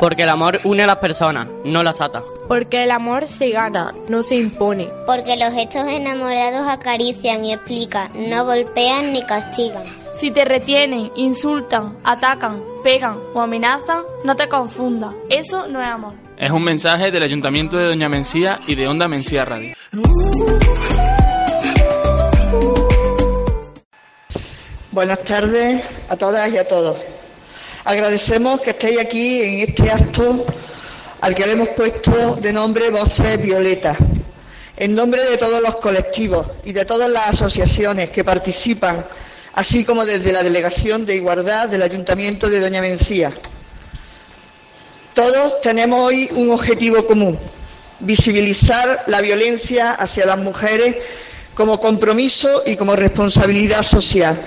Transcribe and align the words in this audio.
Porque 0.00 0.22
el 0.22 0.28
amor 0.28 0.60
une 0.62 0.84
a 0.84 0.86
las 0.86 0.98
personas, 0.98 1.48
no 1.64 1.82
las 1.82 2.00
ata. 2.00 2.22
Porque 2.46 2.84
el 2.84 2.92
amor 2.92 3.26
se 3.26 3.50
gana, 3.50 3.92
no 4.08 4.22
se 4.22 4.36
impone. 4.36 4.88
Porque 5.04 5.36
los 5.36 5.52
gestos 5.52 5.84
enamorados 5.88 6.68
acarician 6.68 7.44
y 7.44 7.54
explican, 7.54 8.12
no 8.30 8.44
golpean 8.44 9.12
ni 9.12 9.24
castigan. 9.24 9.82
Si 10.16 10.30
te 10.30 10.44
retienen, 10.44 11.10
insultan, 11.16 11.96
atacan, 12.04 12.62
pegan 12.84 13.18
o 13.34 13.40
amenazan, 13.40 14.04
no 14.22 14.36
te 14.36 14.48
confundas. 14.48 15.12
Eso 15.28 15.66
no 15.66 15.82
es 15.82 15.88
amor. 15.88 16.27
Es 16.38 16.50
un 16.50 16.62
mensaje 16.62 17.10
del 17.10 17.24
Ayuntamiento 17.24 17.76
de 17.76 17.86
Doña 17.86 18.08
Mencía 18.08 18.60
y 18.68 18.76
de 18.76 18.86
Onda 18.86 19.08
Mencía 19.08 19.44
Radio. 19.44 19.74
Buenas 24.92 25.24
tardes 25.24 25.84
a 26.08 26.16
todas 26.16 26.48
y 26.52 26.56
a 26.56 26.68
todos. 26.68 26.96
Agradecemos 27.84 28.60
que 28.60 28.70
estéis 28.70 29.00
aquí 29.00 29.42
en 29.42 29.68
este 29.68 29.90
acto 29.90 30.46
al 31.22 31.34
que 31.34 31.44
le 31.44 31.52
hemos 31.54 31.70
puesto 31.70 32.36
de 32.36 32.52
nombre 32.52 32.90
Voces 32.90 33.42
Violetas. 33.42 33.98
En 34.76 34.94
nombre 34.94 35.24
de 35.24 35.38
todos 35.38 35.60
los 35.60 35.78
colectivos 35.78 36.46
y 36.62 36.72
de 36.72 36.84
todas 36.84 37.10
las 37.10 37.30
asociaciones 37.30 38.10
que 38.10 38.22
participan, 38.22 39.08
así 39.54 39.84
como 39.84 40.04
desde 40.04 40.32
la 40.32 40.44
Delegación 40.44 41.04
de 41.04 41.16
Igualdad 41.16 41.68
del 41.68 41.82
Ayuntamiento 41.82 42.48
de 42.48 42.60
Doña 42.60 42.80
Mencía. 42.80 43.34
Todos 45.14 45.60
tenemos 45.62 46.00
hoy 46.00 46.30
un 46.32 46.50
objetivo 46.50 47.06
común, 47.06 47.38
visibilizar 48.00 49.04
la 49.06 49.20
violencia 49.20 49.92
hacia 49.92 50.26
las 50.26 50.38
mujeres 50.38 50.96
como 51.54 51.80
compromiso 51.80 52.62
y 52.64 52.76
como 52.76 52.94
responsabilidad 52.94 53.82
social. 53.82 54.40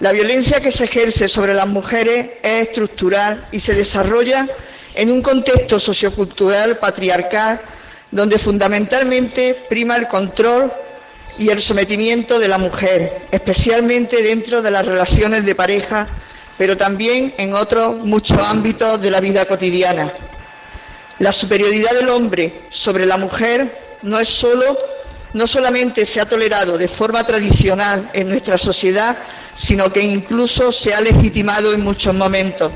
La 0.00 0.12
violencia 0.12 0.60
que 0.60 0.72
se 0.72 0.84
ejerce 0.84 1.28
sobre 1.28 1.54
las 1.54 1.66
mujeres 1.66 2.32
es 2.42 2.68
estructural 2.68 3.48
y 3.50 3.60
se 3.60 3.72
desarrolla 3.72 4.46
en 4.94 5.10
un 5.10 5.22
contexto 5.22 5.80
sociocultural 5.80 6.78
patriarcal 6.78 7.60
donde 8.10 8.38
fundamentalmente 8.38 9.64
prima 9.68 9.96
el 9.96 10.06
control 10.06 10.70
y 11.38 11.48
el 11.48 11.62
sometimiento 11.62 12.38
de 12.38 12.48
la 12.48 12.58
mujer, 12.58 13.22
especialmente 13.30 14.22
dentro 14.22 14.60
de 14.60 14.70
las 14.70 14.84
relaciones 14.84 15.44
de 15.44 15.54
pareja, 15.54 16.08
pero 16.58 16.76
también 16.76 17.34
en 17.36 17.54
otros 17.54 17.96
muchos 17.96 18.38
ámbitos 18.38 19.00
de 19.00 19.10
la 19.10 19.20
vida 19.20 19.44
cotidiana. 19.44 20.12
La 21.18 21.32
superioridad 21.32 21.92
del 21.92 22.08
hombre 22.08 22.66
sobre 22.70 23.06
la 23.06 23.16
mujer 23.16 23.98
no 24.02 24.18
es 24.18 24.28
solo 24.28 24.76
no 25.32 25.46
solamente 25.46 26.06
se 26.06 26.18
ha 26.18 26.24
tolerado 26.26 26.78
de 26.78 26.88
forma 26.88 27.22
tradicional 27.24 28.08
en 28.14 28.28
nuestra 28.28 28.56
sociedad, 28.56 29.18
sino 29.54 29.92
que 29.92 30.00
incluso 30.00 30.72
se 30.72 30.94
ha 30.94 31.00
legitimado 31.00 31.74
en 31.74 31.82
muchos 31.82 32.14
momentos 32.14 32.72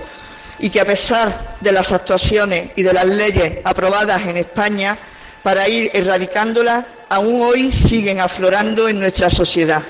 y 0.59 0.69
que 0.69 0.81
a 0.81 0.85
pesar 0.85 1.57
de 1.59 1.73
las 1.73 1.91
actuaciones 1.91 2.73
y 2.77 2.83
de 2.83 2.93
las 2.93 3.07
leyes 3.07 3.59
aprobadas 3.65 4.27
en 4.27 4.37
España 4.37 4.99
para 5.43 5.67
ir 5.69 5.91
erradicándolas, 5.95 6.85
aún 7.09 7.41
hoy 7.41 7.73
siguen 7.73 8.21
aflorando 8.21 8.89
en 8.89 8.99
nuestra 8.99 9.31
sociedad. 9.31 9.83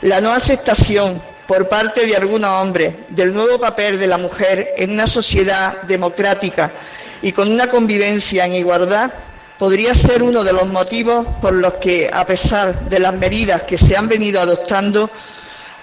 La 0.00 0.20
no 0.20 0.32
aceptación 0.32 1.22
por 1.46 1.68
parte 1.68 2.06
de 2.06 2.16
algunos 2.16 2.50
hombres 2.50 2.94
del 3.08 3.32
nuevo 3.32 3.58
papel 3.58 3.98
de 3.98 4.06
la 4.06 4.18
mujer 4.18 4.74
en 4.76 4.90
una 4.90 5.06
sociedad 5.06 5.82
democrática 5.82 6.72
y 7.22 7.32
con 7.32 7.50
una 7.50 7.68
convivencia 7.68 8.44
en 8.44 8.54
igualdad 8.54 9.12
podría 9.58 9.94
ser 9.94 10.22
uno 10.22 10.44
de 10.44 10.52
los 10.52 10.66
motivos 10.66 11.26
por 11.40 11.54
los 11.54 11.74
que, 11.74 12.10
a 12.12 12.26
pesar 12.26 12.88
de 12.88 12.98
las 12.98 13.14
medidas 13.14 13.62
que 13.62 13.78
se 13.78 13.96
han 13.96 14.08
venido 14.08 14.40
adoptando, 14.40 15.10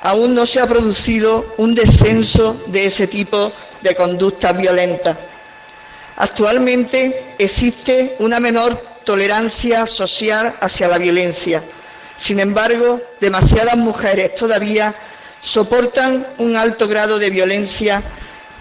aún 0.02 0.36
no 0.36 0.46
se 0.46 0.60
ha 0.60 0.68
producido 0.68 1.56
un 1.58 1.74
descenso 1.74 2.62
de 2.68 2.86
ese 2.86 3.08
tipo 3.08 3.52
de 3.82 3.96
conductas 3.96 4.56
violentas. 4.56 5.18
Actualmente 6.18 7.36
existe 7.40 8.16
una 8.20 8.40
menor 8.40 8.80
tolerancia 9.04 9.88
social 9.88 10.56
hacia 10.62 10.88
la 10.88 10.98
violencia. 10.98 11.64
Sin 12.18 12.40
embargo, 12.40 13.02
demasiadas 13.20 13.76
mujeres 13.76 14.36
todavía 14.36 14.94
soportan 15.44 16.28
un 16.38 16.56
alto 16.56 16.88
grado 16.88 17.20
de 17.20 17.30
violencia 17.30 18.02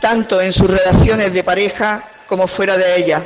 tanto 0.00 0.40
en 0.40 0.52
sus 0.52 0.68
relaciones 0.68 1.32
de 1.32 1.44
pareja 1.44 2.10
como 2.26 2.48
fuera 2.48 2.76
de 2.76 2.96
ellas. 2.96 3.22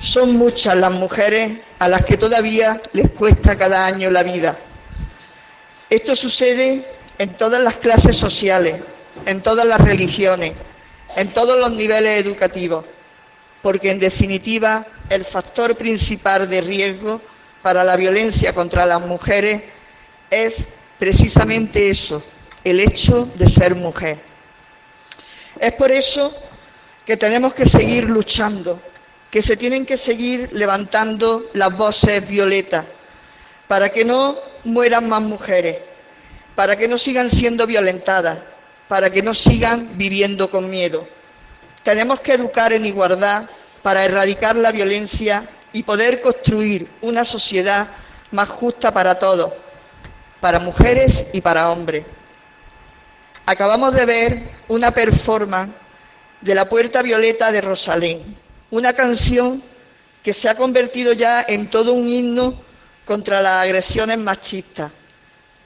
Son 0.00 0.36
muchas 0.36 0.76
las 0.76 0.90
mujeres 0.90 1.60
a 1.78 1.88
las 1.88 2.04
que 2.04 2.16
todavía 2.16 2.82
les 2.92 3.10
cuesta 3.12 3.56
cada 3.56 3.86
año 3.86 4.10
la 4.10 4.24
vida. 4.24 4.58
Esto 5.88 6.16
sucede 6.16 6.84
en 7.16 7.34
todas 7.34 7.62
las 7.62 7.76
clases 7.76 8.16
sociales, 8.16 8.80
en 9.24 9.40
todas 9.40 9.66
las 9.66 9.80
religiones, 9.80 10.54
en 11.16 11.32
todos 11.32 11.58
los 11.58 11.70
niveles 11.70 12.24
educativos, 12.24 12.84
porque 13.62 13.90
en 13.90 14.00
definitiva 14.00 14.86
el 15.08 15.24
factor 15.24 15.76
principal 15.76 16.48
de 16.48 16.60
riesgo 16.60 17.20
para 17.62 17.84
la 17.84 17.96
violencia 17.96 18.52
contra 18.52 18.86
las 18.86 19.00
mujeres 19.00 19.62
es 20.30 20.64
precisamente 20.98 21.90
eso, 21.90 22.22
el 22.64 22.80
hecho 22.80 23.28
de 23.34 23.48
ser 23.48 23.74
mujer. 23.74 24.20
Es 25.58 25.72
por 25.74 25.90
eso 25.90 26.34
que 27.04 27.16
tenemos 27.16 27.54
que 27.54 27.66
seguir 27.66 28.04
luchando, 28.04 28.80
que 29.30 29.42
se 29.42 29.56
tienen 29.56 29.86
que 29.86 29.96
seguir 29.96 30.50
levantando 30.52 31.50
las 31.54 31.76
voces 31.76 32.26
violetas 32.26 32.86
para 33.66 33.90
que 33.90 34.04
no 34.04 34.36
mueran 34.64 35.08
más 35.08 35.22
mujeres, 35.22 35.78
para 36.54 36.76
que 36.76 36.88
no 36.88 36.98
sigan 36.98 37.30
siendo 37.30 37.66
violentadas, 37.66 38.38
para 38.88 39.10
que 39.10 39.22
no 39.22 39.34
sigan 39.34 39.96
viviendo 39.96 40.50
con 40.50 40.68
miedo. 40.68 41.06
Tenemos 41.82 42.20
que 42.20 42.34
educar 42.34 42.72
en 42.72 42.84
igualdad 42.84 43.48
para 43.82 44.04
erradicar 44.04 44.56
la 44.56 44.72
violencia 44.72 45.48
y 45.72 45.82
poder 45.84 46.20
construir 46.20 46.90
una 47.00 47.24
sociedad 47.24 47.88
más 48.32 48.48
justa 48.48 48.92
para 48.92 49.18
todos, 49.18 49.52
para 50.40 50.58
mujeres 50.58 51.24
y 51.32 51.40
para 51.40 51.70
hombres. 51.70 52.04
Acabamos 53.50 53.92
de 53.92 54.06
ver 54.06 54.50
una 54.68 54.92
performance 54.92 55.72
de 56.40 56.54
la 56.54 56.68
Puerta 56.68 57.02
Violeta 57.02 57.50
de 57.50 57.60
Rosalén, 57.60 58.36
una 58.70 58.92
canción 58.92 59.60
que 60.22 60.32
se 60.32 60.48
ha 60.48 60.54
convertido 60.54 61.14
ya 61.14 61.44
en 61.48 61.68
todo 61.68 61.92
un 61.92 62.06
himno 62.06 62.62
contra 63.04 63.42
las 63.42 63.64
agresiones 63.64 64.18
machistas, 64.18 64.92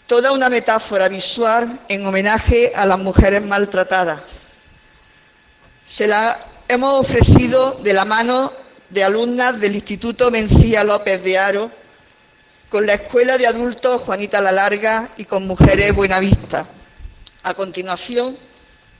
toda 0.06 0.32
una 0.32 0.48
metáfora 0.48 1.08
visual 1.08 1.80
en 1.86 2.06
homenaje 2.06 2.72
a 2.74 2.86
las 2.86 2.98
mujeres 2.98 3.42
maltratadas. 3.42 4.22
Se 5.84 6.06
la 6.06 6.40
hemos 6.66 7.02
ofrecido 7.02 7.72
de 7.82 7.92
la 7.92 8.06
mano 8.06 8.50
de 8.88 9.04
alumnas 9.04 9.60
del 9.60 9.75
Instituto 9.75 10.30
Mencía 10.30 10.84
López 10.84 11.22
de 11.22 11.37
Aro, 11.38 11.70
con 12.70 12.87
la 12.87 12.94
Escuela 12.94 13.37
de 13.37 13.46
Adultos 13.46 14.00
Juanita 14.06 14.40
la 14.40 14.52
Larga 14.52 15.10
y 15.19 15.26
con 15.26 15.46
Mujeres 15.46 15.94
Buenavista. 15.94 16.66
A 17.44 17.52
continuación, 17.52 18.38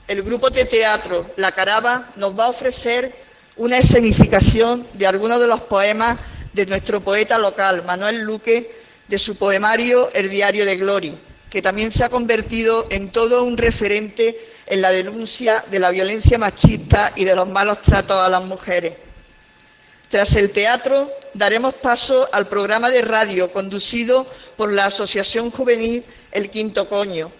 el 0.07 0.21
grupo 0.21 0.51
de 0.51 0.65
teatro 0.65 1.31
La 1.35 1.51
Caraba 1.51 2.11
nos 2.15 2.37
va 2.37 2.45
a 2.45 2.49
ofrecer 2.49 3.11
una 3.55 3.79
escenificación 3.79 4.85
de 4.93 5.07
algunos 5.07 5.39
de 5.39 5.47
los 5.47 5.61
poemas 5.61 6.19
de 6.53 6.67
nuestro 6.67 7.01
poeta 7.01 7.39
local, 7.39 7.83
Manuel 7.83 8.21
Luque, 8.21 8.71
de 9.07 9.17
su 9.17 9.35
poemario 9.35 10.11
El 10.13 10.29
Diario 10.29 10.63
de 10.63 10.75
Gloria, 10.75 11.13
que 11.49 11.63
también 11.63 11.89
se 11.89 12.03
ha 12.03 12.09
convertido 12.09 12.85
en 12.91 13.11
todo 13.11 13.43
un 13.43 13.57
referente 13.57 14.37
en 14.67 14.79
la 14.79 14.91
denuncia 14.91 15.65
de 15.71 15.79
la 15.79 15.89
violencia 15.89 16.37
machista 16.37 17.13
y 17.15 17.25
de 17.25 17.35
los 17.35 17.49
malos 17.49 17.81
tratos 17.81 18.17
a 18.17 18.29
las 18.29 18.43
mujeres. 18.43 18.93
Tras 20.11 20.35
el 20.35 20.51
teatro, 20.51 21.09
daremos 21.33 21.73
paso 21.73 22.29
al 22.31 22.47
programa 22.47 22.91
de 22.91 23.01
radio 23.01 23.51
conducido 23.51 24.27
por 24.55 24.71
la 24.71 24.85
Asociación 24.85 25.49
Juvenil 25.49 26.03
El 26.31 26.51
Quinto 26.51 26.87
Coño. 26.87 27.31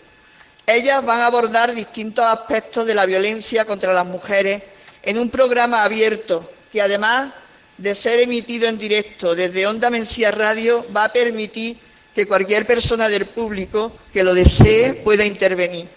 Ellas 0.68 1.06
van 1.06 1.22
a 1.22 1.28
abordar 1.28 1.74
distintos 1.74 2.26
aspectos 2.26 2.86
de 2.88 2.96
la 2.96 3.06
violencia 3.06 3.66
contra 3.66 3.94
las 3.94 4.06
mujeres 4.06 4.64
en 5.04 5.20
un 5.20 5.30
programa 5.30 5.84
abierto 5.84 6.52
que 6.72 6.82
además 6.82 7.32
de 7.78 7.94
ser 7.94 8.20
emitido 8.22 8.68
en 8.68 8.78
directo 8.78 9.36
desde 9.36 9.68
Onda 9.68 9.90
Mencía 9.90 10.32
Radio 10.32 10.86
va 10.96 11.06
a 11.06 11.14
permitir 11.14 11.78
que 12.16 12.26
cualquier 12.26 12.66
persona 12.66 13.10
del 13.10 13.28
público 13.28 13.92
que 14.12 14.24
lo 14.24 14.34
desee 14.34 14.94
pueda 14.96 15.26
intervenir. 15.26 15.88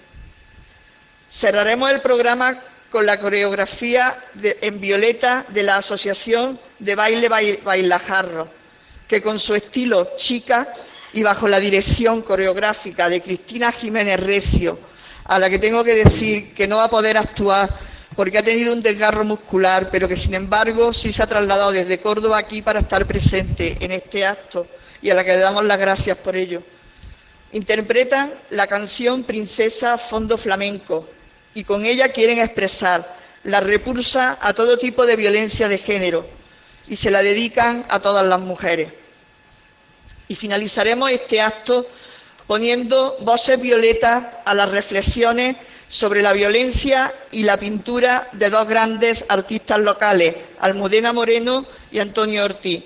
Cerraremos 1.31 1.91
el 1.91 2.01
programa 2.01 2.61
con 2.91 3.07
la 3.07 3.19
coreografía 3.21 4.25
en 4.43 4.81
violeta 4.81 5.47
de 5.49 5.63
la 5.63 5.77
Asociación 5.77 6.59
de 6.79 6.95
Baile 6.95 7.29
Bailajarro, 7.29 8.49
que 9.07 9.23
con 9.23 9.39
su 9.39 9.55
estilo 9.55 10.11
chica 10.17 10.75
y 11.19 11.23
bajo 11.25 11.49
la 11.49 11.59
dirección 11.59 12.23
coreográfica 12.23 13.09
de 13.09 13.21
Cristina 13.21 13.73
Jiménez 13.73 14.21
Recio, 14.21 14.79
a 15.25 15.37
la 15.41 15.51
que 15.51 15.59
tengo 15.59 15.83
que 15.83 15.97
decir 15.97 16.55
que 16.55 16.69
no 16.69 16.77
va 16.77 16.85
a 16.85 16.91
poder 16.91 17.17
actuar 17.17 17.69
porque 18.15 18.39
ha 18.39 18.43
tenido 18.45 18.73
un 18.73 18.81
desgarro 18.83 19.25
muscular, 19.25 19.89
pero 19.91 20.07
que 20.07 20.17
sin 20.17 20.35
embargo 20.35 20.93
sí 20.95 21.13
se 21.13 21.21
ha 21.21 21.27
trasladado 21.27 21.73
desde 21.73 21.99
Córdoba 21.99 22.39
aquí 22.39 22.63
para 22.63 22.81
estar 22.81 23.05
presente 23.05 23.77
en 23.81 23.91
este 23.91 24.25
acto 24.25 24.69
y 25.03 25.11
a 25.11 25.15
la 25.15 25.25
que 25.25 25.33
le 25.33 25.39
damos 25.39 25.65
las 25.65 25.81
gracias 25.81 26.17
por 26.19 26.37
ello. 26.37 26.63
Interpretan 27.51 28.33
la 28.51 28.69
canción 28.69 29.25
Princesa 29.25 29.99
Fondo 29.99 30.39
Flamenco 30.39 31.09
y 31.53 31.65
con 31.65 31.85
ella 31.85 32.11
quieren 32.13 32.39
expresar 32.39 33.17
la 33.43 33.59
repulsa 33.59 34.39
a 34.41 34.53
todo 34.55 34.79
tipo 34.79 35.05
de 35.05 35.17
violencia 35.17 35.69
de 35.69 35.79
género 35.79 36.29
y 36.87 36.95
se 36.95 37.11
la 37.11 37.25
dedican 37.25 37.87
a 37.89 37.99
todas 37.99 38.25
las 38.25 38.39
mujeres. 38.39 38.93
Y 40.29 40.35
finalizaremos 40.35 41.11
este 41.11 41.41
acto 41.41 41.87
poniendo 42.47 43.17
voces 43.21 43.61
violetas 43.61 44.25
a 44.45 44.55
las 44.55 44.71
reflexiones 44.71 45.57
sobre 45.89 46.23
la 46.23 46.33
violencia 46.33 47.15
y 47.31 47.43
la 47.43 47.57
pintura 47.57 48.29
de 48.33 48.51
dos 48.51 48.69
grandes 48.69 49.25
artistas 49.29 49.81
locales, 49.81 50.37
Almudena 50.61 51.13
Moreno 51.13 51.67
y 51.91 51.99
Antonio 51.99 52.45
Ortiz. 52.45 52.85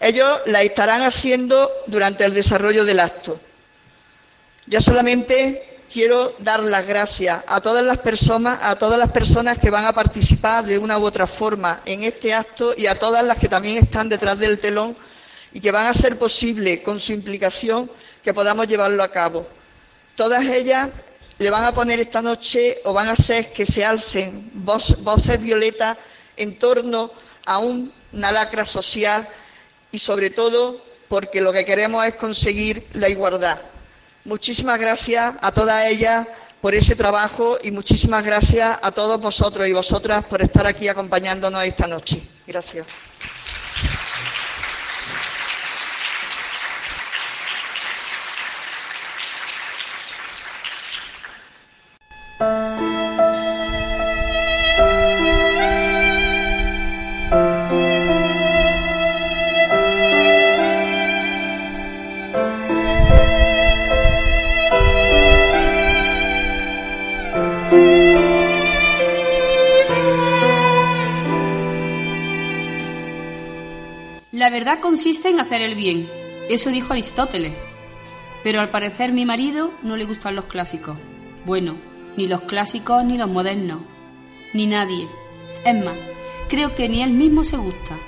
Ellos 0.00 0.40
la 0.46 0.62
estarán 0.62 1.02
haciendo 1.02 1.70
durante 1.86 2.24
el 2.24 2.34
desarrollo 2.34 2.84
del 2.84 3.00
acto. 3.00 3.40
Ya 4.66 4.80
solamente 4.80 5.78
quiero 5.92 6.34
dar 6.38 6.60
las 6.62 6.86
gracias 6.86 7.42
a 7.46 7.60
todas 7.60 7.84
las 7.84 7.98
personas, 7.98 8.58
a 8.62 8.76
todas 8.76 8.98
las 8.98 9.10
personas 9.10 9.58
que 9.58 9.70
van 9.70 9.84
a 9.84 9.92
participar 9.92 10.64
de 10.64 10.78
una 10.78 10.98
u 10.98 11.04
otra 11.04 11.26
forma 11.26 11.82
en 11.84 12.04
este 12.04 12.32
acto 12.32 12.74
y 12.76 12.86
a 12.86 12.98
todas 12.98 13.24
las 13.24 13.38
que 13.38 13.48
también 13.48 13.78
están 13.78 14.08
detrás 14.08 14.38
del 14.38 14.58
telón 14.58 14.96
y 15.52 15.60
que 15.60 15.70
van 15.70 15.86
a 15.86 15.94
ser 15.94 16.18
posible 16.18 16.82
con 16.82 17.00
su 17.00 17.12
implicación 17.12 17.90
que 18.22 18.34
podamos 18.34 18.66
llevarlo 18.66 19.02
a 19.02 19.10
cabo. 19.10 19.46
Todas 20.14 20.44
ellas 20.44 20.90
le 21.38 21.50
van 21.50 21.64
a 21.64 21.72
poner 21.72 21.98
esta 22.00 22.20
noche 22.20 22.80
o 22.84 22.92
van 22.92 23.08
a 23.08 23.12
hacer 23.12 23.52
que 23.52 23.64
se 23.64 23.84
alcen 23.84 24.50
voces 24.52 25.40
violetas 25.40 25.96
en 26.36 26.58
torno 26.58 27.12
a 27.46 27.58
una 27.58 28.32
lacra 28.32 28.66
social 28.66 29.26
y 29.90 29.98
sobre 29.98 30.30
todo 30.30 30.84
porque 31.08 31.40
lo 31.40 31.52
que 31.52 31.64
queremos 31.64 32.04
es 32.06 32.14
conseguir 32.14 32.86
la 32.92 33.08
igualdad. 33.08 33.62
Muchísimas 34.24 34.78
gracias 34.78 35.34
a 35.40 35.50
todas 35.50 35.86
ellas 35.86 36.26
por 36.60 36.74
ese 36.74 36.94
trabajo 36.94 37.58
y 37.62 37.70
muchísimas 37.70 38.22
gracias 38.24 38.78
a 38.82 38.92
todos 38.92 39.20
vosotros 39.20 39.66
y 39.66 39.72
vosotras 39.72 40.24
por 40.26 40.42
estar 40.42 40.66
aquí 40.66 40.88
acompañándonos 40.88 41.64
esta 41.64 41.86
noche. 41.86 42.22
Gracias. 42.46 42.86
La 74.40 74.48
verdad 74.48 74.80
consiste 74.80 75.28
en 75.28 75.38
hacer 75.38 75.60
el 75.60 75.74
bien. 75.74 76.08
Eso 76.48 76.70
dijo 76.70 76.94
Aristóteles. 76.94 77.52
Pero 78.42 78.62
al 78.62 78.70
parecer 78.70 79.12
mi 79.12 79.26
marido 79.26 79.70
no 79.82 79.98
le 79.98 80.06
gustan 80.06 80.34
los 80.34 80.46
clásicos. 80.46 80.96
Bueno, 81.44 81.74
ni 82.16 82.26
los 82.26 82.40
clásicos 82.40 83.04
ni 83.04 83.18
los 83.18 83.28
modernos. 83.28 83.82
Ni 84.54 84.66
nadie. 84.66 85.06
Es 85.62 85.84
más, 85.84 85.94
creo 86.48 86.74
que 86.74 86.88
ni 86.88 87.02
él 87.02 87.10
mismo 87.10 87.44
se 87.44 87.58
gusta. 87.58 87.98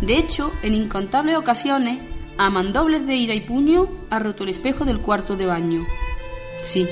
De 0.00 0.16
hecho, 0.16 0.52
en 0.64 0.74
incontables 0.74 1.36
ocasiones, 1.36 2.00
a 2.36 2.50
mandobles 2.50 3.06
de 3.06 3.14
ira 3.14 3.32
y 3.32 3.40
puño, 3.42 3.88
ha 4.10 4.18
roto 4.18 4.42
el 4.42 4.50
espejo 4.50 4.84
del 4.84 4.98
cuarto 4.98 5.36
de 5.36 5.46
baño. 5.46 5.86
Sí, 6.64 6.88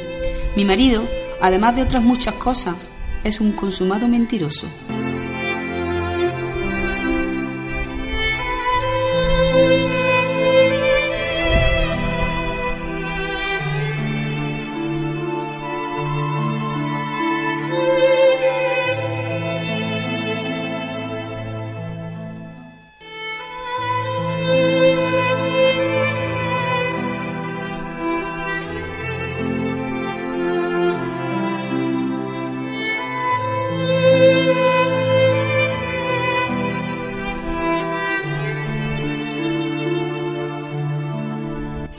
mi 0.55 0.65
marido, 0.65 1.03
además 1.41 1.75
de 1.75 1.83
otras 1.83 2.05
muchas 2.05 2.35
cosas, 2.35 2.89
es 3.25 3.41
un 3.41 3.51
consumado 3.51 4.07
mentiroso. 4.07 4.69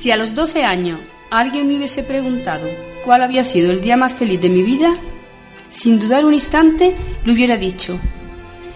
Si 0.10 0.14
a 0.14 0.18
los 0.18 0.34
12 0.34 0.64
años 0.64 1.00
alguien 1.30 1.68
me 1.68 1.76
hubiese 1.76 2.02
preguntado 2.02 2.68
cuál 3.06 3.22
había 3.22 3.44
sido 3.44 3.70
el 3.70 3.80
día 3.80 3.96
más 3.96 4.16
feliz 4.16 4.42
de 4.42 4.50
mi 4.50 4.64
vida, 4.64 4.96
sin 5.70 6.00
dudar 6.00 6.26
un 6.26 6.34
instante 6.34 6.96
le 7.24 7.32
hubiera 7.32 7.58
dicho, 7.58 8.00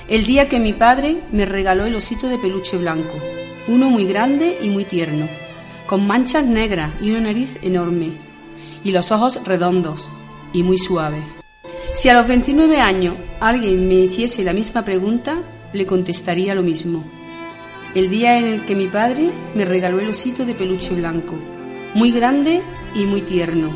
el 0.09 0.27
día 0.27 0.48
que 0.48 0.60
mi 0.60 0.74
padre 0.74 1.17
me 1.31 1.46
regaló 1.46 1.88
el 1.88 1.96
osito 1.96 2.27
de 2.27 2.38
peluche 2.38 2.77
blanco, 2.77 3.17
uno 3.67 3.89
muy 3.89 4.05
grande 4.05 4.60
y 4.62 4.69
muy 4.69 4.86
tierno, 4.86 5.27
con 5.88 6.05
manchas 6.05 6.46
negras 6.46 6.91
y 7.01 7.10
una 7.10 7.22
nariz 7.22 7.58
enorme, 7.63 8.12
y 8.84 8.91
los 8.91 9.12
ojos 9.12 9.39
redondos 9.43 10.10
y 10.53 10.62
muy 10.62 10.77
suaves. 10.77 11.24
Si 11.96 12.10
a 12.10 12.13
los 12.13 12.27
29 12.27 12.79
años 12.79 13.15
alguien 13.39 13.88
me 13.88 13.96
hiciese 13.96 14.43
la 14.43 14.53
misma 14.53 14.86
pregunta, 14.86 15.39
le 15.74 15.88
contestaría 15.88 16.53
lo 16.53 16.62
mismo 16.62 17.03
el 17.95 18.09
día 18.09 18.38
en 18.38 18.45
el 18.45 18.65
que 18.65 18.75
mi 18.75 18.88
padre 18.88 19.31
me 19.53 19.65
regaló 19.65 20.00
el 20.00 20.09
osito 20.09 20.45
de 20.45 20.55
peluche 20.55 20.95
blanco, 20.95 21.35
muy 21.93 22.12
grande 22.12 22.62
y 22.95 23.05
muy 23.05 23.21
tierno, 23.21 23.69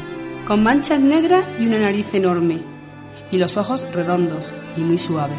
con 0.45 0.63
manchas 0.63 0.99
negras 0.99 1.45
y 1.59 1.67
una 1.67 1.79
nariz 1.79 2.13
enorme, 2.13 2.59
y 3.31 3.37
los 3.37 3.57
ojos 3.57 3.85
redondos 3.93 4.53
y 4.75 4.81
muy 4.81 4.97
suaves. 4.97 5.37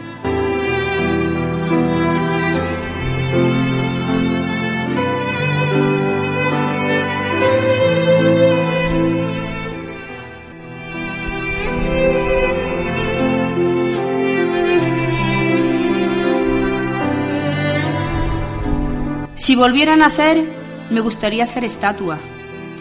Si 19.48 19.56
volvieran 19.56 20.02
a 20.02 20.10
ser, 20.10 20.46
me 20.90 21.00
gustaría 21.00 21.46
ser 21.46 21.64
estatua, 21.64 22.18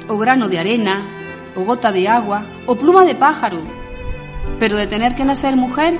o 0.10 0.18
grano 0.18 0.50
de 0.50 0.60
arena, 0.60 1.02
o 1.56 1.64
gota 1.64 1.94
de 1.94 2.10
agua, 2.10 2.44
o 2.66 2.76
pluma 2.76 3.06
de 3.06 3.16
pájaro. 3.16 3.62
Pero 4.60 4.76
de 4.76 4.86
tener 4.86 5.16
que 5.16 5.24
nacer 5.24 5.56
mujer, 5.56 5.98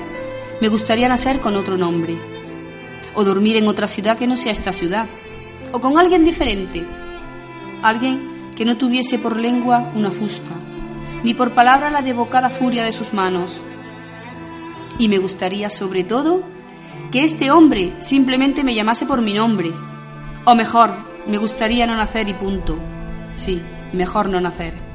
me 0.60 0.68
gustaría 0.68 1.08
nacer 1.08 1.40
con 1.40 1.56
otro 1.56 1.78
nombre, 1.78 2.18
o 3.14 3.24
dormir 3.24 3.56
en 3.56 3.66
otra 3.66 3.86
ciudad 3.86 4.18
que 4.18 4.26
no 4.26 4.36
sea 4.36 4.52
esta 4.52 4.72
ciudad, 4.72 5.06
o 5.72 5.80
con 5.80 5.96
alguien 5.96 6.22
diferente, 6.22 6.84
alguien 7.80 8.50
que 8.54 8.66
no 8.66 8.76
tuviese 8.76 9.18
por 9.18 9.38
lengua 9.38 9.90
una 9.94 10.10
fusta, 10.10 10.52
ni 11.24 11.32
por 11.32 11.52
palabra 11.52 11.88
la 11.88 12.02
devocada 12.02 12.50
furia 12.50 12.84
de 12.84 12.92
sus 12.92 13.14
manos. 13.14 13.62
Y 14.98 15.08
me 15.08 15.16
gustaría, 15.16 15.70
sobre 15.70 16.04
todo, 16.04 16.42
que 17.10 17.24
este 17.24 17.50
hombre 17.50 17.94
simplemente 18.00 18.62
me 18.64 18.74
llamase 18.74 19.06
por 19.06 19.22
mi 19.22 19.32
nombre, 19.32 19.72
o 20.50 20.54
mejor, 20.54 20.90
me 21.26 21.36
gustaría 21.36 21.86
no 21.86 21.94
nacer 21.94 22.26
y 22.26 22.32
punto. 22.32 22.78
Sí, 23.36 23.60
mejor 23.92 24.30
no 24.30 24.40
nacer. 24.40 24.87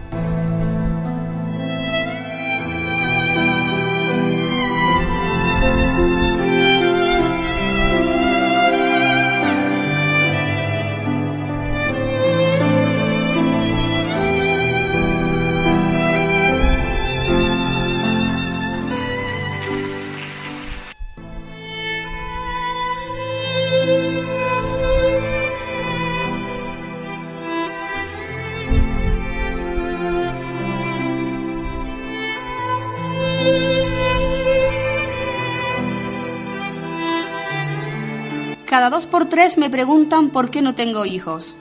Por 39.05 39.29
tres 39.29 39.57
me 39.57 39.69
preguntan 39.69 40.29
por 40.29 40.49
qué 40.49 40.61
no 40.61 40.75
tengo 40.75 41.05
hijos. 41.05 41.55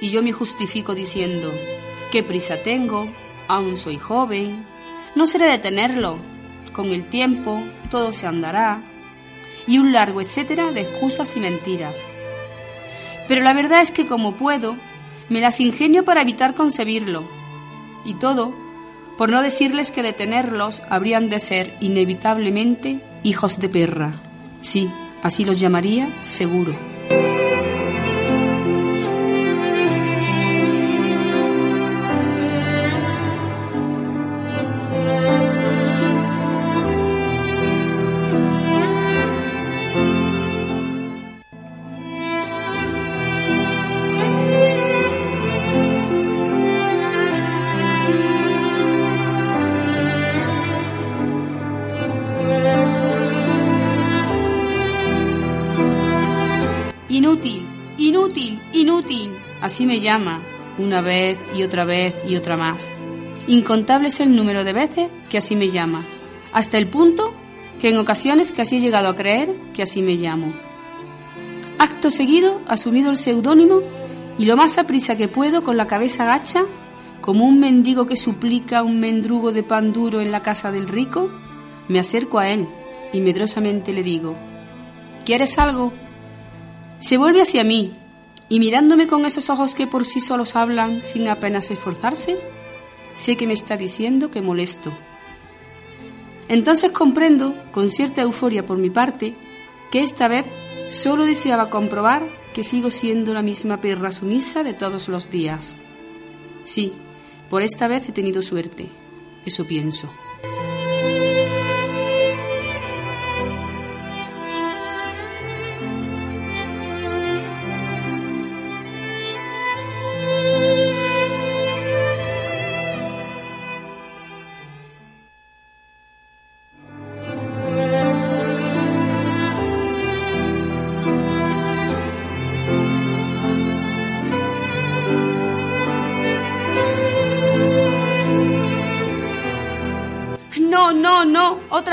Y 0.00 0.10
yo 0.10 0.22
me 0.22 0.32
justifico 0.32 0.94
diciendo, 0.94 1.52
¿qué 2.12 2.22
prisa 2.22 2.56
tengo? 2.62 3.08
Aún 3.48 3.76
soy 3.76 3.98
joven. 3.98 4.64
No 5.14 5.26
seré 5.26 5.50
de 5.50 5.58
tenerlo. 5.58 6.18
Con 6.72 6.86
el 6.86 7.04
tiempo 7.04 7.62
todo 7.90 8.12
se 8.12 8.26
andará. 8.26 8.82
Y 9.66 9.78
un 9.78 9.92
largo 9.92 10.20
etcétera 10.20 10.72
de 10.72 10.82
excusas 10.82 11.36
y 11.36 11.40
mentiras. 11.40 12.04
Pero 13.28 13.42
la 13.42 13.52
verdad 13.52 13.80
es 13.80 13.90
que 13.90 14.06
como 14.06 14.36
puedo, 14.36 14.76
me 15.28 15.40
las 15.40 15.60
ingenio 15.60 16.04
para 16.04 16.22
evitar 16.22 16.54
concebirlo. 16.54 17.24
Y 18.04 18.14
todo 18.14 18.66
por 19.16 19.30
no 19.30 19.42
decirles 19.42 19.92
que 19.92 20.02
de 20.02 20.12
tenerlos 20.12 20.82
habrían 20.90 21.28
de 21.28 21.40
ser 21.40 21.74
inevitablemente 21.80 23.00
hijos 23.22 23.58
de 23.58 23.68
perra. 23.68 24.20
Sí, 24.60 24.90
así 25.22 25.44
los 25.44 25.60
llamaría 25.60 26.08
seguro. 26.22 26.95
Así 59.76 59.84
me 59.84 60.00
llama, 60.00 60.40
una 60.78 61.02
vez 61.02 61.36
y 61.54 61.62
otra 61.62 61.84
vez 61.84 62.14
y 62.26 62.36
otra 62.36 62.56
más. 62.56 62.90
Incontable 63.46 64.08
es 64.08 64.20
el 64.20 64.34
número 64.34 64.64
de 64.64 64.72
veces 64.72 65.10
que 65.28 65.36
así 65.36 65.54
me 65.54 65.68
llama, 65.68 66.02
hasta 66.54 66.78
el 66.78 66.88
punto 66.88 67.34
que 67.78 67.90
en 67.90 67.98
ocasiones 67.98 68.52
casi 68.52 68.78
he 68.78 68.80
llegado 68.80 69.10
a 69.10 69.14
creer 69.14 69.54
que 69.74 69.82
así 69.82 70.00
me 70.00 70.14
llamo. 70.14 70.50
Acto 71.78 72.10
seguido, 72.10 72.62
asumido 72.66 73.10
el 73.10 73.18
seudónimo 73.18 73.82
y 74.38 74.46
lo 74.46 74.56
más 74.56 74.78
aprisa 74.78 75.18
que 75.18 75.28
puedo, 75.28 75.62
con 75.62 75.76
la 75.76 75.86
cabeza 75.86 76.24
gacha, 76.24 76.62
como 77.20 77.44
un 77.44 77.60
mendigo 77.60 78.06
que 78.06 78.16
suplica 78.16 78.82
un 78.82 78.98
mendrugo 78.98 79.52
de 79.52 79.62
pan 79.62 79.92
duro 79.92 80.22
en 80.22 80.32
la 80.32 80.40
casa 80.40 80.72
del 80.72 80.88
rico, 80.88 81.28
me 81.88 81.98
acerco 81.98 82.38
a 82.38 82.48
él 82.48 82.66
y 83.12 83.20
medrosamente 83.20 83.92
le 83.92 84.02
digo, 84.02 84.36
¿quieres 85.26 85.58
algo? 85.58 85.92
Se 86.98 87.18
vuelve 87.18 87.42
hacia 87.42 87.62
mí 87.62 87.92
y 88.48 88.60
mirándome 88.60 89.06
con 89.06 89.24
esos 89.26 89.50
ojos 89.50 89.74
que 89.74 89.86
por 89.86 90.04
sí 90.04 90.20
solos 90.20 90.56
hablan 90.56 91.02
sin 91.02 91.28
apenas 91.28 91.70
esforzarse, 91.70 92.38
sé 93.14 93.36
que 93.36 93.46
me 93.46 93.54
está 93.54 93.76
diciendo 93.76 94.30
que 94.30 94.42
molesto. 94.42 94.96
Entonces 96.48 96.92
comprendo, 96.92 97.56
con 97.72 97.90
cierta 97.90 98.22
euforia 98.22 98.64
por 98.64 98.78
mi 98.78 98.90
parte, 98.90 99.34
que 99.90 100.02
esta 100.02 100.28
vez 100.28 100.46
solo 100.90 101.24
deseaba 101.24 101.70
comprobar 101.70 102.22
que 102.54 102.64
sigo 102.64 102.90
siendo 102.90 103.34
la 103.34 103.42
misma 103.42 103.80
perra 103.80 104.12
sumisa 104.12 104.62
de 104.62 104.74
todos 104.74 105.08
los 105.08 105.30
días. 105.30 105.76
Sí, 106.62 106.92
por 107.50 107.62
esta 107.62 107.88
vez 107.88 108.08
he 108.08 108.12
tenido 108.12 108.42
suerte, 108.42 108.88
eso 109.44 109.66
pienso. 109.66 110.10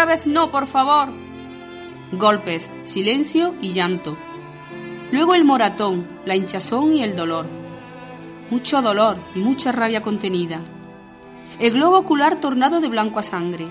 Otra 0.03 0.15
vez 0.15 0.27
no, 0.27 0.51
por 0.51 0.67
favor. 0.67 1.07
Golpes, 2.11 2.69
silencio 2.83 3.55
y 3.61 3.69
llanto. 3.69 4.17
Luego 5.13 5.33
el 5.33 5.45
moratón, 5.45 6.05
la 6.25 6.35
hinchazón 6.35 6.91
y 6.91 7.03
el 7.03 7.15
dolor. 7.15 7.45
Mucho 8.49 8.81
dolor 8.81 9.15
y 9.33 9.39
mucha 9.39 9.71
rabia 9.71 10.01
contenida. 10.01 10.59
El 11.57 11.71
globo 11.71 11.99
ocular 11.99 12.41
tornado 12.41 12.81
de 12.81 12.89
blanco 12.89 13.19
a 13.19 13.23
sangre. 13.23 13.67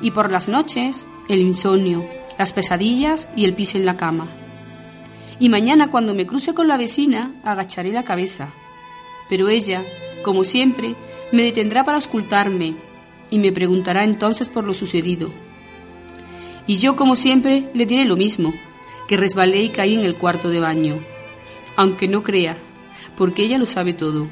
Y 0.00 0.12
por 0.12 0.30
las 0.30 0.46
noches, 0.46 1.08
el 1.28 1.40
insomnio, 1.40 2.08
las 2.38 2.52
pesadillas 2.52 3.28
y 3.34 3.44
el 3.44 3.54
pis 3.54 3.74
en 3.74 3.86
la 3.86 3.96
cama. 3.96 4.28
Y 5.40 5.48
mañana 5.48 5.90
cuando 5.90 6.14
me 6.14 6.26
cruce 6.26 6.54
con 6.54 6.68
la 6.68 6.76
vecina, 6.76 7.32
agacharé 7.42 7.90
la 7.90 8.04
cabeza. 8.04 8.50
Pero 9.28 9.48
ella, 9.48 9.82
como 10.22 10.44
siempre, 10.44 10.94
me 11.32 11.42
detendrá 11.42 11.82
para 11.82 11.96
auscultarme 11.96 12.76
y 13.30 13.40
me 13.40 13.50
preguntará 13.50 14.04
entonces 14.04 14.48
por 14.48 14.62
lo 14.62 14.74
sucedido. 14.74 15.28
Y 16.66 16.78
yo, 16.78 16.96
como 16.96 17.16
siempre, 17.16 17.68
le 17.74 17.86
diré 17.86 18.04
lo 18.04 18.16
mismo, 18.16 18.52
que 19.06 19.16
resbalé 19.16 19.62
y 19.62 19.68
caí 19.68 19.94
en 19.94 20.04
el 20.04 20.16
cuarto 20.16 20.48
de 20.48 20.60
baño, 20.60 20.98
aunque 21.76 22.08
no 22.08 22.22
crea, 22.22 22.56
porque 23.16 23.42
ella 23.42 23.58
lo 23.58 23.66
sabe 23.66 23.92
todo. 23.92 24.26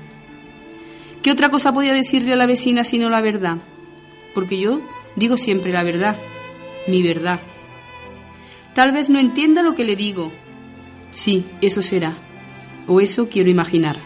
¿Qué 1.22 1.30
otra 1.30 1.50
cosa 1.50 1.72
podía 1.72 1.94
decirle 1.94 2.32
a 2.32 2.36
la 2.36 2.46
vecina 2.46 2.84
sino 2.84 3.08
la 3.08 3.20
verdad? 3.20 3.58
Porque 4.34 4.58
yo 4.58 4.80
digo 5.16 5.36
siempre 5.36 5.72
la 5.72 5.82
verdad, 5.82 6.16
mi 6.88 7.02
verdad. 7.02 7.40
Tal 8.74 8.92
vez 8.92 9.08
no 9.08 9.18
entienda 9.18 9.62
lo 9.62 9.74
que 9.74 9.84
le 9.84 9.96
digo. 9.96 10.32
Sí, 11.12 11.46
eso 11.60 11.80
será, 11.80 12.14
o 12.88 13.00
eso 13.00 13.28
quiero 13.28 13.48
imaginar. 13.48 13.96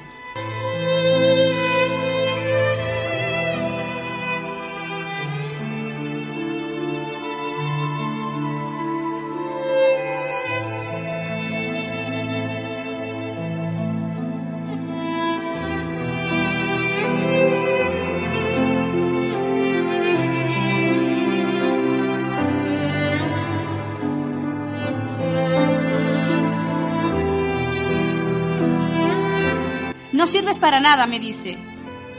Nada, 30.81 31.07
me 31.07 31.21
dice. 31.21 31.57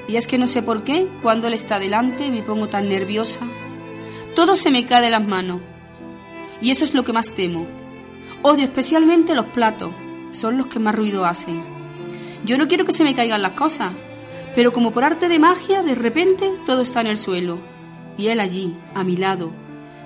Y 0.08 0.16
es 0.16 0.28
que 0.28 0.38
no 0.38 0.48
sé 0.48 0.62
por 0.62 0.84
qué, 0.84 1.08
cuando 1.22 1.48
él 1.48 1.54
está 1.54 1.80
delante, 1.80 2.32
me 2.32 2.44
pongo 2.44 2.68
tan 2.68 2.90
nerviosa. 2.90 3.42
Todo 4.36 4.56
se 4.56 4.72
me 4.72 4.86
cae 4.86 5.02
de 5.02 5.10
las 5.10 5.26
manos. 5.26 5.62
Y 6.62 6.72
eso 6.72 6.84
es 6.84 6.94
lo 6.94 7.04
que 7.04 7.14
más 7.14 7.32
temo. 7.32 7.68
Odio 8.42 8.64
especialmente 8.64 9.36
los 9.36 9.46
platos. 9.48 9.94
Son 10.32 10.58
los 10.58 10.68
que 10.68 10.80
más 10.80 10.96
ruido 10.96 11.26
hacen. 11.26 11.64
Yo 12.46 12.58
no 12.58 12.68
quiero 12.68 12.86
que 12.86 12.94
se 12.94 13.04
me 13.04 13.16
caigan 13.16 13.42
las 13.42 13.52
cosas, 13.54 13.92
pero 14.56 14.72
como 14.72 14.92
por 14.92 15.04
arte 15.04 15.28
de 15.28 15.40
magia, 15.40 15.84
de 15.84 15.96
repente 15.96 16.54
todo 16.66 16.82
está 16.82 17.02
en 17.02 17.08
el 17.08 17.18
suelo. 17.18 17.60
Y 18.18 18.28
él 18.28 18.40
allí, 18.40 18.76
a 18.96 19.04
mi 19.04 19.18
lado, 19.18 19.52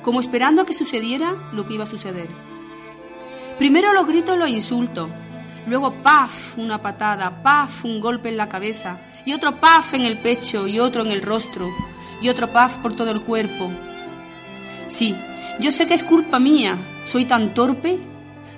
como 0.02 0.20
esperando 0.20 0.62
a 0.62 0.66
que 0.66 0.74
sucediera 0.74 1.36
lo 1.54 1.66
que 1.66 1.76
iba 1.76 1.84
a 1.84 1.88
suceder. 1.88 2.28
Primero 3.58 3.94
los 3.94 4.08
gritos, 4.08 4.38
los 4.38 4.50
insultos, 4.50 5.10
Luego, 5.68 5.94
paf, 6.04 6.58
una 6.58 6.82
patada, 6.82 7.42
paf, 7.42 7.86
un 7.86 8.02
golpe 8.02 8.30
en 8.30 8.38
la 8.38 8.50
cabeza, 8.50 9.00
y 9.26 9.34
otro 9.34 9.60
paf 9.60 9.94
en 9.94 10.02
el 10.02 10.18
pecho, 10.18 10.68
y 10.68 10.80
otro 10.80 11.04
en 11.04 11.12
el 11.12 11.22
rostro, 11.22 11.70
y 12.22 12.30
otro 12.30 12.48
paf 12.50 12.78
por 12.78 12.96
todo 12.96 13.12
el 13.12 13.22
cuerpo. 13.22 13.70
Sí, 14.88 15.16
yo 15.60 15.72
sé 15.72 15.88
que 15.88 15.94
es 15.94 16.04
culpa 16.04 16.40
mía, 16.40 16.78
soy 17.06 17.26
tan 17.26 17.54
torpe, 17.54 18.00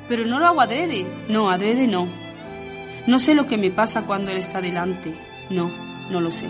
pero 0.07 0.25
no 0.25 0.39
lo 0.39 0.47
hago 0.47 0.61
adrede. 0.61 1.05
No, 1.29 1.49
adrede 1.49 1.87
no. 1.87 2.07
No 3.07 3.19
sé 3.19 3.35
lo 3.35 3.47
que 3.47 3.57
me 3.57 3.71
pasa 3.71 4.03
cuando 4.03 4.31
él 4.31 4.37
está 4.37 4.61
delante. 4.61 5.13
No, 5.49 5.69
no 6.09 6.21
lo 6.21 6.31
sé. 6.31 6.47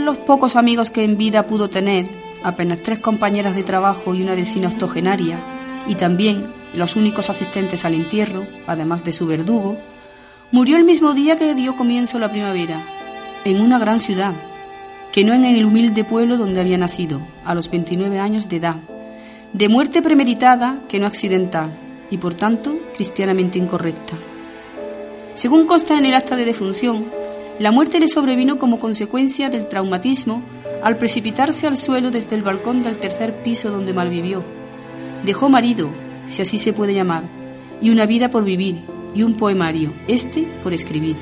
Los 0.00 0.18
pocos 0.18 0.56
amigos 0.56 0.90
que 0.90 1.04
en 1.04 1.16
vida 1.16 1.46
pudo 1.46 1.68
tener, 1.68 2.06
apenas 2.42 2.82
tres 2.82 2.98
compañeras 2.98 3.54
de 3.54 3.62
trabajo 3.62 4.14
y 4.14 4.22
una 4.22 4.34
vecina 4.34 4.68
octogenaria, 4.68 5.38
y 5.86 5.94
también 5.94 6.46
los 6.74 6.96
únicos 6.96 7.30
asistentes 7.30 7.84
al 7.84 7.94
entierro, 7.94 8.46
además 8.66 9.04
de 9.04 9.12
su 9.12 9.26
verdugo, 9.26 9.78
murió 10.50 10.76
el 10.76 10.84
mismo 10.84 11.14
día 11.14 11.36
que 11.36 11.54
dio 11.54 11.76
comienzo 11.76 12.18
la 12.18 12.30
primavera, 12.30 12.82
en 13.44 13.60
una 13.60 13.78
gran 13.78 14.00
ciudad, 14.00 14.32
que 15.12 15.24
no 15.24 15.34
en 15.34 15.44
el 15.44 15.64
humilde 15.64 16.04
pueblo 16.04 16.36
donde 16.36 16.60
había 16.60 16.78
nacido, 16.78 17.20
a 17.44 17.54
los 17.54 17.70
29 17.70 18.18
años 18.18 18.48
de 18.48 18.56
edad, 18.56 18.76
de 19.52 19.68
muerte 19.68 20.02
premeditada 20.02 20.80
que 20.88 20.98
no 20.98 21.06
accidental, 21.06 21.70
y 22.10 22.18
por 22.18 22.34
tanto 22.34 22.76
cristianamente 22.94 23.58
incorrecta. 23.58 24.14
Según 25.34 25.66
consta 25.66 25.96
en 25.96 26.06
el 26.06 26.14
acta 26.14 26.36
de 26.36 26.44
defunción, 26.44 27.06
la 27.58 27.70
muerte 27.70 28.00
le 28.00 28.08
sobrevino 28.08 28.58
como 28.58 28.80
consecuencia 28.80 29.48
del 29.48 29.68
traumatismo 29.68 30.42
al 30.82 30.98
precipitarse 30.98 31.66
al 31.66 31.76
suelo 31.76 32.10
desde 32.10 32.34
el 32.34 32.42
balcón 32.42 32.82
del 32.82 32.96
tercer 32.96 33.32
piso 33.42 33.70
donde 33.70 33.92
malvivió. 33.92 34.42
Dejó 35.24 35.48
marido, 35.48 35.88
si 36.26 36.42
así 36.42 36.58
se 36.58 36.72
puede 36.72 36.94
llamar, 36.94 37.22
y 37.80 37.90
una 37.90 38.06
vida 38.06 38.28
por 38.28 38.44
vivir, 38.44 38.80
y 39.14 39.22
un 39.22 39.34
poemario, 39.34 39.92
este 40.08 40.46
por 40.62 40.74
escribir. 40.74 41.16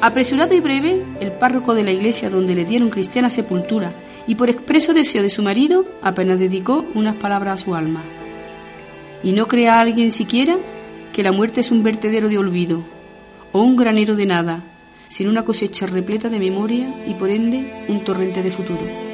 Apresurado 0.00 0.54
y 0.54 0.60
breve, 0.60 1.04
el 1.20 1.32
párroco 1.32 1.74
de 1.74 1.82
la 1.82 1.92
iglesia 1.92 2.30
donde 2.30 2.54
le 2.54 2.64
dieron 2.64 2.88
cristiana 2.88 3.28
sepultura 3.28 3.92
y 4.26 4.36
por 4.36 4.48
expreso 4.48 4.94
deseo 4.94 5.22
de 5.22 5.28
su 5.28 5.42
marido, 5.42 5.84
apenas 6.02 6.38
dedicó 6.38 6.86
unas 6.94 7.16
palabras 7.16 7.60
a 7.60 7.64
su 7.64 7.74
alma. 7.74 8.00
Y 9.22 9.32
no 9.32 9.46
crea 9.46 9.80
alguien 9.80 10.12
siquiera 10.12 10.56
que 11.12 11.22
la 11.22 11.32
muerte 11.32 11.60
es 11.60 11.70
un 11.70 11.82
vertedero 11.82 12.28
de 12.28 12.38
olvido 12.38 12.80
o 13.52 13.60
un 13.62 13.76
granero 13.76 14.14
de 14.14 14.26
nada, 14.26 14.62
sino 15.10 15.30
una 15.30 15.44
cosecha 15.44 15.86
repleta 15.86 16.30
de 16.30 16.38
memoria 16.38 16.88
y 17.06 17.14
por 17.14 17.28
ende 17.28 17.84
un 17.88 18.02
torrente 18.02 18.42
de 18.42 18.50
futuro. 18.50 19.09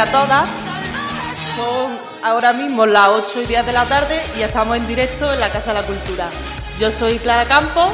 A 0.00 0.06
todas. 0.06 0.48
Son 1.56 1.98
ahora 2.24 2.54
mismo 2.54 2.86
las 2.86 3.08
8 3.08 3.42
y 3.42 3.46
10 3.46 3.66
de 3.66 3.72
la 3.72 3.84
tarde 3.84 4.20
y 4.38 4.42
estamos 4.42 4.76
en 4.78 4.86
directo 4.86 5.30
en 5.30 5.40
la 5.40 5.50
Casa 5.50 5.74
de 5.74 5.80
la 5.80 5.86
Cultura. 5.86 6.28
Yo 6.78 6.90
soy 6.90 7.18
Clara 7.18 7.44
Campos, 7.44 7.92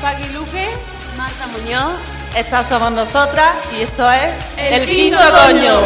Paqui 0.00 0.26
Luque, 0.32 0.66
Marta 1.18 1.46
Muñoz, 1.48 1.92
estas 2.34 2.68
somos 2.68 2.92
nosotras 2.92 3.54
y 3.78 3.82
esto 3.82 4.10
es 4.10 4.32
El, 4.56 4.86
Quinto, 4.86 5.18
Coño. 5.46 5.80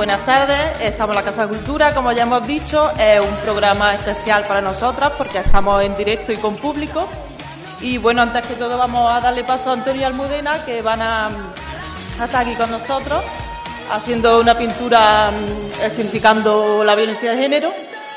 Buenas 0.00 0.24
tardes, 0.24 0.80
estamos 0.80 1.14
en 1.14 1.22
la 1.22 1.30
Casa 1.30 1.46
de 1.46 1.48
Cultura, 1.48 1.94
como 1.94 2.10
ya 2.10 2.22
hemos 2.22 2.46
dicho, 2.46 2.90
es 2.98 3.20
un 3.20 3.36
programa 3.44 3.92
especial 3.92 4.46
para 4.48 4.62
nosotras 4.62 5.12
porque 5.18 5.36
estamos 5.36 5.84
en 5.84 5.94
directo 5.94 6.32
y 6.32 6.38
con 6.38 6.56
público. 6.56 7.06
Y 7.82 7.98
bueno, 7.98 8.22
antes 8.22 8.46
que 8.46 8.54
todo 8.54 8.78
vamos 8.78 9.12
a 9.12 9.20
darle 9.20 9.44
paso 9.44 9.68
a 9.68 9.72
Antonio 9.74 10.06
Almudena, 10.06 10.64
que 10.64 10.80
van 10.80 11.02
a, 11.02 11.28
estar 12.14 12.46
aquí 12.46 12.54
con 12.54 12.70
nosotros 12.70 13.22
haciendo 13.92 14.40
una 14.40 14.56
pintura 14.56 15.32
mm, 15.32 15.90
significando 15.90 16.82
la 16.82 16.94
violencia 16.94 17.32
de 17.32 17.36
género. 17.36 17.70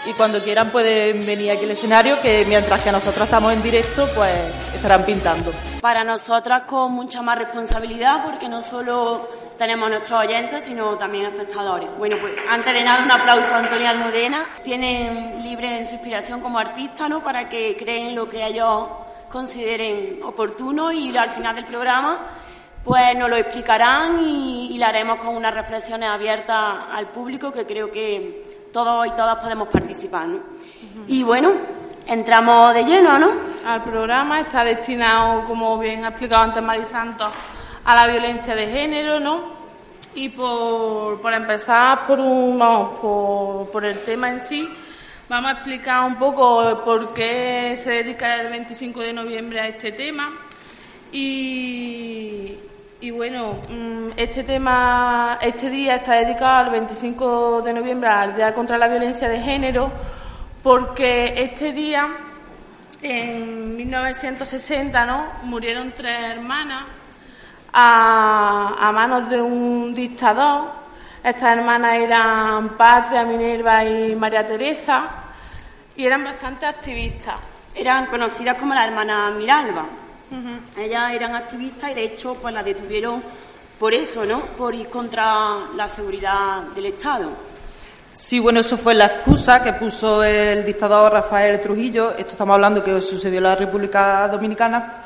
Y 0.09 0.13
cuando 0.13 0.39
quieran 0.39 0.69
pueden 0.69 1.25
venir 1.25 1.51
aquí 1.51 1.65
al 1.65 1.71
escenario, 1.71 2.15
que 2.21 2.45
mientras 2.47 2.81
que 2.81 2.93
nosotros 2.93 3.25
estamos 3.25 3.51
en 3.51 3.61
directo, 3.61 4.07
pues 4.15 4.31
estarán 4.73 5.03
pintando. 5.03 5.51
Para 5.81 6.05
nosotras 6.05 6.63
con 6.63 6.93
mucha 6.93 7.21
más 7.21 7.37
responsabilidad, 7.37 8.23
porque 8.23 8.47
no 8.47 8.61
solo 8.61 9.42
tenemos 9.57 9.89
nuestros 9.89 10.19
oyentes, 10.19 10.63
sino 10.63 10.97
también 10.97 11.25
espectadores. 11.25 11.89
Bueno, 11.97 12.17
pues 12.21 12.33
antes 12.49 12.73
de 12.73 12.83
nada, 12.83 13.03
un 13.03 13.11
aplauso 13.11 13.53
a 13.53 13.59
Antonia 13.59 13.91
Almudena. 13.91 14.45
Tienen 14.63 15.43
libre 15.43 15.79
en 15.79 15.87
su 15.87 15.93
inspiración 15.93 16.41
como 16.41 16.59
artista, 16.59 17.07
¿no? 17.07 17.23
Para 17.23 17.47
que 17.49 17.75
creen 17.77 18.15
lo 18.15 18.29
que 18.29 18.45
ellos 18.45 18.87
consideren 19.29 20.21
oportuno 20.23 20.91
y 20.91 21.15
al 21.17 21.29
final 21.31 21.55
del 21.55 21.65
programa 21.65 22.19
pues 22.83 23.17
nos 23.17 23.29
lo 23.29 23.37
explicarán 23.37 24.23
y, 24.25 24.77
lo 24.77 24.85
haremos 24.85 25.17
con 25.19 25.35
unas 25.35 25.53
reflexiones 25.53 26.09
abiertas 26.09 26.85
al 26.91 27.07
público 27.07 27.51
que 27.51 27.65
creo 27.65 27.89
que 27.89 28.69
todos 28.73 29.07
y 29.07 29.11
todas 29.11 29.37
podemos 29.37 29.69
participar. 29.69 30.27
¿no? 30.27 30.39
Y 31.07 31.23
bueno, 31.23 31.51
entramos 32.07 32.73
de 32.73 32.83
lleno, 32.83 33.17
¿no? 33.17 33.31
Al 33.65 33.83
programa 33.83 34.41
está 34.41 34.63
destinado, 34.65 35.45
como 35.45 35.79
bien 35.79 36.03
ha 36.03 36.09
explicado 36.09 36.43
antes 36.43 36.61
Marisanto, 36.61 37.31
a 37.85 37.95
la 37.95 38.11
violencia 38.11 38.55
de 38.55 38.67
género, 38.67 39.19
¿no? 39.19 39.51
Y 40.15 40.29
por, 40.29 41.21
por 41.21 41.33
empezar 41.33 42.05
por, 42.05 42.19
un, 42.19 42.57
vamos, 42.57 42.99
por, 43.71 43.83
el 43.83 43.99
tema 43.99 44.29
en 44.29 44.39
sí, 44.39 44.69
vamos 45.27 45.49
a 45.49 45.53
explicar 45.53 46.03
un 46.03 46.15
poco 46.15 46.83
por 46.85 47.13
qué 47.13 47.73
se 47.75 47.89
dedica 47.89 48.39
el 48.41 48.49
25 48.49 48.99
de 49.01 49.13
noviembre 49.13 49.59
a 49.59 49.67
este 49.67 49.91
tema. 49.91 50.31
Y, 51.11 52.57
y 53.01 53.11
bueno, 53.11 53.55
mm, 53.69 54.11
este 54.15 54.43
tema, 54.43 55.39
este 55.41 55.69
día 55.69 55.95
está 55.95 56.13
dedicado 56.13 56.65
al 56.65 56.69
25 56.69 57.61
de 57.61 57.73
noviembre 57.73 58.09
al 58.09 58.35
Día 58.35 58.53
contra 58.53 58.77
la 58.77 58.87
Violencia 58.87 59.27
de 59.27 59.39
Género, 59.39 59.91
porque 60.61 61.33
este 61.37 61.73
día, 61.73 62.07
en 63.01 63.75
1960, 63.75 65.05
¿no? 65.05 65.25
Murieron 65.43 65.91
tres 65.95 66.23
hermanas 66.23 66.83
a, 67.73 68.91
manos 68.93 69.29
de 69.29 69.41
un 69.41 69.93
dictador. 69.93 70.83
Estas 71.23 71.57
hermanas 71.57 71.95
eran 71.95 72.69
Patria, 72.69 73.23
Minerva 73.23 73.83
y 73.83 74.15
María 74.15 74.45
Teresa 74.45 75.09
y 75.95 76.05
eran 76.05 76.23
bastante 76.23 76.65
activistas. 76.65 77.35
Eran 77.75 78.05
conocidas 78.07 78.57
como 78.57 78.73
las 78.73 78.87
hermanas 78.87 79.33
Miralba. 79.35 79.85
Ellas 80.77 81.13
eran 81.13 81.35
activistas 81.35 81.91
y 81.91 81.93
de 81.93 82.03
hecho 82.05 82.35
pues 82.35 82.53
las 82.53 82.65
detuvieron 82.65 83.21
por 83.79 83.93
eso, 83.93 84.25
¿no? 84.25 84.39
Por 84.39 84.73
ir 84.73 84.87
contra 84.87 85.57
la 85.75 85.87
seguridad 85.87 86.61
del 86.75 86.87
Estado. 86.87 87.29
Sí, 88.13 88.39
bueno, 88.39 88.59
eso 88.59 88.77
fue 88.77 88.93
la 88.93 89.05
excusa 89.05 89.63
que 89.63 89.73
puso 89.73 90.23
el 90.23 90.65
dictador 90.65 91.11
Rafael 91.11 91.61
Trujillo. 91.61 92.11
Esto 92.11 92.31
estamos 92.31 92.53
hablando 92.55 92.83
que 92.83 92.99
sucedió 93.01 93.37
en 93.37 93.43
la 93.43 93.55
República 93.55 94.27
Dominicana 94.27 95.02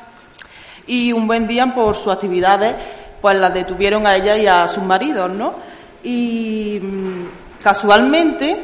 y 0.88 1.12
un 1.12 1.28
buen 1.28 1.47
día 1.47 1.73
por 1.73 1.95
sus 1.95 2.13
actividades 2.13 2.76
pues 3.21 3.36
las 3.38 3.54
detuvieron 3.54 4.08
a 4.08 4.15
ella 4.15 4.38
y 4.38 4.47
a 4.47 4.67
sus 4.67 4.84
maridos, 4.84 5.30
¿no? 5.30 5.56
Y 6.04 6.80
mm, 6.82 7.62
casualmente 7.62 8.62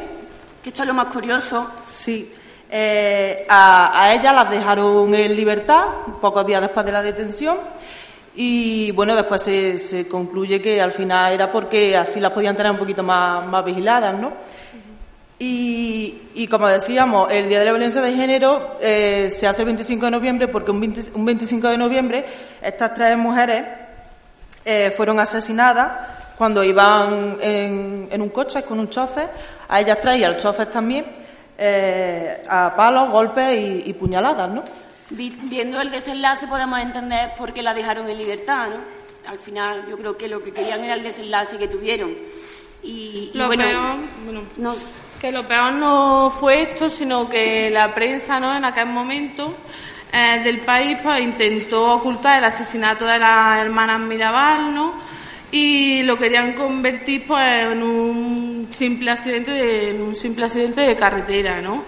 Que 0.62 0.70
esto 0.70 0.82
es 0.82 0.88
lo 0.88 0.94
más 0.94 1.06
curioso. 1.06 1.70
Sí. 1.84 2.32
Eh, 2.70 3.44
a, 3.48 4.02
a 4.02 4.14
ellas 4.14 4.34
las 4.34 4.50
dejaron 4.50 5.14
en 5.14 5.36
libertad 5.36 5.84
pocos 6.20 6.46
días 6.46 6.60
después 6.60 6.84
de 6.86 6.92
la 6.92 7.02
detención 7.02 7.58
y 8.36 8.90
bueno, 8.92 9.14
después 9.14 9.42
se, 9.42 9.78
se 9.78 10.08
concluye 10.08 10.60
que 10.60 10.82
al 10.82 10.90
final 10.90 11.32
era 11.32 11.52
porque 11.52 11.96
así 11.96 12.18
las 12.18 12.32
podían 12.32 12.56
tener 12.56 12.72
un 12.72 12.78
poquito 12.78 13.02
más, 13.02 13.46
más 13.46 13.64
vigiladas, 13.64 14.18
¿no? 14.18 14.32
Y, 15.38 16.14
y, 16.34 16.46
como 16.46 16.68
decíamos, 16.68 17.30
el 17.32 17.48
Día 17.48 17.58
de 17.58 17.64
la 17.64 17.72
Violencia 17.72 18.00
de 18.00 18.14
Género 18.14 18.78
eh, 18.80 19.28
se 19.30 19.48
hace 19.48 19.62
el 19.62 19.66
25 19.66 20.04
de 20.04 20.10
noviembre 20.12 20.48
porque 20.48 20.70
un, 20.70 20.80
20, 20.80 21.10
un 21.14 21.24
25 21.24 21.68
de 21.68 21.78
noviembre 21.78 22.24
estas 22.62 22.94
tres 22.94 23.16
mujeres 23.16 23.64
eh, 24.64 24.92
fueron 24.96 25.18
asesinadas 25.18 25.92
cuando 26.38 26.62
iban 26.62 27.36
en, 27.40 28.08
en, 28.10 28.22
un 28.22 28.28
coche 28.28 28.62
con 28.62 28.78
un 28.78 28.88
chofer. 28.88 29.28
A 29.68 29.80
ellas 29.80 29.98
tres 30.00 30.18
y 30.18 30.24
al 30.24 30.36
chofer 30.36 30.66
también 30.70 31.04
eh, 31.58 32.42
a 32.48 32.74
palos, 32.76 33.10
golpes 33.10 33.58
y, 33.58 33.90
y 33.90 33.92
puñaladas, 33.94 34.50
¿no? 34.50 34.62
Viendo 35.10 35.80
el 35.80 35.90
desenlace 35.90 36.46
podemos 36.46 36.80
entender 36.80 37.32
por 37.36 37.52
qué 37.52 37.62
la 37.62 37.74
dejaron 37.74 38.08
en 38.08 38.18
libertad, 38.18 38.68
¿no? 38.68 39.30
Al 39.30 39.38
final 39.38 39.86
yo 39.88 39.96
creo 39.96 40.16
que 40.16 40.28
lo 40.28 40.42
que 40.42 40.52
querían 40.52 40.82
era 40.84 40.94
el 40.94 41.02
desenlace 41.02 41.58
que 41.58 41.68
tuvieron. 41.68 42.14
Y, 42.82 43.30
y 43.32 43.38
lo 43.38 43.46
bueno, 43.46 43.64
peor, 43.64 43.96
bueno 44.24 44.42
no, 44.56 44.74
que 45.24 45.32
lo 45.32 45.48
peor 45.48 45.72
no 45.72 46.30
fue 46.38 46.60
esto, 46.60 46.90
sino 46.90 47.30
que 47.30 47.70
la 47.70 47.94
prensa, 47.94 48.38
¿no? 48.38 48.54
En 48.54 48.62
aquel 48.62 48.88
momento 48.88 49.56
eh, 50.12 50.42
del 50.44 50.58
país, 50.58 50.98
pues 51.02 51.18
intentó 51.22 51.94
ocultar 51.94 52.36
el 52.36 52.44
asesinato 52.44 53.06
de 53.06 53.18
las 53.18 53.58
hermanas 53.58 54.00
Mirabal, 54.00 54.74
¿no? 54.74 54.92
Y 55.50 56.02
lo 56.02 56.18
querían 56.18 56.52
convertir, 56.52 57.26
pues, 57.26 57.72
en 57.72 57.82
un 57.82 58.68
simple 58.70 59.12
accidente 59.12 59.50
de, 59.50 59.98
un 59.98 60.14
simple 60.14 60.44
accidente 60.44 60.82
de 60.82 60.94
carretera, 60.94 61.58
¿no? 61.62 61.84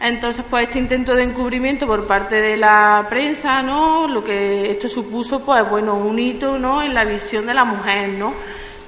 Entonces, 0.00 0.42
pues 0.48 0.68
este 0.68 0.78
intento 0.78 1.14
de 1.14 1.24
encubrimiento 1.24 1.86
por 1.86 2.06
parte 2.06 2.36
de 2.40 2.56
la 2.56 3.04
prensa, 3.06 3.60
¿no? 3.60 4.08
Lo 4.08 4.24
que 4.24 4.70
esto 4.70 4.88
supuso, 4.88 5.44
pues 5.44 5.68
bueno, 5.68 5.94
un 5.94 6.18
hito, 6.18 6.56
¿no? 6.56 6.80
En 6.80 6.94
la 6.94 7.04
visión 7.04 7.44
de 7.44 7.52
la 7.52 7.64
mujer, 7.64 8.08
¿no? 8.18 8.32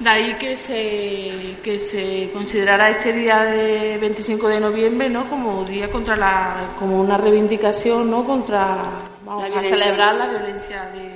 De 0.01 0.09
ahí 0.09 0.33
que 0.39 0.55
se, 0.55 1.57
que 1.63 1.77
se 1.77 2.31
considerara 2.33 2.89
este 2.89 3.13
día 3.13 3.43
de 3.43 3.99
25 3.99 4.47
de 4.47 4.59
noviembre, 4.59 5.07
¿no? 5.09 5.25
Como 5.25 5.63
día 5.63 5.91
contra 5.91 6.15
la, 6.15 6.71
como 6.79 6.99
una 6.99 7.17
reivindicación, 7.17 8.09
¿no? 8.09 8.25
Contra, 8.25 8.77
vamos 9.23 9.55
a 9.55 9.61
celebrar 9.61 10.15
la 10.15 10.27
violencia 10.27 10.89
de, 10.95 11.11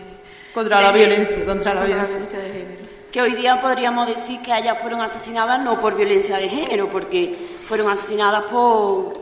contra 0.54 0.78
de 0.78 0.84
la 0.84 0.90
género, 0.94 1.10
violencia, 1.10 1.46
contra 1.46 1.74
la 1.74 1.80
la 1.80 1.86
violencia. 1.88 2.16
violencia 2.18 2.40
de 2.40 2.52
género. 2.52 2.82
que 3.12 3.22
hoy 3.24 3.34
día 3.34 3.60
podríamos 3.60 4.06
decir 4.06 4.40
que 4.42 4.56
ellas 4.56 4.78
fueron 4.80 5.02
asesinadas 5.02 5.60
no 5.64 5.82
por 5.82 5.96
violencia 5.96 6.38
de 6.38 6.48
género, 6.48 6.88
porque 6.88 7.36
fueron 7.62 7.90
asesinadas 7.90 8.44
por 8.44 9.14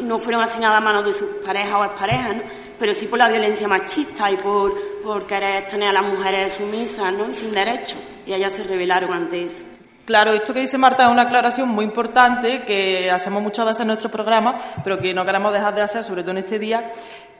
no 0.00 0.18
fueron 0.18 0.40
asesinadas 0.40 0.78
a 0.78 0.80
manos 0.80 1.04
de 1.04 1.12
sus 1.12 1.28
parejas 1.44 1.74
o 1.74 1.84
exparejas, 1.84 2.36
¿no? 2.36 2.42
pero 2.78 2.94
sí 2.94 3.08
por 3.08 3.18
la 3.18 3.28
violencia 3.28 3.68
machista 3.68 4.30
y 4.30 4.38
por, 4.38 4.74
por 5.02 5.26
querer 5.26 5.66
tener 5.66 5.90
a 5.90 5.92
las 5.92 6.04
mujeres 6.04 6.54
sumisas 6.54 7.12
¿no? 7.12 7.28
y 7.28 7.34
sin 7.34 7.50
derechos. 7.50 7.98
Y 8.26 8.34
ellas 8.34 8.52
se 8.52 8.64
rebelaron 8.64 9.12
ante 9.12 9.44
eso. 9.44 9.64
Claro, 10.04 10.32
esto 10.32 10.54
que 10.54 10.60
dice 10.60 10.78
Marta 10.78 11.04
es 11.04 11.10
una 11.10 11.22
aclaración 11.22 11.68
muy 11.68 11.84
importante 11.84 12.62
que 12.62 13.10
hacemos 13.10 13.42
muchas 13.42 13.66
veces 13.66 13.80
en 13.80 13.88
nuestro 13.88 14.08
programa, 14.08 14.56
pero 14.84 14.98
que 14.98 15.12
no 15.12 15.24
queremos 15.24 15.52
dejar 15.52 15.74
de 15.74 15.82
hacer, 15.82 16.04
sobre 16.04 16.22
todo 16.22 16.30
en 16.32 16.38
este 16.38 16.58
día, 16.60 16.92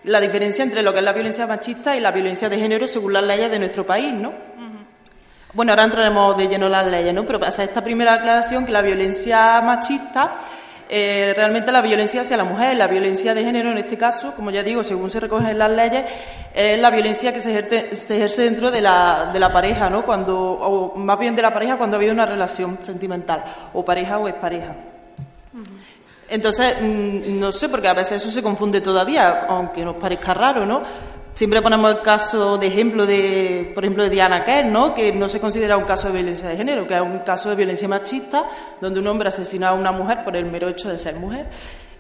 la 0.02 0.20
diferencia 0.20 0.64
entre 0.64 0.82
lo 0.82 0.92
que 0.92 0.98
es 0.98 1.04
la 1.04 1.12
violencia 1.12 1.46
machista 1.46 1.96
y 1.96 2.00
la 2.00 2.10
violencia 2.10 2.48
de 2.48 2.58
género 2.58 2.88
según 2.88 3.12
las 3.12 3.22
leyes 3.22 3.50
de 3.50 3.58
nuestro 3.58 3.86
país, 3.86 4.12
¿no? 4.12 4.32
Bueno, 5.52 5.72
ahora 5.72 5.84
entraremos 5.84 6.36
de 6.36 6.48
lleno 6.48 6.66
en 6.66 6.72
las 6.72 6.86
leyes, 6.86 7.14
¿no? 7.14 7.24
Pero 7.24 7.42
hacer 7.44 7.68
esta 7.68 7.82
primera 7.82 8.14
aclaración, 8.14 8.66
que 8.66 8.72
la 8.72 8.82
violencia 8.82 9.60
machista 9.62 10.34
eh, 10.88 11.32
realmente 11.34 11.72
la 11.72 11.80
violencia 11.80 12.20
hacia 12.20 12.36
la 12.36 12.44
mujer, 12.44 12.76
la 12.76 12.86
violencia 12.86 13.34
de 13.34 13.42
género 13.42 13.70
en 13.70 13.78
este 13.78 13.96
caso, 13.96 14.34
como 14.34 14.50
ya 14.50 14.62
digo, 14.62 14.82
según 14.84 15.10
se 15.10 15.18
recogen 15.20 15.48
en 15.48 15.58
las 15.58 15.70
leyes, 15.70 16.04
es 16.54 16.78
la 16.78 16.90
violencia 16.90 17.32
que 17.32 17.40
se 17.40 17.50
ejerce, 17.50 17.96
se 17.96 18.16
ejerce 18.16 18.42
dentro 18.42 18.70
de 18.70 18.80
la, 18.80 19.30
de 19.32 19.40
la 19.40 19.52
pareja, 19.52 19.90
¿no? 19.90 20.04
Cuando, 20.04 20.36
o 20.38 20.96
más 20.96 21.18
bien 21.18 21.34
de 21.34 21.42
la 21.42 21.52
pareja 21.52 21.76
cuando 21.76 21.96
ha 21.96 21.98
habido 21.98 22.12
una 22.12 22.26
relación 22.26 22.78
sentimental, 22.82 23.44
o 23.72 23.84
pareja 23.84 24.18
o 24.18 24.28
expareja. 24.28 24.74
Entonces, 26.28 26.76
mm, 26.80 27.38
no 27.38 27.52
sé, 27.52 27.68
porque 27.68 27.88
a 27.88 27.94
veces 27.94 28.22
eso 28.22 28.30
se 28.30 28.42
confunde 28.42 28.80
todavía, 28.80 29.46
aunque 29.48 29.84
nos 29.84 29.96
parezca 29.96 30.34
raro, 30.34 30.66
¿no? 30.66 30.82
Siempre 31.36 31.60
ponemos 31.60 31.90
el 31.90 32.00
caso 32.00 32.56
de 32.56 32.66
ejemplo 32.66 33.04
de, 33.04 33.70
por 33.74 33.84
ejemplo, 33.84 34.02
de 34.02 34.08
Diana 34.08 34.42
Kerr, 34.42 34.64
¿no? 34.64 34.94
Que 34.94 35.12
no 35.12 35.28
se 35.28 35.38
considera 35.38 35.76
un 35.76 35.84
caso 35.84 36.06
de 36.06 36.14
violencia 36.14 36.48
de 36.48 36.56
género, 36.56 36.86
que 36.86 36.94
es 36.94 37.00
un 37.02 37.18
caso 37.18 37.50
de 37.50 37.56
violencia 37.56 37.86
machista, 37.86 38.48
donde 38.80 39.00
un 39.00 39.06
hombre 39.06 39.28
asesina 39.28 39.68
a 39.68 39.74
una 39.74 39.92
mujer 39.92 40.24
por 40.24 40.34
el 40.34 40.46
mero 40.46 40.66
hecho 40.70 40.88
de 40.88 40.98
ser 40.98 41.16
mujer. 41.16 41.44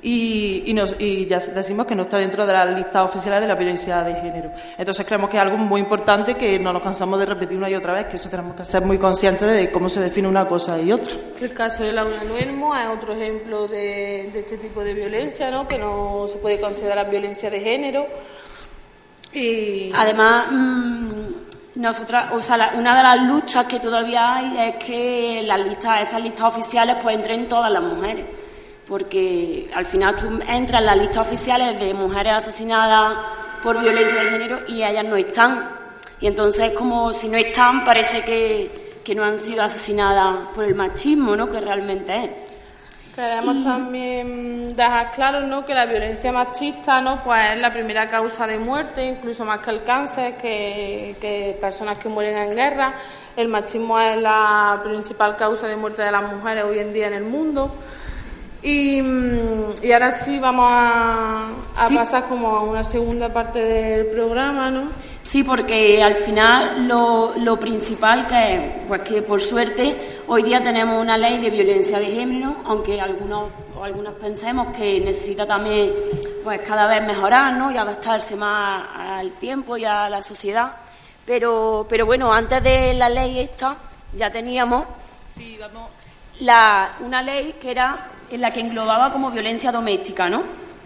Y, 0.00 0.62
y, 0.64 0.72
nos, 0.72 0.96
y 0.98 1.26
ya 1.26 1.38
decimos 1.38 1.84
que 1.84 1.94
no 1.94 2.04
está 2.04 2.16
dentro 2.16 2.46
de 2.46 2.54
la 2.54 2.64
lista 2.64 3.04
oficial 3.04 3.38
de 3.38 3.46
la 3.46 3.56
violencia 3.56 4.02
de 4.04 4.14
género. 4.14 4.52
Entonces 4.78 5.04
creemos 5.04 5.28
que 5.28 5.36
es 5.36 5.42
algo 5.42 5.58
muy 5.58 5.82
importante 5.82 6.34
que 6.34 6.58
no 6.58 6.72
nos 6.72 6.80
cansamos 6.80 7.18
de 7.20 7.26
repetir 7.26 7.58
una 7.58 7.68
y 7.68 7.74
otra 7.74 7.92
vez, 7.92 8.06
que 8.06 8.16
eso 8.16 8.30
tenemos 8.30 8.56
que 8.56 8.64
ser 8.64 8.86
muy 8.86 8.96
conscientes 8.96 9.52
de 9.52 9.70
cómo 9.70 9.90
se 9.90 10.00
define 10.00 10.28
una 10.28 10.46
cosa 10.46 10.80
y 10.80 10.92
otra. 10.92 11.14
El 11.38 11.52
caso 11.52 11.84
de 11.84 11.92
Laura 11.92 12.24
Nuermo 12.24 12.74
es 12.74 12.88
otro 12.88 13.12
ejemplo 13.12 13.68
de, 13.68 14.30
de 14.32 14.40
este 14.40 14.56
tipo 14.56 14.82
de 14.82 14.94
violencia, 14.94 15.50
¿no? 15.50 15.68
Que 15.68 15.76
no 15.76 16.26
se 16.26 16.38
puede 16.38 16.58
considerar 16.58 17.10
violencia 17.10 17.50
de 17.50 17.60
género. 17.60 18.06
Y... 19.32 19.90
Además, 19.94 20.46
mmm, 20.50 21.06
nosotras, 21.76 22.32
o 22.32 22.40
sea, 22.40 22.56
la, 22.56 22.72
una 22.74 22.96
de 22.96 23.02
las 23.02 23.22
luchas 23.22 23.66
que 23.66 23.78
todavía 23.78 24.36
hay 24.36 24.70
es 24.70 24.84
que 24.84 25.42
las 25.44 25.60
listas, 25.60 26.08
esas 26.08 26.22
listas 26.22 26.54
oficiales, 26.54 26.96
pues 27.02 27.16
entren 27.16 27.48
todas 27.48 27.70
las 27.70 27.82
mujeres. 27.82 28.26
Porque 28.86 29.70
al 29.74 29.84
final 29.84 30.16
tú 30.16 30.40
entras 30.46 30.80
en 30.80 30.86
las 30.86 30.96
listas 30.96 31.26
oficiales 31.26 31.78
de 31.78 31.92
mujeres 31.92 32.34
asesinadas 32.34 33.18
por 33.62 33.80
violencia 33.80 34.22
de 34.22 34.30
género 34.30 34.60
y 34.68 34.82
ellas 34.82 35.04
no 35.04 35.16
están. 35.16 35.68
Y 36.20 36.28
entonces, 36.28 36.72
como 36.72 37.12
si 37.12 37.28
no 37.28 37.36
están, 37.36 37.84
parece 37.84 38.22
que, 38.22 39.00
que 39.04 39.14
no 39.14 39.24
han 39.24 39.38
sido 39.38 39.62
asesinadas 39.62 40.48
por 40.54 40.64
el 40.64 40.74
machismo, 40.74 41.36
¿no? 41.36 41.50
Que 41.50 41.60
realmente 41.60 42.24
es. 42.24 42.30
Queremos 43.16 43.64
también 43.64 44.68
dejar 44.76 45.10
claro 45.12 45.40
¿no? 45.40 45.64
que 45.64 45.72
la 45.74 45.86
violencia 45.86 46.30
machista 46.32 47.00
¿no? 47.00 47.16
pues 47.24 47.52
es 47.52 47.60
la 47.60 47.72
primera 47.72 48.06
causa 48.08 48.46
de 48.46 48.58
muerte, 48.58 49.02
incluso 49.06 49.42
más 49.46 49.60
que 49.60 49.70
el 49.70 49.82
cáncer, 49.84 50.34
que, 50.36 51.16
que 51.18 51.56
personas 51.58 51.96
que 51.96 52.10
mueren 52.10 52.36
en 52.36 52.54
guerra. 52.54 52.92
El 53.34 53.48
machismo 53.48 53.98
es 53.98 54.20
la 54.20 54.80
principal 54.84 55.34
causa 55.36 55.66
de 55.66 55.76
muerte 55.76 56.02
de 56.02 56.12
las 56.12 56.30
mujeres 56.30 56.64
hoy 56.64 56.78
en 56.78 56.92
día 56.92 57.06
en 57.06 57.14
el 57.14 57.24
mundo. 57.24 57.74
Y, 58.62 59.00
y 59.82 59.92
ahora 59.92 60.12
sí 60.12 60.38
vamos 60.38 60.68
a, 60.70 61.46
a 61.76 61.88
Sí. 61.88 61.94
pasar 61.94 62.24
como 62.24 62.48
a 62.54 62.64
una 62.64 62.84
segunda 62.84 63.30
parte 63.30 63.60
del 63.60 64.06
programa, 64.08 64.70
¿no? 64.70 64.90
Sí, 65.28 65.42
porque 65.42 66.02
al 66.02 66.14
final 66.14 66.86
lo, 66.86 67.34
lo 67.38 67.58
principal 67.58 68.26
que 68.28 68.54
es, 68.54 68.72
pues 68.86 69.00
que 69.02 69.22
por 69.22 69.40
suerte 69.40 70.22
hoy 70.28 70.44
día 70.44 70.62
tenemos 70.62 71.02
una 71.02 71.18
ley 71.18 71.38
de 71.38 71.50
violencia 71.50 71.98
de 71.98 72.06
género, 72.06 72.56
aunque 72.64 73.00
algunos 73.00 73.50
o 73.76 73.82
algunas 73.84 74.14
pensemos 74.14 74.68
que 74.74 75.00
necesita 75.00 75.44
también 75.44 75.92
pues 76.44 76.60
cada 76.60 76.86
vez 76.86 77.04
mejorar 77.04 77.52
¿no? 77.54 77.70
y 77.72 77.76
adaptarse 77.76 78.36
más 78.36 78.84
al 78.96 79.32
tiempo 79.32 79.76
y 79.76 79.84
a 79.84 80.08
la 80.08 80.22
sociedad. 80.22 80.72
Pero, 81.26 81.84
pero 81.88 82.06
bueno, 82.06 82.32
antes 82.32 82.62
de 82.62 82.94
la 82.94 83.08
ley 83.08 83.40
esta 83.40 83.76
ya 84.16 84.30
teníamos 84.30 84.84
Sí, 85.26 85.58
vamos. 85.60 85.90
la, 86.40 86.92
una 87.00 87.20
ley 87.20 87.56
que 87.60 87.72
era 87.72 88.10
en 88.30 88.40
la 88.40 88.50
que 88.52 88.60
englobaba 88.60 89.12
como 89.12 89.30
violencia 89.32 89.72
doméstica, 89.72 90.30
¿no? 90.30 90.42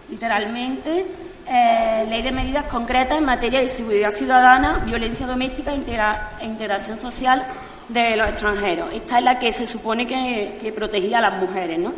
Literalmente, 0.09 1.05
eh, 1.47 2.05
ley 2.09 2.21
de 2.21 2.31
medidas 2.31 2.65
concretas 2.65 3.17
en 3.17 3.25
materia 3.25 3.59
de 3.59 3.67
seguridad 3.67 4.11
ciudadana, 4.11 4.83
violencia 4.85 5.25
doméstica 5.25 5.73
e, 5.73 6.43
e 6.43 6.45
integración 6.45 6.99
social 6.99 7.45
de 7.89 8.15
los 8.15 8.29
extranjeros. 8.29 8.93
Esta 8.93 9.17
es 9.19 9.23
la 9.23 9.39
que 9.39 9.51
se 9.51 9.67
supone 9.67 10.07
que, 10.07 10.57
que 10.61 10.71
protegía 10.71 11.17
a 11.19 11.21
las 11.21 11.33
mujeres, 11.41 11.79
¿no? 11.79 11.93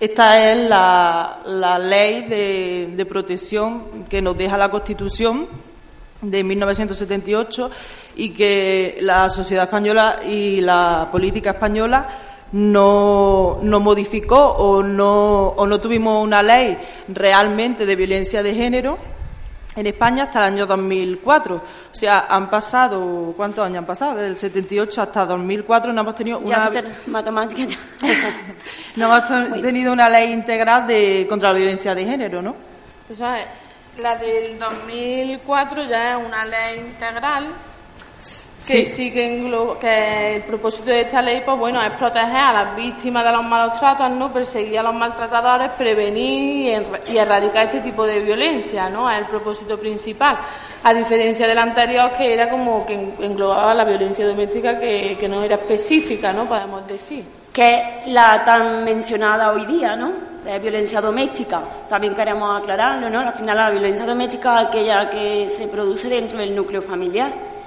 Esta 0.00 0.52
es 0.52 0.68
la, 0.68 1.78
ley 1.80 2.22
de 2.28 3.06
protección 3.06 4.04
que 4.08 4.22
nos 4.22 4.36
deja 4.38 4.56
la 4.56 4.70
Constitución 4.70 5.48
de 6.22 6.44
1978 6.44 7.70
y 8.16 8.30
que 8.30 8.98
la 9.00 9.28
sociedad 9.28 9.64
española 9.64 10.20
y 10.24 10.60
la 10.60 11.08
política 11.10 11.50
española 11.50 12.08
no, 12.52 13.58
no 13.62 13.80
modificó 13.80 14.36
o 14.38 14.82
no, 14.82 15.48
o 15.48 15.66
no 15.66 15.80
tuvimos 15.80 16.22
una 16.24 16.42
ley 16.42 16.76
realmente 17.08 17.84
de 17.86 17.96
violencia 17.96 18.42
de 18.42 18.54
género 18.54 18.98
en 19.76 19.86
España 19.86 20.24
hasta 20.24 20.40
el 20.46 20.54
año 20.54 20.66
2004. 20.66 21.54
O 21.56 21.60
sea, 21.92 22.26
han 22.28 22.50
pasado, 22.50 23.32
¿cuántos 23.36 23.64
años 23.64 23.78
han 23.78 23.86
pasado? 23.86 24.14
Desde 24.16 24.28
el 24.28 24.36
78 24.38 25.02
hasta 25.02 25.24
2004 25.26 25.92
no 25.92 26.00
hemos 26.00 26.14
tenido 26.14 26.38
una... 26.38 26.70
No 28.96 29.04
hemos 29.06 29.28
ten- 29.28 29.62
tenido 29.62 29.92
una 29.92 30.08
ley 30.08 30.32
integral 30.32 30.86
de 30.86 31.26
contra 31.28 31.50
la 31.52 31.58
violencia 31.58 31.94
de 31.94 32.04
género, 32.04 32.42
¿no? 32.42 32.56
Eso 33.08 33.24
es. 33.26 33.46
La 34.00 34.16
del 34.16 34.58
2004 34.58 35.82
ya 35.84 36.18
es 36.18 36.26
una 36.26 36.44
ley 36.44 36.78
integral 36.80 37.48
que 38.18 38.84
sí, 38.84 39.12
que, 39.12 40.36
el 40.36 40.42
propósito 40.42 40.90
de 40.90 41.02
esta 41.02 41.22
ley, 41.22 41.42
pues 41.44 41.56
bueno, 41.56 41.80
es 41.80 41.92
proteger 41.92 42.36
a 42.36 42.52
las 42.52 42.76
víctimas 42.76 43.24
de 43.24 43.30
los 43.30 43.44
malos 43.44 43.78
tratos, 43.78 44.10
¿no? 44.10 44.32
Perseguir 44.32 44.80
a 44.80 44.82
los 44.82 44.94
maltratadores, 44.94 45.70
prevenir 45.72 46.82
y, 47.06 47.16
erradicar 47.16 47.66
este 47.66 47.80
tipo 47.80 48.04
de 48.04 48.20
violencia, 48.20 48.90
¿no? 48.90 49.08
Es 49.08 49.18
el 49.20 49.26
propósito 49.26 49.78
principal. 49.78 50.36
A 50.82 50.92
diferencia 50.92 51.46
del 51.46 51.58
anterior, 51.58 52.10
que 52.16 52.34
era 52.34 52.50
como 52.50 52.84
que 52.84 52.94
englobaba 53.20 53.72
la 53.72 53.84
violencia 53.84 54.26
doméstica, 54.26 54.80
que, 54.80 55.16
que 55.18 55.28
no 55.28 55.42
era 55.44 55.54
específica, 55.54 56.32
¿no? 56.32 56.46
Podemos 56.46 56.86
decir. 56.88 57.24
Que 57.52 57.74
es 57.74 57.82
la 58.08 58.44
tan 58.44 58.84
mencionada 58.84 59.52
hoy 59.52 59.64
día, 59.64 59.94
¿no? 59.94 60.12
La 60.44 60.58
violencia 60.58 61.00
doméstica. 61.00 61.60
También 61.88 62.16
queremos 62.16 62.60
aclararlo, 62.60 63.08
¿no? 63.08 63.20
Al 63.20 63.32
final, 63.32 63.56
la 63.56 63.70
violencia 63.70 64.04
doméstica 64.04 64.60
es 64.60 64.66
aquella 64.66 65.08
que 65.08 65.48
se 65.48 65.68
produce 65.68 66.08
dentro 66.08 66.38
del 66.38 66.54
núcleo 66.56 66.82
familiar 66.82 67.57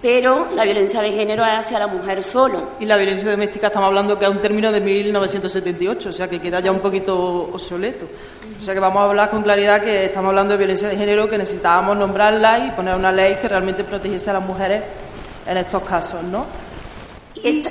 pero 0.00 0.48
la 0.54 0.64
violencia 0.64 1.02
de 1.02 1.10
género 1.12 1.44
es 1.44 1.52
hacia 1.52 1.78
la 1.78 1.88
mujer 1.88 2.22
solo. 2.22 2.70
Y 2.78 2.86
la 2.86 2.96
violencia 2.96 3.28
doméstica 3.30 3.66
estamos 3.66 3.88
hablando 3.88 4.18
que 4.18 4.24
es 4.24 4.30
un 4.30 4.38
término 4.40 4.70
de 4.70 4.80
1978, 4.80 6.10
o 6.10 6.12
sea 6.12 6.28
que 6.28 6.40
queda 6.40 6.60
ya 6.60 6.70
un 6.70 6.78
poquito 6.78 7.50
obsoleto. 7.52 8.06
O 8.56 8.62
sea 8.62 8.74
que 8.74 8.80
vamos 8.80 9.00
a 9.00 9.04
hablar 9.06 9.30
con 9.30 9.42
claridad 9.42 9.82
que 9.82 10.04
estamos 10.04 10.28
hablando 10.28 10.52
de 10.52 10.58
violencia 10.58 10.88
de 10.88 10.96
género, 10.96 11.28
que 11.28 11.36
necesitábamos 11.36 11.96
nombrarla 11.96 12.66
y 12.66 12.70
poner 12.70 12.94
una 12.94 13.10
ley 13.10 13.38
que 13.40 13.48
realmente 13.48 13.82
protegiese 13.82 14.30
a 14.30 14.34
las 14.34 14.42
mujeres 14.44 14.82
en 15.46 15.56
estos 15.56 15.82
casos, 15.82 16.22
¿no? 16.22 16.46
Esta, 17.42 17.70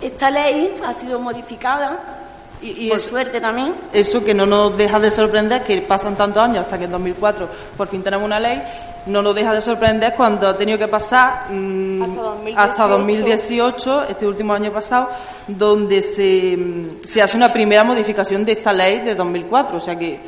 esta 0.00 0.30
ley 0.30 0.74
ha 0.84 0.92
sido 0.92 1.20
modificada 1.20 2.22
y, 2.60 2.90
por 2.90 3.00
suerte 3.00 3.40
también. 3.40 3.74
Eso 3.92 4.24
que 4.24 4.34
no 4.34 4.46
nos 4.46 4.76
deja 4.76 5.00
de 5.00 5.10
sorprender, 5.10 5.62
que 5.62 5.80
pasan 5.82 6.16
tantos 6.16 6.42
años 6.42 6.64
hasta 6.64 6.78
que 6.78 6.84
en 6.84 6.92
2004 6.92 7.48
por 7.76 7.88
fin 7.88 8.02
tenemos 8.02 8.26
una 8.26 8.38
ley 8.38 8.62
no 9.06 9.22
nos 9.22 9.34
deja 9.34 9.54
de 9.54 9.60
sorprender 9.60 10.14
cuando 10.16 10.48
ha 10.48 10.56
tenido 10.56 10.78
que 10.78 10.88
pasar 10.88 11.50
mm, 11.50 12.48
hasta, 12.56 12.86
2018. 12.88 14.04
este 14.08 14.26
último 14.26 14.52
año 14.52 14.72
pasado, 14.72 15.10
donde 15.48 16.02
se, 16.02 16.56
mm, 16.56 17.04
se, 17.04 17.22
hace 17.22 17.36
una 17.36 17.52
primera 17.52 17.84
modificación 17.84 18.44
de 18.44 18.52
esta 18.52 18.72
ley 18.72 19.00
de 19.00 19.14
2004. 19.14 19.76
O 19.76 19.80
sea 19.80 19.98
que 19.98 20.18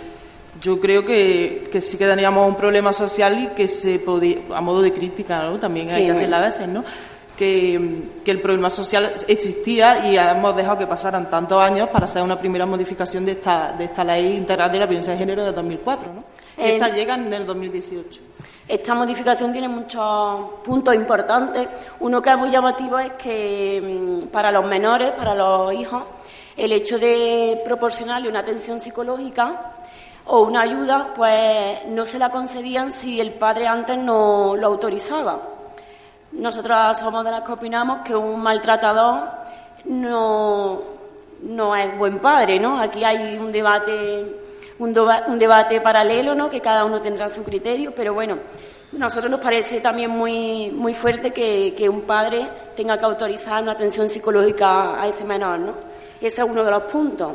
yo 0.61 0.81
creo 0.81 1.05
que, 1.05 1.69
que 1.71 1.81
sí 1.81 1.97
que 1.97 2.07
teníamos 2.07 2.49
un 2.49 2.57
problema 2.57 2.93
social 2.93 3.39
y 3.39 3.47
que 3.49 3.69
se 3.69 3.99
podía, 3.99 4.39
a 4.55 4.61
modo 4.61 4.83
de 4.83 4.93
crítica, 4.93 5.43
¿no? 5.43 5.59
también 5.59 5.91
hay 5.91 6.07
que 6.07 6.13
hacerla 6.13 6.39
a 6.39 6.43
veces, 6.43 6.69
¿no? 6.69 6.85
Que, 7.37 7.79
mm, 7.79 8.25
que, 8.25 8.31
el 8.31 8.41
problema 8.41 8.71
social 8.71 9.13
existía 9.27 10.09
y 10.09 10.17
hemos 10.17 10.55
dejado 10.55 10.79
que 10.79 10.87
pasaran 10.87 11.29
tantos 11.29 11.61
años 11.61 11.89
para 11.89 12.05
hacer 12.05 12.23
una 12.23 12.39
primera 12.39 12.65
modificación 12.65 13.25
de 13.25 13.33
esta, 13.33 13.73
de 13.73 13.85
esta 13.85 14.05
ley 14.05 14.37
integral 14.37 14.71
de 14.71 14.79
la 14.79 14.87
violencia 14.87 15.13
de 15.13 15.19
género 15.19 15.45
de 15.45 15.53
2004. 15.53 16.13
¿no? 16.13 16.34
Esta 16.57 16.89
llega 16.89 17.15
en 17.15 17.33
el 17.33 17.47
2018. 17.47 18.21
Esta 18.67 18.95
modificación 18.95 19.53
tiene 19.53 19.69
muchos 19.69 20.61
puntos 20.65 20.95
importantes. 20.95 21.69
Uno 22.01 22.23
que 22.23 22.31
es 22.31 22.39
muy 22.39 22.51
llamativo 22.51 22.99
es 22.99 23.13
que 23.13 23.81
mm, 23.83 24.29
para 24.29 24.51
los 24.51 24.65
menores, 24.65 25.13
para 25.13 25.35
los 25.35 25.73
hijos, 25.75 26.03
el 26.57 26.73
hecho 26.73 26.99
de 26.99 27.61
proporcionarle 27.65 28.29
una 28.29 28.41
atención 28.41 28.81
psicológica 28.81 29.73
o 30.27 30.41
una 30.41 30.63
ayuda, 30.63 31.09
pues 31.15 31.85
no 31.89 32.07
se 32.07 32.19
la 32.19 32.31
concedían 32.31 32.93
si 32.93 33.21
el 33.21 33.35
padre 33.35 33.67
antes 33.67 33.99
no 33.99 34.57
lo 34.57 34.67
autorizaba. 34.69 35.43
Nosotros 36.33 36.99
somos 36.99 37.25
de 37.25 37.31
las 37.33 37.45
que 37.45 37.53
opinamos 37.53 37.99
que 38.05 38.17
un 38.17 38.43
maltratador 38.43 39.29
no, 39.85 40.81
no 41.43 41.77
es 41.77 41.99
buen 41.99 42.19
padre, 42.19 42.59
¿no? 42.59 42.81
Aquí 42.81 43.05
hay 43.05 43.37
un 43.37 43.53
debate 43.53 44.44
un, 44.85 45.39
debate 45.39 45.81
paralelo, 45.81 46.35
¿no? 46.35 46.51
que 46.51 46.61
cada 46.61 46.85
uno 46.85 47.01
tendrá 47.01 47.29
su 47.29 47.43
criterio, 47.43 47.93
pero 47.95 48.15
bueno, 48.15 48.39
a 48.95 48.99
nosotros 48.99 49.31
nos 49.31 49.41
parece 49.41 49.81
también 49.81 50.11
muy, 50.11 50.71
muy 50.71 50.95
fuerte 50.95 51.33
que, 51.33 51.89
un 51.89 52.03
padre 52.03 52.47
tenga 52.77 52.99
que 52.99 53.05
autorizar 53.05 53.63
una 53.63 53.73
atención 53.73 54.09
psicológica 54.09 55.01
a 55.01 55.07
ese 55.07 55.25
menor, 55.25 55.59
¿no? 55.59 55.73
Ese 56.21 56.43
es 56.43 56.49
uno 56.49 56.63
de 56.63 56.71
los 56.71 56.85
puntos. 56.85 57.33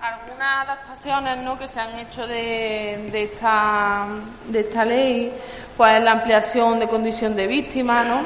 Algunas 0.00 0.68
adaptaciones 0.68 1.38
¿no? 1.38 1.58
que 1.58 1.66
se 1.66 1.80
han 1.80 1.98
hecho 1.98 2.26
de, 2.26 3.22
esta, 3.22 4.06
de 4.46 4.60
esta 4.60 4.84
ley, 4.84 5.32
pues 5.76 6.00
la 6.02 6.12
ampliación 6.12 6.78
de 6.78 6.86
condición 6.86 7.34
de 7.34 7.46
víctima, 7.46 8.04
¿no? 8.04 8.20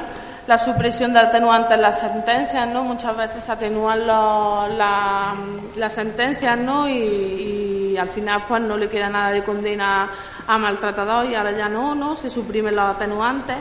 La 0.47 0.59
supresión 0.59 1.13
de 1.13 1.21
atenuantes 1.21 1.73
en 1.73 1.83
las 1.83 2.01
sentencias, 2.01 2.69
¿no? 2.69 2.83
Muchas 2.83 3.17
veces 3.17 3.45
se 3.45 3.53
atenúan 3.53 4.07
las 4.07 5.93
sentencias, 5.93 6.59
¿no? 6.59 6.89
Y, 6.89 7.97
al 7.99 8.09
final 8.09 8.43
pues 8.49 8.63
no 8.63 8.79
le 8.79 8.89
queda 8.89 9.11
nada 9.11 9.31
de 9.31 9.45
condena 9.45 10.09
a 10.47 10.59
maltratador 10.59 11.27
y 11.27 11.35
ahora 11.35 11.53
ya 11.53 11.69
no, 11.69 11.95
¿no? 11.95 12.17
Se 12.17 12.31
suprimen 12.31 12.75
los 12.75 12.97
atenuantes. 12.97 13.57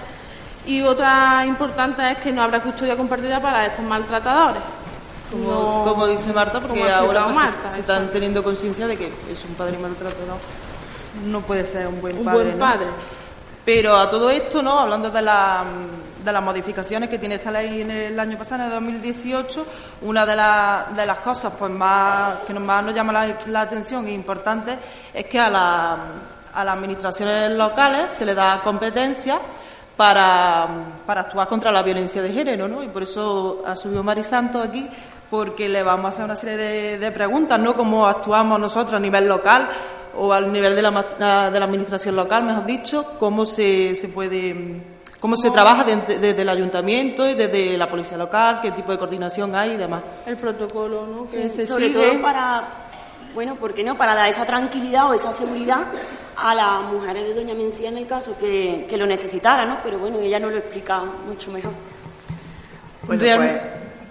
Y 0.65 0.82
otra 0.82 1.46
importante 1.46 2.12
es 2.12 2.17
que 2.20 2.32
no 2.32 2.41
habrá 2.41 2.62
custodia 2.62 2.96
compartida 2.96 3.41
para 3.41 3.65
estos 3.65 3.84
maltratadores. 3.84 4.63
Como, 5.30 6.08
dice 6.08 6.32
Marta, 6.32 6.62
porque 6.62 6.89
ahora 6.89 7.26
pues, 7.26 7.76
se, 7.76 7.82
están 7.82 8.10
teniendo 8.10 8.41
conciencia 8.41 8.88
de 8.88 8.98
que 8.98 9.12
es 9.30 9.46
un 9.46 9.54
padre 9.56 9.78
maltratador 9.78 10.38
no 11.30 11.41
puede 11.41 11.65
ser 11.65 11.88
un 11.88 12.02
buen 12.02 12.24
padre. 12.24 12.44
buen 12.44 12.60
padre. 12.60 12.86
Pero 13.65 13.96
a 13.96 14.10
todo 14.10 14.30
esto, 14.30 14.62
¿no? 14.62 14.80
Hablando 14.80 15.10
de 15.10 15.22
la 15.22 15.63
de 16.23 16.31
las 16.31 16.43
modificaciones 16.43 17.10
que 17.10 17.19
tiene 17.19 17.36
esta 17.36 17.51
ley 17.51 17.81
en 17.81 17.91
el 17.91 18.19
año 18.19 18.38
pasado, 18.38 18.62
en 18.62 18.67
el 18.67 18.73
2018, 18.73 19.65
una 20.03 20.25
de, 20.25 20.34
de 20.95 21.05
las 21.05 21.17
cosas 21.17 21.53
pues 21.57 21.71
más 21.71 22.39
que 22.45 22.53
más 22.53 22.84
nos 22.84 22.93
llama 22.93 23.13
la, 23.47 23.62
atención 23.62 24.07
e 24.07 24.12
importante 24.12 24.77
es 25.13 25.25
que 25.25 25.39
a, 25.39 25.49
la, 25.49 25.97
a 26.53 26.63
las 26.63 26.75
administraciones 26.75 27.51
locales 27.51 28.12
se 28.12 28.25
le 28.25 28.36
da 28.36 28.62
competencia 28.62 29.39
para, 29.97 30.67
para, 31.05 31.21
actuar 31.21 31.47
contra 31.47 31.71
la 31.71 31.84
violencia 31.84 32.21
de 32.21 32.34
género, 32.34 32.67
¿no? 32.67 32.81
Y 32.84 32.88
por 32.88 33.03
eso 33.03 33.63
ha 33.65 33.75
subido 33.75 34.03
Mari 34.03 34.23
Santos 34.23 34.65
aquí, 34.65 34.88
porque 35.29 35.69
le 35.69 35.84
vamos 35.84 36.05
a 36.05 36.07
hacer 36.10 36.25
una 36.25 36.36
serie 36.36 36.57
de, 36.57 36.97
de 36.97 37.12
preguntas, 37.12 37.60
¿no? 37.60 37.75
Cómo 37.75 38.07
actuamos 38.07 38.60
nosotros 38.60 38.95
a 38.95 38.99
nivel 38.99 39.27
local 39.27 39.69
o 40.17 40.34
al 40.34 40.51
nivel 40.51 40.75
de 40.75 40.81
la, 40.81 41.51
de 41.51 41.60
la 41.60 41.65
administración 41.65 42.15
local, 42.15 42.43
mejor 42.43 42.65
dicho, 42.65 43.13
cómo 43.19 43.45
se, 43.45 43.95
se 43.95 44.07
puede 44.07 45.00
¿Cómo 45.21 45.36
se 45.38 45.51
trabaja 45.51 45.84
desde, 45.84 46.41
el 46.41 46.49
ayuntamiento 46.49 47.29
y 47.29 47.36
desde 47.36 47.77
la 47.77 47.88
policía 47.88 48.17
local? 48.17 48.57
¿Qué 48.60 48.71
tipo 48.71 48.91
de 48.91 48.97
coordinación 48.97 49.55
hay 49.55 49.73
y 49.73 49.77
demás? 49.77 50.01
El 50.25 50.36
protocolo, 50.36 51.05
¿no? 51.05 51.25
Que 51.25 51.47
se 51.47 51.67
sobre 51.67 51.91
todo 51.91 52.19
para, 52.23 52.63
bueno, 53.36 53.53
¿por 53.55 53.71
qué 53.75 53.84
no? 53.84 53.95
Para 53.95 54.15
dar 54.15 54.27
esa 54.29 54.47
tranquilidad 54.47 55.12
o 55.12 55.13
esa 55.13 55.31
seguridad 55.31 55.84
a 56.36 56.55
las 56.55 56.91
mujeres 56.91 57.27
de 57.27 57.36
Doña 57.36 57.53
Mencía 57.53 57.89
en 57.89 57.99
el 57.99 58.07
caso 58.07 58.36
que, 58.36 58.88
lo 58.97 59.05
necesitaran, 59.05 59.69
¿no? 59.69 59.77
Pero 59.84 59.99
bueno, 59.99 60.19
ella 60.19 60.39
no 60.39 60.49
lo 60.49 60.57
explica 60.57 61.03
mucho 61.27 61.51
mejor. 61.51 61.73
Bueno, 63.03 63.23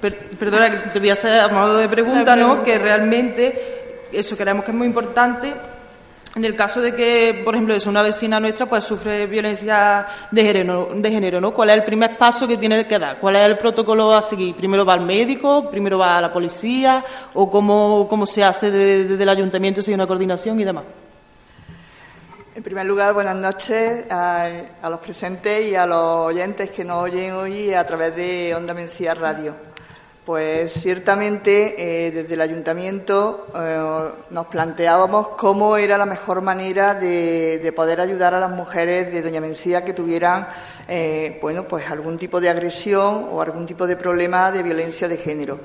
pues... 0.01 0.14
perdona, 0.38 0.70
que 0.70 0.90
te 0.90 1.01
voy 1.01 1.11
a 1.11 1.14
hacer 1.14 1.40
a 1.40 1.49
modo 1.49 1.77
de 1.77 1.88
pregunta, 1.88 2.37
¿no? 2.37 2.62
Que 2.62 2.79
realmente 2.79 4.07
eso 4.12 4.37
creemos 4.37 4.64
que 4.64 4.70
es 4.70 4.77
muy 4.77 4.87
importante 4.87 5.55
en 6.37 6.45
el 6.45 6.55
caso 6.55 6.81
de 6.81 6.95
que, 6.95 7.43
por 7.45 7.55
ejemplo, 7.55 7.75
es 7.75 7.87
una 7.87 8.03
vecina 8.03 8.38
nuestra, 8.38 8.66
pues 8.66 8.85
sufre 8.85 9.27
violencia 9.27 10.07
de 10.31 10.43
género, 10.43 10.90
de 10.95 11.11
género, 11.11 11.40
¿no? 11.40 11.53
¿Cuál 11.53 11.71
es 11.71 11.77
el 11.77 11.85
primer 11.85 12.16
paso 12.16 12.47
que 12.47 12.57
tiene 12.57 12.87
que 12.87 12.99
dar? 12.99 13.19
¿Cuál 13.19 13.37
es 13.37 13.47
el 13.47 13.59
protocolo 13.59 14.12
a 14.12 14.23
seguir? 14.23 14.55
¿Primero 14.55 14.85
va 14.85 14.95
al 14.95 15.01
médico? 15.01 15.69
¿Primero 15.69 15.99
va 15.99 16.19
a 16.19 16.21
la 16.21 16.33
policía? 16.33 17.05
¿O 17.35 17.51
cómo, 17.51 18.07
cómo 18.09 18.27
se 18.27 18.45
hace 18.45 18.71
desde 18.71 19.21
el 19.21 19.29
ayuntamiento 19.29 19.83
si 19.83 19.90
hay 19.90 19.97
una 19.97 20.07
coordinación 20.07 20.61
y 20.61 20.64
demás? 20.64 20.85
En 22.55 22.62
primer 22.62 22.85
lugar, 22.85 23.14
buenas 23.14 23.37
noches 23.37 24.05
a, 24.11 24.49
los 24.88 25.01
presentes 25.01 25.64
y 25.66 25.75
a 25.75 25.87
los 25.87 26.27
oyentes 26.27 26.71
que 26.71 26.85
nos 26.85 27.03
oyen 27.03 27.33
hoy 27.33 27.73
a 27.73 27.87
través 27.87 28.14
de 28.14 28.55
Onda 28.55 28.75
Mencía 28.75 29.14
Radio. 29.14 29.70
Pues 30.31 30.75
ciertamente 30.75 32.07
eh, 32.07 32.12
desde 32.12 32.35
el 32.35 32.40
ayuntamiento 32.40 33.49
eh, 33.53 34.11
nos 34.31 34.47
planteábamos 34.47 35.31
cómo 35.31 35.77
era 35.77 35.99
la 35.99 36.07
mejor 36.07 36.40
manera 36.40 36.95
de, 36.95 37.73
poder 37.75 38.01
ayudar 38.01 38.35
a 38.35 38.38
las 38.38 38.53
mujeres 38.53 39.12
de 39.12 39.23
Doña 39.23 39.40
Mencía 39.40 39.85
que 39.85 39.93
tuvieran 39.93 40.47
eh, 40.87 41.37
bueno 41.43 41.64
pues 41.64 41.90
algún 41.90 42.16
tipo 42.16 42.40
de 42.40 42.49
agresión 42.49 43.27
o 43.33 43.43
algún 43.43 43.66
tipo 43.66 43.88
de 43.88 43.97
problema 43.97 44.53
de 44.53 44.62
violencia 44.62 45.09
de 45.09 45.16
género. 45.16 45.59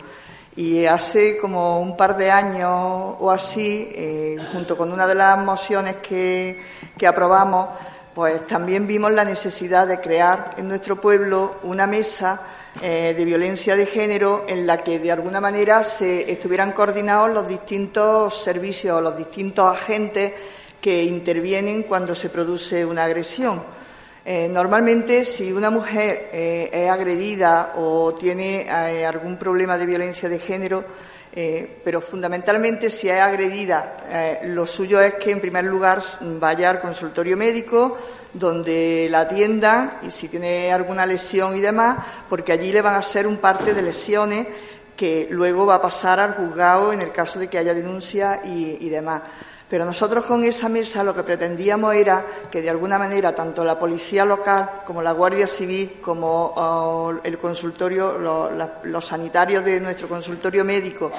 Y 0.56 0.88
hace 0.88 1.38
como 1.38 1.80
un 1.80 1.96
par 1.96 2.18
de 2.18 2.32
años 2.32 3.18
o 3.20 3.30
así, 3.30 4.40
junto 4.52 4.76
con 4.76 4.92
una 4.92 5.06
de 5.06 5.14
las 5.14 5.38
mociones 5.38 5.98
que, 5.98 6.60
que 6.98 7.06
aprobamos, 7.06 7.68
pues 8.16 8.48
también 8.48 8.88
vimos 8.88 9.12
la 9.12 9.26
necesidad 9.26 9.86
de 9.86 10.00
crear 10.00 10.56
en 10.58 10.68
nuestro 10.68 11.00
pueblo 11.00 11.58
una 11.62 11.86
mesa 11.86 12.42
eh, 12.82 13.14
de 13.16 13.26
violencia 13.26 13.76
de 13.76 13.86
género 13.86 14.46
en 14.50 14.68
la 14.68 14.84
que 14.84 15.00
de 15.00 15.10
alguna 15.10 15.40
manera 15.40 15.82
se 15.84 16.30
estuvieran 16.30 16.74
coordinados 16.74 17.32
los 17.32 17.48
distintos 17.48 18.42
servicios 18.44 18.98
o 18.98 19.02
los 19.02 19.16
distintos 19.16 19.74
agentes 19.74 20.34
que 20.82 21.04
intervienen 21.04 21.84
cuando 21.84 22.14
se 22.14 22.30
produce 22.30 22.84
una 22.84 23.06
agresión. 23.06 23.64
Eh, 24.26 24.50
normalmente, 24.50 25.24
si 25.24 25.54
una 25.54 25.70
mujer 25.70 26.30
eh, 26.34 26.70
es 26.74 26.90
agredida 26.90 27.76
o 27.78 28.14
tiene 28.14 28.70
algún 28.70 29.38
problema 29.38 29.78
de 29.78 29.86
violencia 29.86 30.28
de 30.28 30.40
género, 30.40 30.84
Eh, 31.38 31.82
pero 31.84 32.00
fundamentalmente, 32.00 32.90
si 32.90 33.10
es 33.10 33.20
agredida, 33.20 33.98
eh, 34.10 34.40
lo 34.46 34.66
suyo 34.66 35.02
es 35.02 35.16
que, 35.16 35.32
en 35.32 35.42
primer 35.42 35.66
lugar, 35.66 36.02
vaya 36.22 36.70
al 36.70 36.80
consultorio 36.80 37.36
médico, 37.36 37.98
donde 38.32 39.08
la 39.10 39.22
atiendan 39.22 40.00
y 40.04 40.12
si 40.12 40.30
tiene 40.30 40.72
alguna 40.72 41.06
lesión 41.06 41.58
y 41.58 41.60
demás, 41.60 41.98
porque 42.30 42.54
allí 42.54 42.72
le 42.72 42.82
van 42.82 42.96
a 42.96 43.00
hacer 43.00 43.28
un 43.28 43.38
parte 43.38 43.74
de 43.74 43.82
lesiones 43.82 44.48
que 44.96 45.28
luego 45.30 45.66
va 45.66 45.76
a 45.76 45.82
pasar 45.82 46.22
al 46.22 46.36
juzgado 46.36 46.94
en 46.94 47.02
el 47.02 47.12
caso 47.12 47.38
de 47.38 47.50
que 47.50 47.58
haya 47.58 47.74
denuncia 47.74 48.42
y 48.46 48.88
demás. 48.88 49.22
Pero 49.76 49.84
nosotros 49.84 50.24
con 50.24 50.42
esa 50.46 50.70
mesa 50.70 51.04
lo 51.04 51.14
que 51.14 51.24
pretendíamos 51.24 51.94
era 51.94 52.26
que 52.50 52.62
de 52.62 52.70
alguna 52.70 52.98
manera 52.98 53.36
tanto 53.36 53.62
la 53.62 53.78
policía 53.78 54.24
local 54.24 54.84
como 54.86 55.02
la 55.02 55.12
Guardia 55.12 55.48
Civil 55.48 55.98
como 56.02 56.54
oh, 56.56 57.14
el 57.22 57.38
consultorio, 57.38 58.18
los 58.86 59.06
sanitarios 59.06 59.66
de 59.66 59.82
nuestro 59.82 60.08
consultorio 60.08 60.64
médico, 60.64 61.12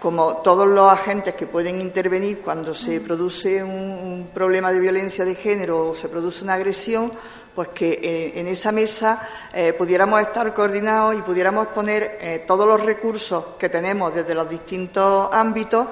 como 0.00 0.38
todos 0.38 0.66
los 0.66 0.90
agentes 0.90 1.34
que 1.34 1.46
pueden 1.46 1.80
intervenir 1.80 2.40
cuando 2.40 2.74
se 2.74 3.00
produce 3.00 3.62
un, 3.62 4.30
problema 4.32 4.72
de 4.72 4.80
violencia 4.80 5.24
de 5.24 5.34
género 5.34 5.88
o 5.88 5.94
se 5.94 6.08
produce 6.08 6.44
una 6.44 6.54
agresión, 6.54 7.12
pues 7.54 7.68
que 7.68 8.00
eh, 8.02 8.32
en 8.40 8.46
esa 8.46 8.72
mesa 8.72 9.28
eh, 9.52 9.72
pudiéramos 9.72 10.20
estar 10.20 10.54
coordinados 10.54 11.16
y 11.16 11.22
pudiéramos 11.22 11.68
poner 11.68 12.18
eh, 12.20 12.44
todos 12.46 12.66
los 12.66 12.80
recursos 12.80 13.44
que 13.58 13.68
tenemos 13.68 14.14
desde 14.14 14.34
los 14.34 14.48
distintos 14.48 15.28
ámbitos, 15.32 15.86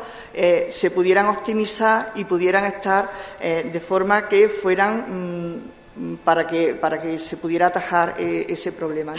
se 0.69 0.91
pudieran 0.91 1.27
optimizar 1.27 2.13
y 2.15 2.25
pudieran 2.25 2.65
estar 2.65 3.11
de 3.41 3.81
forma 3.81 4.29
que 4.29 4.49
fueran 4.49 5.65
mm, 5.97 6.15
para, 6.25 6.47
que, 6.47 6.75
para 6.75 7.03
que 7.03 7.19
se 7.19 7.37
pudiera 7.37 7.67
atajar 7.67 8.15
ese 8.19 8.71
problema. 8.71 9.15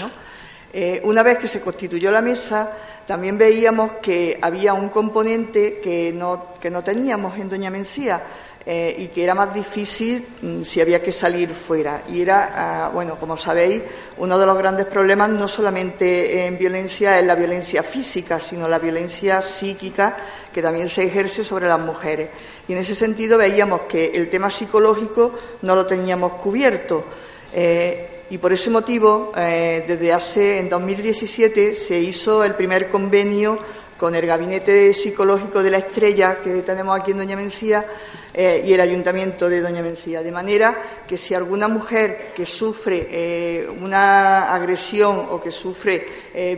una 1.04 1.24
vez 1.24 1.38
que 1.38 1.48
se 1.50 1.60
constituyó 1.60 2.10
la 2.10 2.22
mesa, 2.22 2.72
también 3.10 3.40
veíamos 3.40 3.94
que 4.04 4.38
había 4.40 4.76
un 4.76 4.90
componente 4.90 5.80
que 5.80 6.14
no, 6.14 6.54
que 6.62 6.70
no 6.70 6.84
teníamos 6.84 7.40
en 7.40 7.50
Doña 7.50 7.72
Mencía, 7.72 8.22
eh, 8.64 8.96
y 9.00 9.08
que 9.08 9.24
era 9.24 9.34
más 9.34 9.52
difícil 9.52 10.28
mm, 10.44 10.62
si 10.62 10.80
había 10.80 11.02
que 11.02 11.12
salir 11.12 11.50
fuera. 11.56 12.04
Y 12.08 12.22
era, 12.22 12.52
ah, 12.54 12.90
bueno, 12.94 13.16
como 13.16 13.36
sabéis, 13.36 13.82
uno 14.20 14.38
de 14.38 14.46
los 14.46 14.56
grandes 14.56 14.86
problemas 14.86 15.28
no 15.32 15.48
solamente 15.48 16.46
en 16.46 16.56
violencia 16.60 17.18
es 17.18 17.26
la 17.26 17.34
violencia 17.34 17.82
física, 17.82 18.40
sino 18.40 18.70
la 18.70 18.78
violencia 18.78 19.42
psíquica 19.42 20.16
que 20.54 20.62
también 20.62 20.88
se 20.88 21.02
ejerce 21.06 21.44
sobre 21.44 21.68
las 21.68 21.80
mujeres. 21.80 22.30
Y 22.68 22.74
en 22.74 22.78
ese 22.78 22.94
sentido 22.94 23.40
veíamos 23.40 23.82
que 23.90 24.12
el 24.14 24.30
tema 24.30 24.52
psicológico 24.52 25.34
no 25.64 25.74
lo 25.74 25.88
teníamos 25.88 26.34
cubierto. 26.34 27.06
Eh, 27.54 28.26
y 28.30 28.38
por 28.38 28.54
ese 28.54 28.70
motivo, 28.70 29.32
eh, 29.36 29.84
desde 29.88 30.14
hace, 30.14 30.60
en 30.60 30.70
2017, 30.70 31.74
se 31.74 32.00
hizo 32.00 32.44
el 32.44 32.54
primer 32.54 32.90
convenio 32.90 33.58
con 33.98 34.16
el 34.16 34.26
Gabinete 34.26 34.94
Psicológico 34.94 35.62
de 35.64 35.72
la 35.72 35.80
Estrella 35.80 36.38
que 36.42 36.62
tenemos 36.62 36.98
aquí 36.98 37.12
en 37.12 37.18
Doña 37.18 37.36
Mencía 37.36 37.86
eh, 38.34 38.64
y 38.66 38.72
el 38.72 38.80
Ayuntamiento 38.80 39.50
de 39.50 39.60
Doña 39.60 39.82
Mencía. 39.82 40.22
De 40.22 40.32
manera 40.32 40.78
que 41.08 41.18
si 41.18 41.34
alguna 41.34 41.68
mujer 41.68 42.32
que 42.36 42.46
sufre 42.46 43.68
una 43.82 44.54
agresión 44.54 45.26
o 45.32 45.42
que 45.42 45.52
sufre 45.52 46.06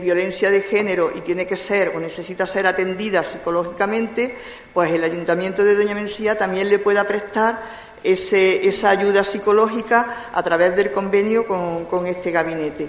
violencia 0.00 0.50
de 0.50 0.60
género 0.60 1.10
y 1.16 1.22
tiene 1.22 1.46
que 1.46 1.56
ser 1.56 1.92
o 1.96 1.98
necesita 1.98 2.46
ser 2.46 2.66
atendida 2.66 3.24
psicológicamente, 3.24 4.36
pues 4.72 4.92
el 4.92 5.02
Ayuntamiento 5.02 5.64
de 5.64 5.74
Doña 5.74 5.94
Mencía 5.94 6.38
también 6.38 6.68
le 6.68 6.78
pueda 6.78 7.04
prestar 7.04 7.82
esa 8.04 8.90
ayuda 8.90 9.24
psicológica 9.24 10.30
a 10.32 10.42
través 10.42 10.74
del 10.76 10.90
convenio 10.90 11.46
con 11.46 12.06
este 12.06 12.30
gabinete. 12.30 12.88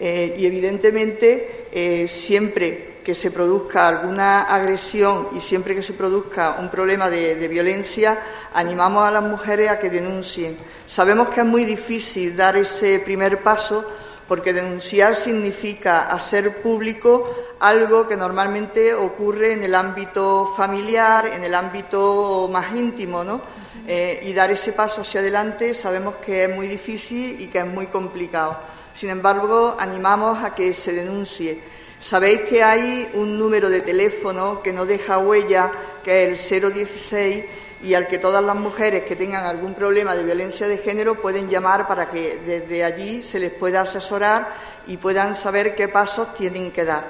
y 0.00 0.46
evidentemente, 0.46 2.06
siempre 2.08 2.98
que 3.08 3.14
se 3.14 3.30
produzca 3.30 3.88
alguna 3.88 4.42
agresión 4.42 5.28
y 5.34 5.40
siempre 5.40 5.74
que 5.74 5.82
se 5.82 5.94
produzca 5.94 6.56
un 6.60 6.68
problema 6.68 7.08
de, 7.08 7.48
violencia, 7.48 8.18
animamos 8.52 9.02
a 9.02 9.10
las 9.10 9.22
mujeres 9.22 9.70
a 9.70 9.78
que 9.78 9.88
denuncien. 9.88 10.58
Sabemos 10.86 11.30
que 11.30 11.40
es 11.40 11.46
muy 11.46 11.64
difícil 11.64 12.36
dar 12.36 12.58
ese 12.58 12.98
primer 12.98 13.42
paso 13.42 13.82
porque 14.28 14.52
denunciar 14.52 15.16
significa 15.16 16.02
hacer 16.02 16.60
público 16.60 17.34
algo 17.60 18.06
que 18.06 18.14
normalmente 18.14 18.92
ocurre 18.92 19.54
en 19.54 19.62
el 19.62 19.74
ámbito 19.74 20.52
familiar, 20.54 21.28
en 21.28 21.44
el 21.44 21.54
ámbito 21.54 22.50
más 22.52 22.76
íntimo, 22.76 23.24
¿no? 23.24 23.40
Eh, 23.90 24.20
y 24.22 24.34
dar 24.34 24.50
ese 24.50 24.74
paso 24.74 25.00
hacia 25.00 25.20
adelante 25.20 25.72
sabemos 25.72 26.16
que 26.16 26.44
es 26.44 26.54
muy 26.54 26.68
difícil 26.68 27.40
y 27.40 27.46
que 27.46 27.60
es 27.60 27.66
muy 27.66 27.86
complicado. 27.86 28.58
Sin 28.92 29.08
embargo, 29.08 29.76
animamos 29.78 30.44
a 30.44 30.54
que 30.54 30.74
se 30.74 30.92
denuncie. 30.92 31.58
Sabéis 31.98 32.42
que 32.42 32.62
hay 32.62 33.10
un 33.14 33.38
número 33.38 33.70
de 33.70 33.80
teléfono 33.80 34.60
que 34.60 34.74
no 34.74 34.84
deja 34.84 35.16
huella, 35.16 35.72
que 36.04 36.32
es 36.32 36.52
el 36.52 36.70
016, 36.70 37.44
y 37.82 37.94
al 37.94 38.06
que 38.08 38.18
todas 38.18 38.44
las 38.44 38.56
mujeres 38.56 39.04
que 39.04 39.16
tengan 39.16 39.46
algún 39.46 39.72
problema 39.72 40.14
de 40.14 40.22
violencia 40.22 40.68
de 40.68 40.76
género 40.76 41.14
pueden 41.14 41.48
llamar 41.48 41.88
para 41.88 42.10
que 42.10 42.40
desde 42.44 42.84
allí 42.84 43.22
se 43.22 43.40
les 43.40 43.52
pueda 43.52 43.80
asesorar 43.80 44.48
y 44.86 44.98
puedan 44.98 45.34
saber 45.34 45.74
qué 45.74 45.88
pasos 45.88 46.34
tienen 46.34 46.72
que 46.72 46.84
dar. 46.84 47.06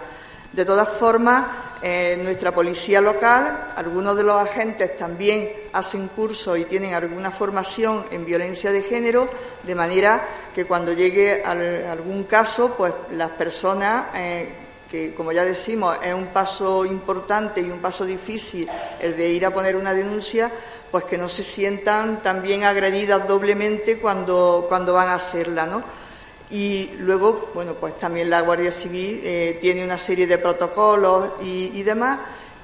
De 0.52 0.64
todas 0.64 0.88
formas, 0.88 1.44
eh, 1.82 2.18
nuestra 2.22 2.52
policía 2.52 3.00
local, 3.00 3.72
algunos 3.76 4.16
de 4.16 4.24
los 4.24 4.34
agentes 4.34 4.96
también 4.96 5.50
hacen 5.72 6.08
cursos 6.08 6.58
y 6.58 6.64
tienen 6.64 6.94
alguna 6.94 7.30
formación 7.30 8.04
en 8.10 8.24
violencia 8.24 8.72
de 8.72 8.82
género, 8.82 9.28
de 9.62 9.74
manera 9.74 10.26
que 10.54 10.64
cuando 10.64 10.92
llegue 10.92 11.44
algún 11.44 12.24
caso, 12.24 12.74
pues 12.76 12.92
las 13.12 13.30
personas 13.30 14.06
eh, 14.14 14.48
que 14.90 15.14
como 15.14 15.32
ya 15.32 15.44
decimos 15.44 15.98
es 16.02 16.14
un 16.14 16.28
paso 16.28 16.84
importante 16.86 17.60
y 17.60 17.70
un 17.70 17.78
paso 17.78 18.04
difícil 18.04 18.66
el 19.00 19.16
de 19.16 19.28
ir 19.28 19.44
a 19.44 19.52
poner 19.52 19.76
una 19.76 19.92
denuncia, 19.92 20.50
pues 20.90 21.04
que 21.04 21.18
no 21.18 21.28
se 21.28 21.44
sientan 21.44 22.22
también 22.22 22.64
agredidas 22.64 23.28
doblemente 23.28 23.98
cuando, 23.98 24.64
cuando 24.68 24.94
van 24.94 25.08
a 25.08 25.14
hacerla, 25.14 25.66
¿no? 25.66 26.07
Y 26.50 26.92
luego, 26.98 27.50
bueno, 27.54 27.74
pues 27.74 27.98
también 27.98 28.30
la 28.30 28.40
Guardia 28.40 28.72
Civil 28.72 29.20
eh, 29.22 29.58
tiene 29.60 29.84
una 29.84 29.98
serie 29.98 30.26
de 30.26 30.38
protocolos 30.38 31.32
y, 31.42 31.72
y 31.74 31.82
demás 31.82 32.18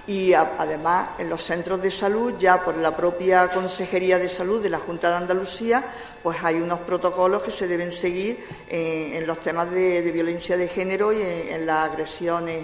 y 0.07 0.35
además 0.35 1.11
en 1.18 1.31
los 1.31 1.42
centros 1.42 1.81
de 1.81 1.90
salud, 1.90 2.35
ya 2.38 2.62
por 2.62 2.77
la 2.77 2.94
propia 2.94 3.49
Consejería 3.49 4.18
de 4.18 4.29
Salud 4.29 4.62
de 4.62 4.68
la 4.68 4.79
Junta 4.79 5.09
de 5.09 5.16
Andalucía, 5.16 5.83
pues 6.23 6.42
hay 6.42 6.57
unos 6.57 6.81
protocolos 6.81 7.42
que 7.42 7.51
se 7.51 7.66
deben 7.66 7.90
seguir 7.90 8.44
en, 8.68 9.27
los 9.27 9.40
temas 9.40 9.70
de, 9.70 10.03
violencia 10.12 10.57
de 10.57 10.68
género 10.68 11.12
y 11.12 11.23
en, 11.23 11.64
las 11.64 11.90
agresiones 11.90 12.62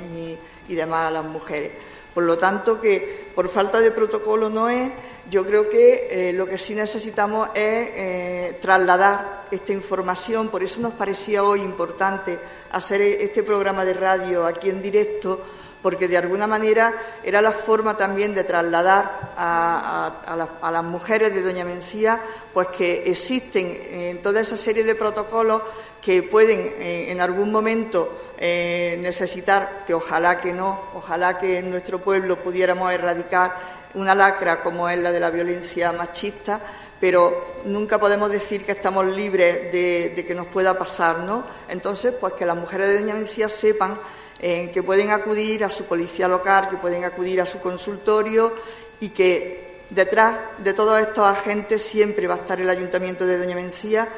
y, 0.69 0.75
demás 0.75 1.09
a 1.09 1.11
las 1.11 1.25
mujeres. 1.25 1.73
Por 2.15 2.25
lo 2.25 2.37
tanto, 2.37 2.81
que 2.81 3.31
por 3.35 3.49
falta 3.49 3.81
de 3.81 3.93
protocolo 3.93 4.49
no 4.49 4.69
es, 4.69 4.91
yo 5.31 5.45
creo 5.47 5.69
que 5.69 6.09
eh, 6.11 6.33
lo 6.33 6.47
que 6.47 6.59
sí 6.59 6.75
necesitamos 6.75 7.51
es 7.55 7.89
eh, 7.95 8.59
trasladar 8.61 9.47
esta 9.51 9.73
información, 9.73 10.49
por 10.49 10.63
eso 10.63 10.81
nos 10.81 10.95
parecía 10.95 11.45
hoy 11.45 11.61
importante 11.61 12.39
hacer 12.73 13.01
este 13.03 13.43
programa 13.43 13.85
de 13.85 13.95
radio 13.95 14.47
aquí 14.47 14.71
en 14.71 14.83
directo, 14.83 15.41
porque 15.83 16.09
de 16.09 16.19
alguna 16.19 16.47
manera 16.47 16.93
era 17.23 17.41
la 17.41 17.53
forma 17.53 17.97
también 17.97 18.35
de 18.35 18.45
trasladar 18.45 19.33
a, 19.37 20.47
las, 20.73 20.85
mujeres 20.85 21.35
de 21.35 21.43
Doña 21.43 21.65
Mencía, 21.65 22.21
pues 22.53 22.69
que 22.69 23.05
existen 23.11 23.81
en 23.91 24.23
toda 24.23 24.41
esa 24.41 24.57
serie 24.57 24.85
de 24.85 24.95
protocolos 24.95 25.63
que 26.03 26.23
pueden 26.23 26.61
eh, 26.79 27.11
en 27.11 27.21
algún 27.21 27.51
momento 27.51 28.33
eh, 28.39 28.99
necesitar, 29.01 29.85
que 29.87 29.95
ojalá 29.95 30.41
que 30.41 30.53
no, 30.53 30.81
ojalá 30.95 31.39
que 31.39 31.59
en 31.59 31.71
nuestro 31.71 31.99
pueblo 31.99 32.37
pudiéramos 32.37 32.93
erradicar 32.93 33.81
una 33.95 34.15
lacra 34.15 34.63
como 34.63 34.89
es 34.89 34.99
la 34.99 35.13
de 35.13 35.21
la 35.21 35.31
violencia 35.31 35.93
machista, 35.93 36.61
pero 37.01 37.55
nunca 37.65 37.99
podemos 37.99 38.31
decir 38.31 38.65
que 38.65 38.73
estamos 38.73 39.07
libres 39.07 39.73
de, 39.73 40.13
de 40.15 40.27
que 40.27 40.35
nos 40.35 40.47
pueda 40.47 40.79
pasar, 40.79 41.21
¿no? 41.21 41.45
Entonces, 41.69 42.15
pues 42.19 42.35
que 42.35 42.45
las 42.45 42.57
mujeres 42.57 42.89
de 42.89 43.01
Doña 43.01 43.15
Mencía 43.15 43.49
sepan 43.49 43.99
que 44.41 44.83
pueden 44.83 45.11
acudir 45.11 45.65
a 45.65 45.71
su 45.71 45.85
policía 45.85 46.27
local, 46.27 46.69
que 46.71 46.79
pueden 46.79 47.05
acudir 47.05 47.41
a 47.43 47.47
su 47.47 47.61
consultorio 47.61 48.55
y 48.99 49.11
que 49.11 49.83
detrás 49.91 50.37
de 50.59 50.73
todos 50.73 51.01
estos 51.01 51.27
agentes 51.27 51.83
siempre 51.83 52.27
va 52.27 52.35
a 52.35 52.39
estar 52.39 52.61
el 52.61 52.71
Ayuntamiento 52.71 53.27
de 53.27 53.39
Doña 53.39 53.57
Mencía, 53.57 54.09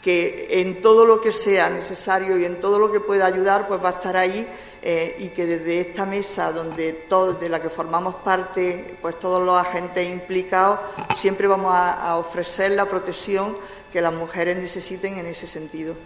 que 0.00 0.60
en 0.60 0.80
todo 0.80 1.04
lo 1.04 1.20
que 1.20 1.32
sea 1.32 1.68
necesario 1.68 2.38
y 2.38 2.44
en 2.44 2.60
todo 2.60 2.78
lo 2.78 2.90
que 2.90 3.00
pueda 3.00 3.26
ayudar, 3.26 3.66
pues 3.66 3.82
va 3.82 3.88
a 3.88 3.92
estar 3.92 4.16
ahí 4.16 4.46
eh, 4.80 5.16
y 5.18 5.28
que 5.28 5.46
desde 5.46 5.80
esta 5.80 6.06
mesa, 6.06 6.52
donde 6.52 6.92
todos, 7.08 7.40
de 7.40 7.48
la 7.48 7.60
que 7.60 7.68
formamos 7.68 8.14
parte, 8.16 8.96
pues 9.02 9.18
todos 9.18 9.44
los 9.44 9.58
agentes 9.58 10.08
implicados, 10.08 10.78
siempre 11.16 11.48
vamos 11.48 11.72
a 11.74 12.16
ofrecer 12.16 12.70
la 12.70 12.86
protección 12.86 13.56
que 13.92 14.00
las 14.00 14.14
mujeres 14.14 14.56
necesiten 14.56 15.18
en 15.18 15.26
ese 15.26 15.46
sentido. 15.46 15.96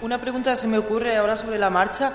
Una 0.00 0.18
pregunta 0.18 0.54
se 0.54 0.68
me 0.68 0.78
ocurre 0.78 1.16
ahora 1.16 1.34
sobre 1.34 1.58
la 1.58 1.70
marcha. 1.70 2.12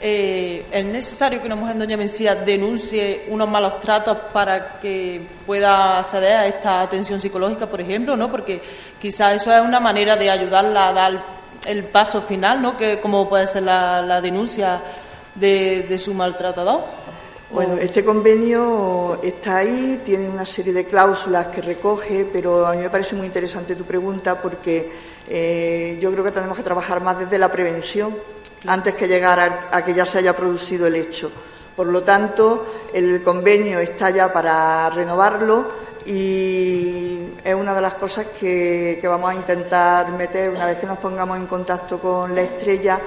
Eh, 0.00 0.66
¿Es 0.72 0.84
necesario 0.84 1.40
que 1.40 1.46
una 1.46 1.54
mujer 1.54 1.78
Doña 1.78 1.96
Mencía 1.96 2.34
denuncie 2.34 3.26
unos 3.28 3.48
malos 3.48 3.80
tratos 3.80 4.16
para 4.32 4.80
que 4.80 5.20
pueda 5.46 6.00
acceder 6.00 6.36
a 6.36 6.46
esta 6.48 6.80
atención 6.80 7.20
psicológica, 7.20 7.66
por 7.66 7.80
ejemplo? 7.80 8.16
¿no? 8.16 8.28
Porque 8.28 8.60
quizás 9.00 9.40
eso 9.40 9.54
es 9.54 9.62
una 9.62 9.78
manera 9.78 10.16
de 10.16 10.28
ayudarla 10.28 10.88
a 10.88 10.92
dar 10.92 11.24
el 11.66 11.84
paso 11.84 12.22
final, 12.22 12.60
¿no? 12.60 12.76
que 12.76 12.98
como 12.98 13.28
puede 13.28 13.46
ser 13.46 13.62
la, 13.62 14.20
denuncia 14.20 14.80
de, 15.36 15.86
de 15.88 15.98
su 16.00 16.12
maltratador. 16.14 16.82
Bueno, 17.52 17.76
este 17.76 18.04
convenio 18.04 19.20
está 19.22 19.58
ahí, 19.58 20.00
tiene 20.04 20.28
una 20.28 20.46
serie 20.46 20.72
de 20.72 20.84
cláusulas 20.84 21.46
que 21.46 21.60
recoge, 21.60 22.26
pero 22.32 22.66
a 22.66 22.72
mí 22.72 22.78
me 22.78 22.90
parece 22.90 23.14
muy 23.14 23.26
interesante 23.26 23.76
tu 23.76 23.84
pregunta 23.84 24.40
porque 24.40 24.90
eh, 25.30 25.98
yo 26.00 26.10
creo 26.12 26.24
que 26.24 26.32
tenemos 26.32 26.56
que 26.56 26.62
trabajar 26.62 27.00
más 27.00 27.18
desde 27.18 27.38
la 27.38 27.50
prevención 27.50 28.16
antes 28.66 28.94
que 28.94 29.08
llegar 29.08 29.40
a, 29.40 29.68
a, 29.70 29.84
que 29.84 29.94
ya 29.94 30.04
se 30.04 30.18
haya 30.18 30.36
producido 30.36 30.86
el 30.86 30.96
hecho. 30.96 31.30
Por 31.74 31.86
lo 31.86 32.02
tanto, 32.02 32.66
el 32.92 33.22
convenio 33.22 33.78
está 33.78 34.10
ya 34.10 34.32
para 34.32 34.90
renovarlo 34.90 35.70
y 36.04 37.20
es 37.44 37.54
una 37.54 37.74
de 37.74 37.80
las 37.80 37.94
cosas 37.94 38.26
que, 38.38 38.98
que 39.00 39.08
vamos 39.08 39.30
a 39.30 39.34
intentar 39.34 40.10
meter 40.12 40.50
una 40.50 40.66
vez 40.66 40.78
que 40.78 40.86
nos 40.86 40.98
pongamos 40.98 41.38
en 41.38 41.46
contacto 41.46 41.98
con 41.98 42.34
la 42.34 42.42
estrella 42.42 43.00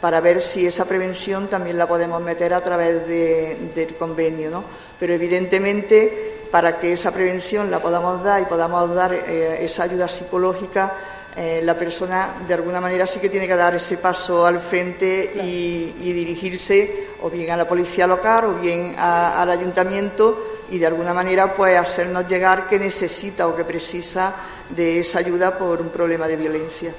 para 0.00 0.20
ver 0.20 0.40
si 0.40 0.66
esa 0.66 0.84
prevención 0.84 1.48
también 1.48 1.78
la 1.78 1.86
podemos 1.86 2.22
meter 2.22 2.52
a 2.52 2.62
través 2.62 3.06
de, 3.08 3.70
del 3.74 3.96
convenio, 3.96 4.50
¿no? 4.50 4.64
Pero 4.98 5.14
evidentemente 5.14 6.46
para 6.50 6.78
que 6.78 6.92
esa 6.92 7.10
prevención 7.10 7.70
la 7.70 7.80
podamos 7.80 8.22
dar 8.22 8.42
y 8.42 8.44
podamos 8.44 8.94
dar 8.94 9.12
eh, 9.12 9.64
esa 9.64 9.84
ayuda 9.84 10.06
psicológica, 10.06 10.92
eh, 11.36 11.60
la 11.64 11.76
persona 11.76 12.34
de 12.46 12.54
alguna 12.54 12.80
manera 12.80 13.06
sí 13.06 13.18
que 13.18 13.28
tiene 13.28 13.48
que 13.48 13.56
dar 13.56 13.74
ese 13.74 13.96
paso 13.96 14.46
al 14.46 14.60
frente 14.60 15.30
claro. 15.32 15.48
y, 15.48 15.94
y, 16.02 16.12
dirigirse 16.12 17.08
o 17.22 17.30
bien 17.30 17.50
a 17.50 17.56
la 17.56 17.66
policía 17.66 18.06
local 18.06 18.44
o 18.44 18.54
bien 18.54 18.94
a, 18.96 19.42
al 19.42 19.50
ayuntamiento 19.50 20.62
y 20.70 20.78
de 20.78 20.86
alguna 20.86 21.12
manera 21.12 21.52
pues 21.52 21.76
hacernos 21.76 22.28
llegar 22.28 22.68
que 22.68 22.78
necesita 22.78 23.48
o 23.48 23.56
que 23.56 23.64
precisa 23.64 24.32
de 24.68 25.00
esa 25.00 25.18
ayuda 25.18 25.58
por 25.58 25.80
un 25.80 25.88
problema 25.88 26.28
de 26.28 26.36
violencia. 26.36 26.94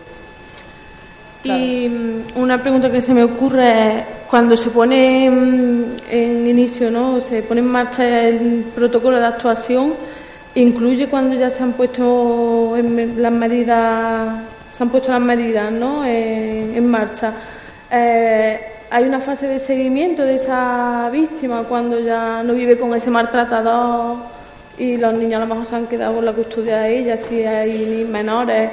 Y 1.43 1.87
mm, 1.87 2.37
una 2.37 2.61
pregunta 2.61 2.91
que 2.91 3.01
se 3.01 3.13
me 3.13 3.23
ocurre 3.23 3.99
es, 3.99 4.05
cuando 4.29 4.57
se 4.57 4.69
pone 4.69 5.27
en 5.27 6.47
inicio, 6.47 6.91
¿no? 6.91 7.21
se 7.21 7.41
pone 7.43 7.61
en 7.61 7.67
marcha 7.67 8.27
el 8.27 8.65
protocolo 8.75 9.17
de 9.17 9.25
actuación, 9.25 9.93
incluye 10.55 11.07
cuando 11.07 11.35
ya 11.35 11.49
se 11.49 11.63
han 11.63 11.73
puesto 11.73 12.75
en 12.77 13.21
las 13.21 13.31
medidas, 13.31 14.43
se 14.71 14.83
han 14.83 14.89
puesto 14.89 15.11
las 15.11 15.21
medidas 15.21 15.71
¿no? 15.71 16.03
en, 16.05 16.75
en 16.75 16.87
marcha. 16.87 17.33
Eh, 17.91 18.59
hay 18.89 19.03
una 19.03 19.19
fase 19.19 19.47
de 19.47 19.59
seguimiento 19.59 20.23
de 20.23 20.35
esa 20.35 21.09
víctima 21.11 21.63
cuando 21.63 21.99
ya 21.99 22.43
no 22.43 22.53
vive 22.53 22.77
con 22.77 22.93
ese 22.95 23.09
maltratador 23.09 24.17
y 24.77 24.97
los 24.97 25.13
niños 25.13 25.37
a 25.37 25.45
lo 25.45 25.47
mejor 25.47 25.65
se 25.65 25.75
han 25.75 25.87
quedado 25.87 26.15
con 26.15 26.25
la 26.25 26.33
custodia 26.33 26.79
de 26.79 26.99
ella, 26.99 27.17
si 27.17 27.43
hay 27.43 28.05
menores. 28.09 28.71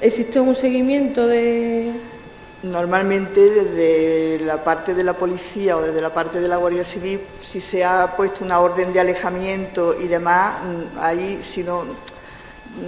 ¿Existe 0.00 0.40
un 0.40 0.54
seguimiento 0.54 1.26
de, 1.26 1.92
Normalmente 2.64 3.40
desde 3.50 4.42
la 4.42 4.64
parte 4.64 4.94
de 4.94 5.04
la 5.04 5.12
policía 5.12 5.76
o 5.76 5.82
desde 5.82 6.00
la 6.00 6.08
parte 6.08 6.40
de 6.40 6.48
la 6.48 6.56
Guardia 6.56 6.82
Civil, 6.84 7.20
si 7.38 7.60
se 7.60 7.84
ha 7.84 8.16
puesto 8.16 8.42
una 8.42 8.58
orden 8.58 8.90
de 8.90 9.00
alejamiento 9.00 9.94
y 10.00 10.08
demás, 10.08 10.54
ahí 10.98 11.40
si 11.42 11.62
no, 11.62 11.84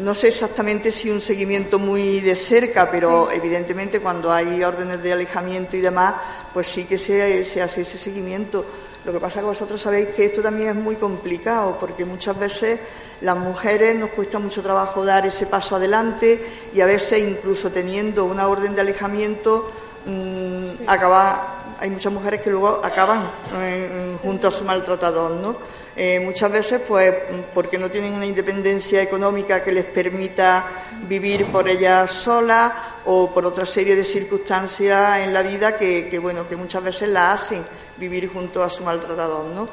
no 0.02 0.14
sé 0.14 0.28
exactamente 0.28 0.90
si 0.90 1.10
un 1.10 1.20
seguimiento 1.20 1.78
muy 1.78 2.20
de 2.20 2.34
cerca, 2.36 2.90
pero 2.90 3.28
sí. 3.30 3.36
evidentemente 3.36 4.00
cuando 4.00 4.32
hay 4.32 4.64
órdenes 4.64 5.02
de 5.02 5.12
alejamiento 5.12 5.76
y 5.76 5.82
demás, 5.82 6.14
pues 6.54 6.68
sí 6.68 6.84
que 6.84 6.96
se, 6.96 7.44
se 7.44 7.60
hace 7.60 7.82
ese 7.82 7.98
seguimiento. 7.98 8.64
Lo 9.06 9.12
que 9.12 9.20
pasa 9.20 9.38
es 9.38 9.44
que 9.44 9.50
vosotros 9.50 9.80
sabéis 9.80 10.08
que 10.08 10.24
esto 10.24 10.42
también 10.42 10.70
es 10.70 10.74
muy 10.74 10.96
complicado, 10.96 11.76
porque 11.78 12.04
muchas 12.04 12.36
veces 12.36 12.80
las 13.20 13.36
mujeres 13.38 13.94
nos 13.94 14.10
cuesta 14.10 14.40
mucho 14.40 14.62
trabajo 14.62 15.04
dar 15.04 15.24
ese 15.24 15.46
paso 15.46 15.76
adelante 15.76 16.44
y 16.74 16.80
a 16.80 16.86
veces 16.86 17.22
incluso 17.22 17.70
teniendo 17.70 18.24
una 18.24 18.48
orden 18.48 18.74
de 18.74 18.80
alejamiento 18.80 19.70
mmm, 20.06 20.66
sí. 20.66 20.84
acaba, 20.88 21.76
hay 21.78 21.88
muchas 21.88 22.12
mujeres 22.12 22.40
que 22.40 22.50
luego 22.50 22.80
acaban 22.82 23.30
eh, 23.54 24.16
junto 24.20 24.48
a 24.48 24.50
su 24.50 24.64
maltratador, 24.64 25.30
¿no? 25.30 25.56
Eh, 25.94 26.18
muchas 26.18 26.50
veces, 26.50 26.80
pues, 26.86 27.14
porque 27.54 27.78
no 27.78 27.88
tienen 27.88 28.12
una 28.12 28.26
independencia 28.26 29.00
económica 29.00 29.62
que 29.62 29.70
les 29.70 29.84
permita 29.84 30.64
vivir 31.08 31.46
por 31.46 31.68
ellas 31.68 32.10
solas 32.10 32.72
o 33.04 33.30
por 33.32 33.46
otra 33.46 33.64
serie 33.64 33.94
de 33.94 34.02
circunstancias 34.02 35.20
en 35.20 35.32
la 35.32 35.42
vida 35.42 35.76
que, 35.78 36.08
que 36.08 36.18
bueno, 36.18 36.48
que 36.48 36.56
muchas 36.56 36.82
veces 36.82 37.08
la 37.08 37.32
hacen 37.32 37.64
vivir 37.98 38.30
junto 38.32 38.62
a 38.62 38.70
su 38.70 38.84
maltratador, 38.84 39.46
¿no? 39.46 39.68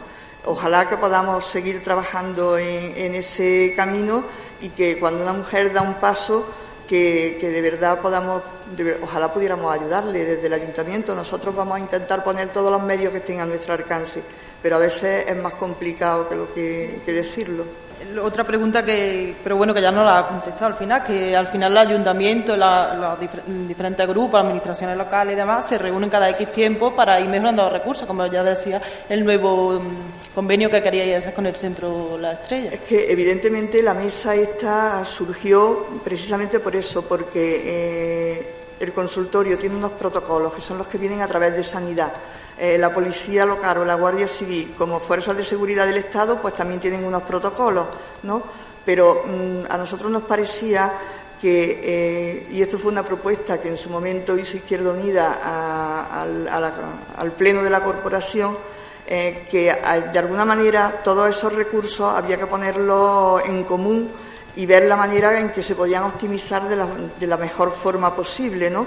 Ojalá 0.45 0.89
que 0.89 0.97
podamos 0.97 1.45
seguir 1.45 1.82
trabajando 1.82 2.57
en, 2.57 3.15
ese 3.15 3.74
camino 3.76 4.26
y 4.61 4.69
que 4.69 4.99
cuando 4.99 5.24
una 5.24 5.32
mujer 5.32 5.71
da 5.71 5.82
un 5.82 5.95
paso, 5.95 6.45
que, 6.88 7.38
de 7.41 7.61
verdad 7.61 7.99
podamos, 7.99 8.43
ojalá 9.01 9.32
pudiéramos 9.32 9.74
ayudarle 9.74 10.26
desde 10.26 10.47
el 10.47 10.53
ayuntamiento. 10.53 11.15
Nosotros 11.15 11.55
vamos 11.55 11.78
a 11.78 11.80
intentar 11.80 12.24
poner 12.24 12.49
todos 12.49 12.69
los 12.71 12.84
medios 12.84 13.11
que 13.11 13.19
estén 13.19 13.39
a 13.39 13.45
nuestro 13.45 13.74
alcance, 13.74 14.21
pero 14.61 14.76
a 14.76 14.80
veces 14.80 15.26
es 15.28 15.38
más 15.38 15.53
complicado 15.53 16.28
que 16.28 16.36
lo 16.36 16.53
que 16.53 17.01
decirlo. 17.05 17.82
Otra 18.21 18.43
pregunta 18.43 18.83
que, 18.83 19.35
pero 19.43 19.57
bueno, 19.57 19.73
que 19.73 19.81
ya 19.81 19.91
no 19.91 20.03
la 20.03 20.19
ha 20.19 20.27
contestado 20.27 20.67
al 20.67 20.75
final, 20.75 21.03
que 21.03 21.35
al 21.35 21.47
final 21.47 21.71
el 21.71 21.77
ayuntamiento, 21.77 22.55
los 22.55 23.19
difer 23.19 23.43
diferentes 23.45 24.07
grupos, 24.07 24.41
administraciones 24.41 24.97
locales 24.97 25.33
y 25.33 25.37
demás, 25.37 25.67
se 25.67 25.77
reúnen 25.77 26.09
cada 26.09 26.29
X 26.29 26.51
tiempo 26.51 26.95
para 26.95 27.19
ir 27.19 27.27
mejorando 27.29 27.63
los 27.63 27.71
recursos, 27.71 28.07
como 28.07 28.25
ya 28.27 28.43
decía 28.43 28.81
el 29.09 29.23
nuevo 29.23 29.81
convenio 30.33 30.69
que 30.69 30.81
queríais 30.81 31.17
hacer 31.17 31.33
con 31.33 31.45
el 31.45 31.55
Centro 31.55 32.17
La 32.17 32.33
Estrella. 32.33 32.71
Es 32.73 32.81
que 32.81 33.11
evidentemente 33.11 33.81
la 33.81 33.93
mesa 33.93 34.35
esta 34.35 35.03
surgió 35.05 35.85
precisamente 36.03 36.59
por 36.59 36.75
eso, 36.75 37.03
porque 37.03 37.61
eh, 37.65 38.53
el 38.79 38.91
consultorio 38.91 39.57
tiene 39.57 39.75
unos 39.75 39.91
protocolos 39.91 40.53
que 40.53 40.61
son 40.61 40.77
los 40.77 40.87
que 40.87 40.97
vienen 40.97 41.21
a 41.21 41.27
través 41.27 41.55
de 41.55 41.63
sanidad 41.63 42.11
eh, 42.57 42.77
la 42.77 42.93
policía 42.93 43.45
local 43.45 43.79
o 43.79 43.85
la 43.85 43.95
Guardia 43.95 44.27
Civil 44.27 44.73
como 44.77 44.99
fuerzas 44.99 45.35
de 45.35 45.43
seguridad 45.43 45.87
del 45.87 45.97
Estado, 45.97 46.39
pues 46.41 46.53
también 46.53 46.79
tienen 46.79 47.03
unos 47.03 47.23
protocolos, 47.23 47.87
¿no? 48.23 48.43
Pero 48.85 49.23
mmm, 49.25 49.71
a 49.71 49.77
nosotros 49.77 50.11
nos 50.11 50.23
parecía 50.23 50.93
que, 51.41 51.81
eh, 51.83 52.47
y 52.51 52.61
esto 52.61 52.77
fue 52.77 52.91
una 52.91 53.03
propuesta 53.03 53.59
que 53.59 53.69
en 53.69 53.77
su 53.77 53.89
momento 53.89 54.37
hizo 54.37 54.55
Izquierda 54.55 54.91
Unida 54.91 55.39
al 56.21 57.31
Pleno 57.31 57.63
de 57.63 57.69
la 57.69 57.83
Corporación, 57.83 58.57
eh, 59.05 59.45
que 59.49 59.63
de 59.63 60.19
alguna 60.19 60.45
manera 60.45 61.01
todos 61.03 61.29
esos 61.29 61.53
recursos 61.53 62.15
había 62.15 62.37
que 62.37 62.45
ponerlos 62.45 63.43
en 63.45 63.63
común 63.65 64.09
y 64.55 64.65
ver 64.65 64.85
la 64.85 64.95
manera 64.95 65.37
en 65.39 65.51
que 65.51 65.63
se 65.63 65.75
podían 65.75 66.03
optimizar 66.03 66.69
de 66.69 66.75
la, 66.75 66.87
de 67.19 67.27
la 67.27 67.35
mejor 67.35 67.71
forma 67.71 68.15
posible, 68.15 68.69
¿no? 68.69 68.85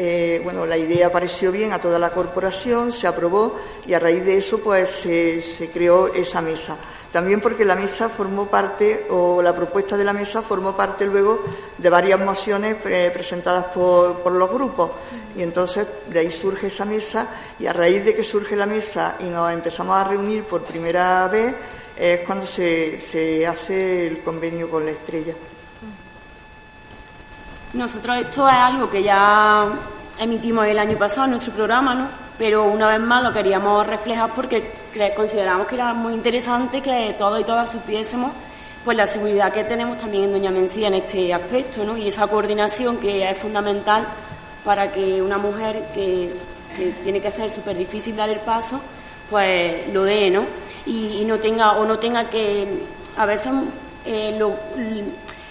Eh, 0.00 0.40
bueno, 0.44 0.64
la 0.64 0.76
idea 0.76 1.10
pareció 1.10 1.50
bien 1.50 1.72
a 1.72 1.80
toda 1.80 1.98
la 1.98 2.10
corporación, 2.10 2.92
se 2.92 3.08
aprobó 3.08 3.58
y 3.84 3.94
a 3.94 3.98
raíz 3.98 4.24
de 4.24 4.38
eso 4.38 4.58
pues 4.60 4.90
se, 4.90 5.70
creó 5.72 6.14
esa 6.14 6.40
mesa. 6.40 6.76
También 7.10 7.40
porque 7.40 7.64
la 7.64 7.74
mesa 7.74 8.08
formó 8.08 8.46
parte, 8.46 9.08
o 9.10 9.42
la 9.42 9.52
propuesta 9.52 9.96
de 9.96 10.04
la 10.04 10.12
mesa 10.12 10.40
formó 10.40 10.76
parte 10.76 11.04
luego 11.04 11.42
de 11.76 11.90
varias 11.90 12.20
mociones 12.20 12.76
pre 12.76 13.10
presentadas 13.10 13.64
por, 13.74 14.20
por, 14.20 14.30
los 14.34 14.48
grupos. 14.48 14.92
Y 15.36 15.42
entonces 15.42 15.84
de 16.08 16.20
ahí 16.20 16.30
surge 16.30 16.68
esa 16.68 16.84
mesa 16.84 17.26
y 17.58 17.66
a 17.66 17.72
raíz 17.72 18.04
de 18.04 18.14
que 18.14 18.22
surge 18.22 18.54
la 18.54 18.66
mesa 18.66 19.16
y 19.18 19.24
nos 19.24 19.52
empezamos 19.52 19.96
a 19.96 20.04
reunir 20.04 20.44
por 20.44 20.62
primera 20.62 21.26
vez 21.26 21.56
es 21.96 22.20
cuando 22.20 22.46
se, 22.46 23.00
se 23.00 23.44
hace 23.44 24.06
el 24.06 24.20
convenio 24.20 24.70
con 24.70 24.84
la 24.84 24.92
estrella. 24.92 25.34
Nosotros 27.74 28.16
esto 28.16 28.48
es 28.48 28.54
algo 28.54 28.88
que 28.88 29.02
ya 29.02 29.66
emitimos 30.18 30.66
el 30.66 30.78
año 30.78 30.96
pasado 30.96 31.24
en 31.24 31.32
nuestro 31.32 31.52
programa, 31.52 31.94
¿no? 31.94 32.08
Pero 32.38 32.64
una 32.64 32.88
vez 32.88 33.00
más 33.00 33.22
lo 33.22 33.32
queríamos 33.32 33.86
reflejar 33.86 34.30
porque 34.34 34.72
consideramos 35.14 35.66
que 35.66 35.74
era 35.74 35.92
muy 35.92 36.14
interesante 36.14 36.80
que 36.80 37.14
todos 37.18 37.40
y 37.40 37.44
todas 37.44 37.68
supiésemos 37.70 38.32
pues 38.84 38.96
la 38.96 39.06
seguridad 39.06 39.52
que 39.52 39.64
tenemos 39.64 39.98
también 39.98 40.24
en 40.24 40.32
Doña 40.32 40.50
Mencía 40.50 40.88
en 40.88 40.94
este 40.94 41.34
aspecto, 41.34 41.84
¿no? 41.84 41.98
Y 41.98 42.08
esa 42.08 42.26
coordinación 42.26 42.96
que 42.96 43.28
es 43.28 43.36
fundamental 43.36 44.06
para 44.64 44.90
que 44.90 45.20
una 45.20 45.36
mujer 45.36 45.88
que, 45.92 46.32
tiene 47.02 47.20
que 47.20 47.30
ser 47.30 47.54
súper 47.54 47.76
difícil 47.76 48.16
dar 48.16 48.30
el 48.30 48.38
paso, 48.38 48.80
pues 49.28 49.92
lo 49.92 50.04
dé, 50.04 50.30
¿no? 50.30 50.44
Y, 50.86 51.18
y, 51.20 51.24
no 51.26 51.38
tenga 51.38 51.72
o 51.72 51.84
no 51.84 51.98
tenga 51.98 52.30
que 52.30 52.66
a 53.16 53.26
veces 53.26 53.52
eh, 54.06 54.36
lo 54.38 54.54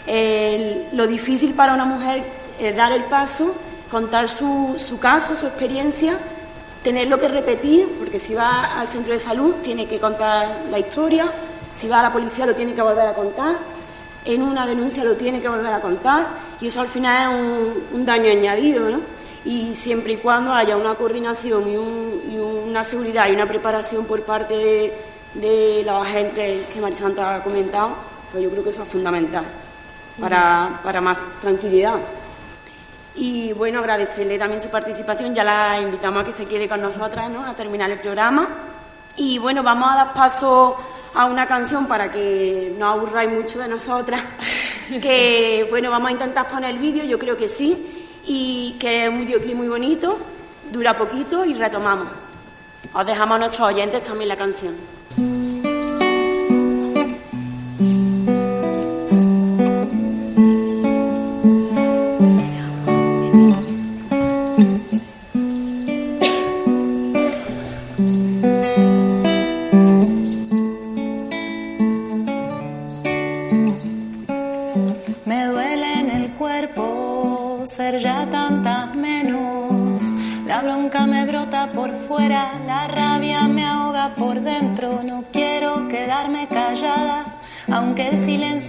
eh, 0.07 0.87
lo 0.93 1.05
difícil 1.05 1.53
para 1.53 1.73
una 1.73 1.83
mujer 1.83 2.23
es 2.57 2.75
dar 2.75 2.93
el 2.93 3.03
paso, 3.03 3.53
contar 3.91 4.29
su, 4.29 4.77
su 4.79 4.97
caso, 4.99 5.35
su 5.35 5.47
experiencia, 5.47 6.17
tenerlo 6.81 7.19
que 7.19 7.27
repetir, 7.27 7.87
porque 7.99 8.17
si 8.17 8.33
va 8.33 8.79
al 8.79 8.87
centro 8.87 9.11
de 9.11 9.19
salud 9.19 9.55
tiene 9.55 9.85
que 9.85 9.99
contar 9.99 10.61
la 10.71 10.79
historia, 10.79 11.25
si 11.77 11.89
va 11.89 11.99
a 11.99 12.03
la 12.03 12.13
policía 12.13 12.45
lo 12.45 12.55
tiene 12.55 12.73
que 12.73 12.81
volver 12.81 13.05
a 13.05 13.13
contar, 13.13 13.57
en 14.23 14.41
una 14.41 14.65
denuncia 14.65 15.03
lo 15.03 15.15
tiene 15.15 15.41
que 15.41 15.49
volver 15.49 15.73
a 15.73 15.81
contar, 15.81 16.27
y 16.61 16.67
eso 16.67 16.79
al 16.79 16.87
final 16.87 17.33
es 17.33 17.75
un, 17.93 18.05
daño 18.05 18.31
añadido, 18.31 18.89
¿no? 18.89 19.01
Y 19.43 19.75
siempre 19.75 20.13
y 20.13 20.17
cuando 20.17 20.53
haya 20.53 20.77
una 20.77 20.95
coordinación 20.95 21.69
y 21.69 22.37
una 22.37 22.83
seguridad 22.83 23.27
y 23.29 23.33
una 23.33 23.45
preparación 23.45 24.05
por 24.05 24.21
parte 24.23 24.53
de, 24.53 24.93
de 25.33 25.83
los 25.85 25.95
agentes 25.95 26.65
que 26.73 26.79
Marisanta 26.79 27.35
ha 27.35 27.43
comentado, 27.43 27.89
pues 28.31 28.43
yo 28.43 28.49
creo 28.49 28.63
que 28.63 28.69
eso 28.69 28.83
es 28.83 28.89
fundamental 28.89 29.43
para, 30.19 30.79
para 30.83 31.01
más 31.01 31.19
tranquilidad. 31.41 31.95
Y 33.15 33.51
bueno, 33.53 33.79
agradecerle 33.79 34.37
también 34.37 34.61
su 34.61 34.69
participación, 34.69 35.33
ya 35.33 35.43
la 35.43 35.79
invitamos 35.81 36.21
a 36.21 36.25
que 36.25 36.31
se 36.31 36.45
quede 36.45 36.69
con 36.69 36.81
nosotras 36.81 37.29
¿no? 37.31 37.45
a 37.45 37.55
terminar 37.55 37.89
el 37.89 37.99
programa. 37.99 38.47
Y 39.15 39.39
bueno, 39.39 39.63
vamos 39.63 39.89
a 39.91 39.95
dar 39.95 40.13
paso 40.13 40.77
a 41.15 41.25
una 41.25 41.47
canción 41.47 41.87
para 41.87 42.11
que 42.11 42.75
no 42.77 42.87
aburráis 42.87 43.31
mucho 43.31 43.57
de 43.57 43.67
nosotras, 43.67 44.23
que 45.01 45.65
bueno, 45.71 45.89
vamos 45.89 46.09
a 46.09 46.11
intentar 46.11 46.47
poner 46.47 46.69
el 46.69 46.77
vídeo, 46.77 47.03
yo 47.03 47.17
creo 47.17 47.35
que 47.35 47.47
sí, 47.47 48.05
y 48.25 48.77
que 48.79 49.05
es 49.05 49.09
un 49.09 49.19
videoclip 49.19 49.55
muy 49.55 49.67
bonito, 49.67 50.19
dura 50.71 50.95
poquito 50.95 51.43
y 51.43 51.55
retomamos. 51.55 52.07
Os 52.93 53.05
dejamos 53.05 53.35
a 53.35 53.39
nuestros 53.39 53.67
oyentes 53.67 54.03
también 54.03 54.29
la 54.29 54.35
canción. 54.35 54.96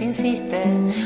Insiste. 0.01 0.63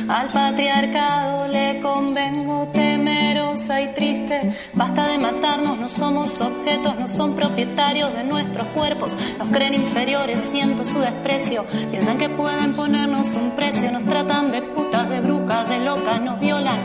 Al 0.07 0.27
patriarcado 0.27 1.47
le 1.47 1.79
convengo 1.81 2.67
temerosa 2.73 3.81
y 3.81 3.93
triste. 3.93 4.53
Basta 4.73 5.07
de 5.07 5.17
matarnos, 5.17 5.77
no 5.77 5.89
somos 5.89 6.39
objetos, 6.41 6.97
no 6.99 7.07
son 7.07 7.35
propietarios 7.35 8.13
de 8.13 8.23
nuestros 8.23 8.67
cuerpos. 8.67 9.17
Nos 9.37 9.49
creen 9.49 9.75
inferiores, 9.75 10.39
siento 10.39 10.83
su 10.83 10.99
desprecio. 10.99 11.65
Piensan 11.91 12.17
que 12.17 12.29
pueden 12.29 12.73
ponernos 12.73 13.29
un 13.35 13.51
precio, 13.51 13.91
nos 13.91 14.05
tratan 14.05 14.51
de 14.51 14.61
putas, 14.61 15.09
de 15.09 15.21
brujas, 15.21 15.69
de 15.69 15.79
locas, 15.79 16.21
nos 16.21 16.39
violan. 16.39 16.79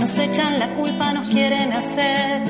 Nos 0.00 0.16
echan 0.18 0.58
la 0.58 0.68
culpa, 0.74 1.12
nos 1.12 1.26
quieren 1.26 1.72
hacer, 1.72 2.42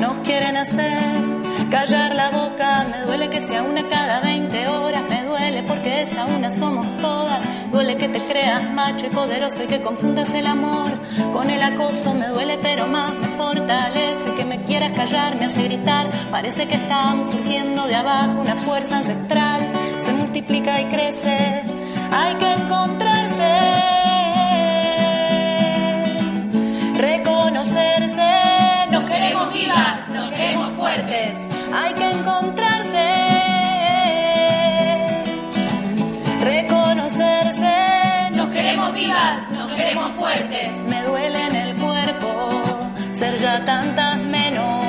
nos 0.00 0.16
quieren 0.24 0.56
hacer 0.56 1.36
callar 1.70 2.14
la 2.14 2.30
boca. 2.30 2.86
Me 2.90 3.02
duele 3.02 3.28
que 3.30 3.40
sea 3.40 3.62
una 3.62 3.82
cada 3.88 4.20
20 4.20 4.25
Que 7.98 8.08
te 8.08 8.20
creas 8.20 8.62
macho 8.74 9.06
y 9.06 9.08
poderoso 9.08 9.64
y 9.64 9.66
que 9.66 9.80
confundas 9.80 10.34
el 10.34 10.46
amor 10.46 10.92
con 11.32 11.48
el 11.48 11.62
acoso. 11.62 12.12
Me 12.14 12.28
duele, 12.28 12.58
pero 12.60 12.86
más 12.86 13.14
me 13.14 13.28
fortalece 13.28 14.34
que 14.36 14.44
me 14.44 14.62
quieras 14.64 14.92
callar, 14.94 15.36
me 15.36 15.46
hace 15.46 15.62
gritar. 15.62 16.08
Parece 16.30 16.68
que 16.68 16.74
estamos 16.74 17.30
surgiendo 17.30 17.86
de 17.86 17.94
abajo, 17.94 18.40
una 18.40 18.54
fuerza 18.56 18.98
ancestral 18.98 19.60
se 20.00 20.12
multiplica 20.12 20.80
y 20.80 20.84
crece. 20.86 21.62
Hay 22.12 22.34
que 22.36 22.52
encontrarse 22.52 23.86
reconocerse. 26.96 28.32
Nos 28.90 29.04
queremos 29.04 29.52
vivas, 29.52 30.08
nos 30.10 30.30
queremos 30.30 30.72
fuertes. 30.74 31.34
Hay 31.72 31.94
que 31.94 32.10
encontrarse. 32.10 32.65
Tantas 43.66 44.16
menos. 44.18 44.84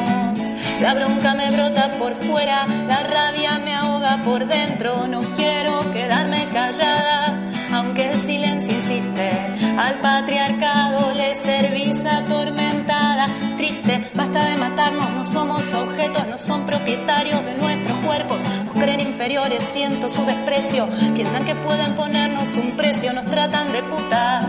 La 0.81 0.93
bronca 0.93 1.33
me 1.33 1.49
brota 1.49 1.91
por 1.97 2.13
fuera, 2.13 2.67
la 2.87 3.01
rabia 3.01 3.57
me 3.57 3.73
ahoga 3.73 4.21
por 4.23 4.45
dentro. 4.45 5.07
No 5.07 5.21
quiero 5.35 5.91
quedarme 5.91 6.47
callada, 6.53 7.35
aunque 7.73 8.11
el 8.11 8.19
silencio 8.19 8.73
insiste. 8.73 9.31
Al 9.77 9.95
patriarcado 9.95 11.11
le 11.13 11.33
servís 11.33 12.05
atormentada, 12.05 13.27
triste. 13.57 14.11
Basta 14.13 14.45
de 14.45 14.57
matarnos, 14.57 15.09
no 15.11 15.25
somos 15.25 15.73
objetos, 15.73 16.27
no 16.27 16.37
son 16.37 16.67
propietarios 16.67 17.43
de 17.43 17.55
nuestros 17.55 17.97
cuerpos. 18.05 18.43
Nos 18.65 18.75
creen 18.75 18.99
inferiores, 18.99 19.63
siento 19.73 20.07
su 20.09 20.23
desprecio. 20.25 20.87
Piensan 21.15 21.43
que 21.45 21.55
pueden 21.55 21.95
ponernos 21.95 22.55
un 22.55 22.71
precio, 22.77 23.11
nos 23.13 23.25
tratan 23.25 23.71
de 23.71 23.81
putas, 23.81 24.45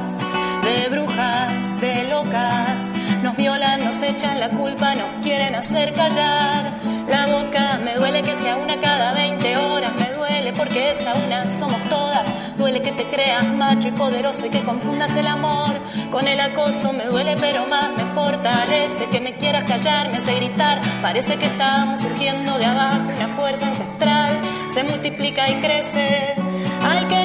de 0.62 0.88
brujas, 0.90 1.80
de 1.80 2.08
locas. 2.08 2.87
Nos 3.22 3.36
violan, 3.36 3.84
nos 3.84 4.02
echan 4.02 4.38
la 4.40 4.48
culpa, 4.50 4.94
nos 4.94 5.22
quieren 5.22 5.54
hacer 5.54 5.92
callar 5.92 6.72
la 7.08 7.26
boca. 7.26 7.78
Me 7.84 7.94
duele 7.94 8.22
que 8.22 8.34
sea 8.34 8.56
una 8.56 8.80
cada 8.80 9.12
20 9.12 9.56
horas, 9.56 9.92
me 9.96 10.12
duele 10.12 10.52
porque 10.52 10.90
esa 10.90 11.14
una 11.14 11.50
somos 11.50 11.82
todas. 11.84 12.26
Duele 12.56 12.80
que 12.80 12.92
te 12.92 13.04
creas 13.04 13.46
macho 13.54 13.88
y 13.88 13.92
poderoso 13.92 14.46
y 14.46 14.50
que 14.50 14.60
confundas 14.60 15.16
el 15.16 15.26
amor 15.26 15.74
con 16.10 16.26
el 16.28 16.40
acoso. 16.40 16.92
Me 16.92 17.06
duele, 17.06 17.36
pero 17.40 17.66
más 17.66 17.90
me 17.96 18.04
fortalece 18.14 19.06
que 19.10 19.20
me 19.20 19.34
quieras 19.34 19.64
callar, 19.64 20.10
me 20.10 20.18
hace 20.18 20.34
gritar. 20.34 20.80
Parece 21.02 21.36
que 21.36 21.46
estamos 21.46 22.00
surgiendo 22.00 22.58
de 22.58 22.66
abajo, 22.66 23.10
una 23.16 23.28
fuerza 23.28 23.66
ancestral 23.66 24.38
se 24.78 24.84
multiplica 24.84 25.50
y 25.50 25.54
crece. 25.54 26.34
Hay 26.82 27.04
que 27.06 27.17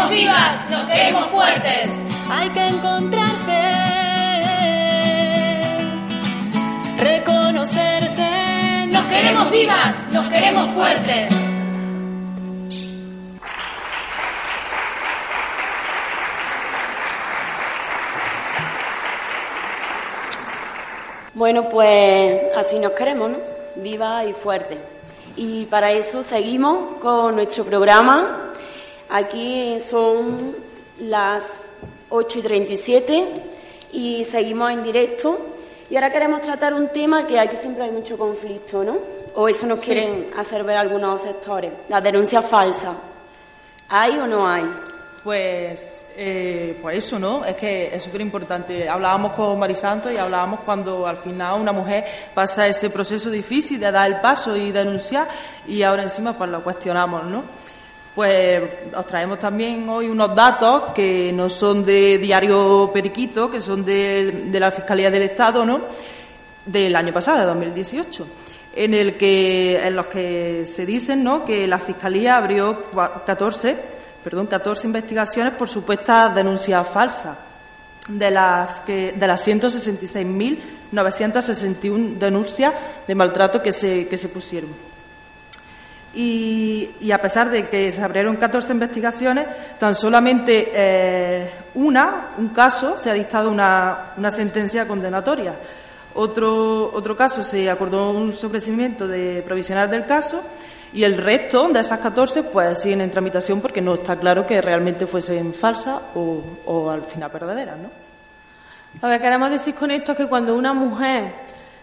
queremos 0.00 0.10
vivas, 0.10 0.70
nos 0.70 0.86
queremos 0.86 1.26
fuertes. 1.26 1.90
Hay 2.30 2.50
que 2.50 2.66
encontrarse, 2.68 3.62
reconocerse. 6.98 8.86
Nos 8.88 9.04
queremos 9.04 9.50
vivas, 9.50 10.06
nos 10.12 10.28
queremos 10.28 10.70
fuertes. 10.70 11.30
Bueno, 21.34 21.68
pues 21.70 22.42
así 22.56 22.78
nos 22.78 22.92
queremos, 22.92 23.30
¿no? 23.30 23.38
Viva 23.76 24.24
y 24.24 24.32
fuerte. 24.34 24.78
Y 25.36 25.64
para 25.66 25.92
eso 25.92 26.22
seguimos 26.22 26.98
con 27.00 27.36
nuestro 27.36 27.64
programa. 27.64 28.49
Aquí 29.10 29.78
son 29.80 30.54
las 31.00 31.44
8 32.10 32.38
y 32.38 32.42
37 32.42 33.28
y 33.92 34.24
seguimos 34.24 34.70
en 34.70 34.82
directo. 34.84 35.38
Y 35.90 35.96
ahora 35.96 36.10
queremos 36.10 36.40
tratar 36.42 36.74
un 36.74 36.88
tema 36.88 37.26
que 37.26 37.38
aquí 37.40 37.56
siempre 37.56 37.84
hay 37.84 37.90
mucho 37.90 38.16
conflicto, 38.16 38.84
¿no? 38.84 38.96
O 39.34 39.48
eso 39.48 39.66
nos 39.66 39.80
Sí. 39.80 39.86
quieren 39.86 40.30
hacer 40.36 40.62
ver 40.62 40.76
algunos 40.76 41.22
sectores. 41.22 41.72
La 41.88 42.00
denuncia 42.00 42.40
falsa. 42.42 42.94
¿Hay 43.88 44.16
o 44.18 44.26
no 44.26 44.48
hay? 44.48 44.70
Pues, 45.24 46.06
eh, 46.16 46.78
pues 46.80 46.98
eso, 46.98 47.18
¿no? 47.18 47.44
Es 47.44 47.56
que 47.56 47.94
es 47.94 48.02
súper 48.04 48.20
importante. 48.20 48.88
Hablábamos 48.88 49.32
con 49.32 49.58
Marisanto 49.58 50.10
y 50.10 50.16
hablábamos 50.16 50.60
cuando 50.60 51.06
al 51.06 51.16
final 51.16 51.60
una 51.60 51.72
mujer 51.72 52.04
pasa 52.32 52.66
ese 52.68 52.88
proceso 52.90 53.28
difícil 53.28 53.78
de 53.80 53.90
dar 53.90 54.06
el 54.10 54.20
paso 54.20 54.56
y 54.56 54.70
denunciar 54.72 55.28
y 55.66 55.82
ahora 55.82 56.04
encima 56.04 56.32
pues 56.32 56.48
lo 56.50 56.62
cuestionamos, 56.62 57.24
¿no? 57.24 57.42
Pues 58.20 58.60
os 58.94 59.06
traemos 59.06 59.38
también 59.38 59.88
hoy 59.88 60.06
unos 60.06 60.36
datos 60.36 60.92
que 60.94 61.32
no 61.32 61.48
son 61.48 61.82
de 61.82 62.18
Diario 62.18 62.90
Periquito, 62.92 63.50
que 63.50 63.62
son 63.62 63.82
de, 63.82 64.46
la 64.60 64.70
Fiscalía 64.70 65.10
del 65.10 65.22
Estado, 65.22 65.64
¿no? 65.64 65.80
Del 66.66 66.94
año 66.96 67.14
pasado, 67.14 67.40
de 67.40 67.46
2018 67.46 68.26
en 68.76 68.92
el 68.92 69.16
que 69.16 69.80
en 69.82 69.96
los 69.96 70.04
que 70.08 70.66
se 70.66 70.84
dicen 70.84 71.24
¿no? 71.24 71.46
que 71.46 71.66
la 71.66 71.78
fiscalía 71.78 72.36
abrió 72.36 72.82
cua- 72.92 73.24
14 73.24 73.74
perdón 74.22 74.48
14 74.48 74.86
investigaciones 74.86 75.54
por 75.54 75.66
supuestas 75.66 76.34
denuncias 76.34 76.86
falsas 76.88 77.38
de 78.06 78.30
las 78.30 78.82
que 78.82 79.12
de 79.12 79.26
las 79.26 79.48
166.961 79.48 82.18
denuncias 82.18 82.74
de 83.06 83.14
maltrato 83.14 83.62
que 83.62 83.72
se 83.72 84.06
que 84.06 84.18
se 84.18 84.28
pusieron 84.28 84.89
y, 86.14 87.10
a 87.12 87.18
pesar 87.18 87.50
de 87.50 87.68
que 87.68 87.92
se 87.92 88.02
abrieron 88.02 88.36
14 88.36 88.72
investigaciones, 88.72 89.46
tan 89.78 89.94
solamente 89.94 90.70
eh, 90.74 91.50
una, 91.74 92.30
un 92.38 92.48
caso, 92.48 92.98
se 92.98 93.10
ha 93.10 93.14
dictado 93.14 93.50
una, 93.50 94.12
una 94.16 94.30
sentencia 94.30 94.86
condenatoria. 94.86 95.54
Otro, 96.14 96.90
otro 96.92 97.16
caso 97.16 97.42
se 97.42 97.70
acordó 97.70 98.10
un 98.10 98.32
sobrecimiento 98.32 99.06
de 99.06 99.42
provisional 99.42 99.88
del 99.88 100.06
caso 100.06 100.42
y 100.92 101.04
el 101.04 101.16
resto 101.16 101.68
de 101.68 101.78
esas 101.78 102.00
14 102.00 102.42
pues 102.44 102.80
siguen 102.80 103.00
en 103.00 103.12
tramitación 103.12 103.60
porque 103.60 103.80
no 103.80 103.94
está 103.94 104.16
claro 104.16 104.44
que 104.44 104.60
realmente 104.60 105.06
fuesen 105.06 105.54
falsas 105.54 106.00
o, 106.16 106.42
o 106.66 106.90
al 106.90 107.02
final 107.02 107.30
verdaderas, 107.30 107.78
¿no? 107.78 107.90
Lo 109.00 109.08
que 109.08 109.20
queremos 109.20 109.50
decir 109.50 109.76
con 109.76 109.92
esto 109.92 110.12
es 110.12 110.18
que 110.18 110.26
cuando 110.26 110.56
una 110.56 110.72
mujer 110.72 111.32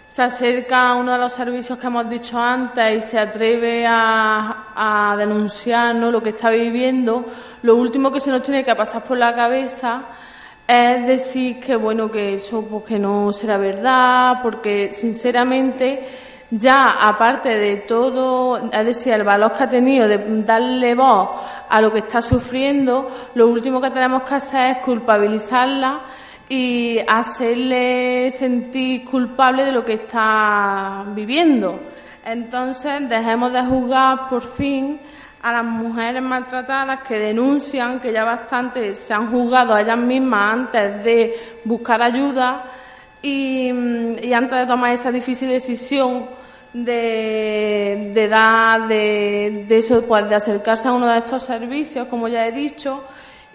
se 0.08 0.24
acerca 0.24 0.90
a 0.90 0.96
uno 0.96 1.12
de 1.12 1.18
los 1.20 1.34
servicios 1.34 1.78
que 1.78 1.86
hemos 1.86 2.10
dicho 2.10 2.40
antes 2.40 2.98
y 2.98 3.08
se 3.08 3.20
atreve 3.20 3.86
a, 3.86 5.12
a 5.12 5.16
denunciar 5.18 5.94
¿no? 5.94 6.10
lo 6.10 6.24
que 6.24 6.30
está 6.30 6.50
viviendo, 6.50 7.26
lo 7.62 7.76
último 7.76 8.12
que 8.12 8.20
se 8.20 8.32
nos 8.32 8.42
tiene 8.42 8.64
que 8.64 8.74
pasar 8.74 9.04
por 9.04 9.18
la 9.18 9.36
cabeza 9.36 10.06
es 10.68 11.08
decir 11.08 11.60
que 11.62 11.76
bueno 11.78 12.12
que 12.12 12.34
eso 12.34 12.62
pues 12.64 12.84
que 12.84 13.00
no 13.00 13.32
será 13.32 13.58
verdad 13.58 14.40
porque 14.44 14.92
sinceramente 14.92 16.06
ya 16.52 16.92
aparte 17.02 17.50
de 17.50 17.78
todo 17.78 18.58
es 18.58 18.86
decir 18.86 19.14
el 19.14 19.24
valor 19.24 19.54
que 19.54 19.64
ha 19.64 19.70
tenido 19.70 20.08
de 20.10 20.18
darle 20.44 20.94
voz 20.94 21.30
a 21.70 21.80
lo 21.80 21.92
que 21.92 22.00
está 22.00 22.22
sufriendo 22.22 23.10
lo 23.36 23.48
último 23.48 23.80
que 23.80 23.92
tenemos 23.92 24.24
que 24.24 24.36
hacer 24.36 24.78
es 24.78 24.84
culpabilizarla 24.84 26.02
y 26.50 27.00
hacerle 27.08 28.32
sentir 28.32 29.04
culpable 29.04 29.66
de 29.66 29.72
lo 29.72 29.84
que 29.84 29.94
está 29.94 31.04
viviendo. 31.14 31.80
Entonces 32.26 33.08
dejemos 33.10 33.52
de 33.54 33.64
juzgar 33.64 34.30
por 34.30 34.44
fin 34.44 35.00
a 35.42 35.52
las 35.52 35.64
mujeres 35.64 36.22
maltratadas 36.22 37.02
que 37.02 37.20
denuncian 37.20 38.00
que 38.00 38.12
ya 38.12 38.24
bastante 38.24 38.96
se 38.96 39.14
han 39.14 39.32
juzgado 39.32 39.74
a 39.74 39.82
ellas 39.82 39.98
mismas 39.98 40.54
antes 40.54 41.04
de 41.04 41.36
buscar 41.64 42.02
ayuda 42.02 42.64
y, 43.22 43.70
antes 44.34 44.60
de 44.60 44.66
tomar 44.66 44.94
esa 44.94 45.12
difícil 45.12 45.50
decisión 45.50 46.28
de, 46.74 48.12
de 48.14 48.28
dar 48.28 48.88
de, 48.88 49.66
de 49.68 49.78
eso 49.78 50.02
pues 50.02 50.28
de 50.28 50.36
acercarse 50.36 50.88
a 50.88 50.94
uno 50.94 51.08
de 51.08 51.20
estos 51.20 51.44
servicios 51.44 52.08
como 52.08 52.28
ya 52.28 52.46
he 52.46 52.52
dicho 52.52 53.04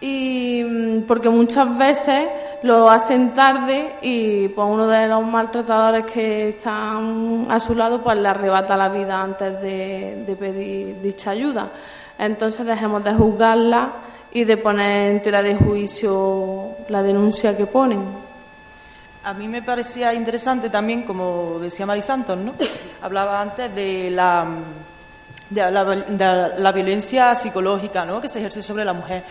y 0.03 0.65
mm, 0.65 1.03
porque 1.03 1.29
muchas 1.29 1.79
veces 1.79 2.29
lo 2.63 2.91
hacen 2.91 3.33
tarde 3.35 3.95
y 4.03 4.49
pues 4.49 4.69
uno 4.69 4.89
de 4.89 5.07
los 5.07 5.25
maltratadores 5.25 6.07
que 6.07 6.49
están 6.49 7.47
a 7.49 7.61
su 7.61 7.77
lado 7.77 8.03
pues 8.03 8.19
le 8.19 8.27
arrebata 8.27 8.77
la 8.77 8.89
vida 8.89 9.23
antes 9.23 9.61
de, 9.63 10.37
pedir 10.39 11.01
dicha 11.01 11.31
ayuda. 11.31 11.71
Entonces 12.19 12.67
dejemos 12.67 13.05
de 13.05 13.15
juzgarla 13.15 13.93
y 14.33 14.43
de 14.43 14.57
poner 14.57 15.13
en 15.13 15.23
tela 15.23 15.41
de 15.41 15.55
juicio 15.55 16.71
la 16.89 17.01
denuncia 17.01 17.57
que 17.57 17.67
ponen. 17.67 18.03
A 19.23 19.33
mí 19.35 19.47
me 19.47 19.63
parecía 19.63 20.13
interesante 20.13 20.69
también, 20.69 21.03
como 21.03 21.61
decía 21.61 21.87
Mari 21.87 22.03
Santos, 22.03 22.37
¿no? 22.39 22.55
Hablaba 23.03 23.41
antes 23.41 23.73
de 23.73 24.11
la, 24.11 24.47
de 25.49 25.71
la, 25.71 25.85
de 25.85 26.61
la 26.61 26.73
violencia 26.73 27.37
psicológica 27.37 28.05
¿no? 28.05 28.21
que 28.21 28.27
se 28.27 28.41
ejerce 28.41 28.65
sobre 28.65 28.85
la 28.85 28.95
mujer. 28.95 29.23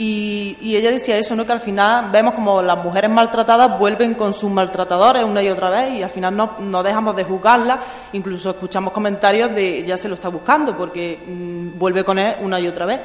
Y, 0.00 0.76
ella 0.76 0.92
decía 0.92 1.16
eso, 1.16 1.34
¿no? 1.34 1.44
que 1.44 1.50
al 1.50 1.60
final 1.60 2.10
vemos 2.12 2.34
como 2.34 2.62
las 2.62 2.78
mujeres 2.78 3.10
maltratadas 3.10 3.78
vuelven 3.78 4.14
con 4.14 4.32
sus 4.32 4.48
maltratadores 4.48 5.24
una 5.24 5.42
y 5.42 5.48
otra 5.48 5.70
vez 5.70 5.92
y 5.94 6.02
al 6.04 6.10
final 6.10 6.36
no, 6.36 6.52
no 6.60 6.84
dejamos 6.84 7.16
de 7.16 7.24
juzgarlas, 7.24 7.80
incluso 8.12 8.50
escuchamos 8.50 8.92
comentarios 8.92 9.52
de 9.52 9.84
ya 9.84 9.96
se 9.96 10.08
lo 10.08 10.14
está 10.14 10.28
buscando 10.28 10.76
porque 10.76 11.18
mmm, 11.26 11.76
vuelve 11.76 12.04
con 12.04 12.16
él 12.18 12.36
una 12.40 12.60
y 12.60 12.68
otra 12.68 12.86
vez. 12.86 13.00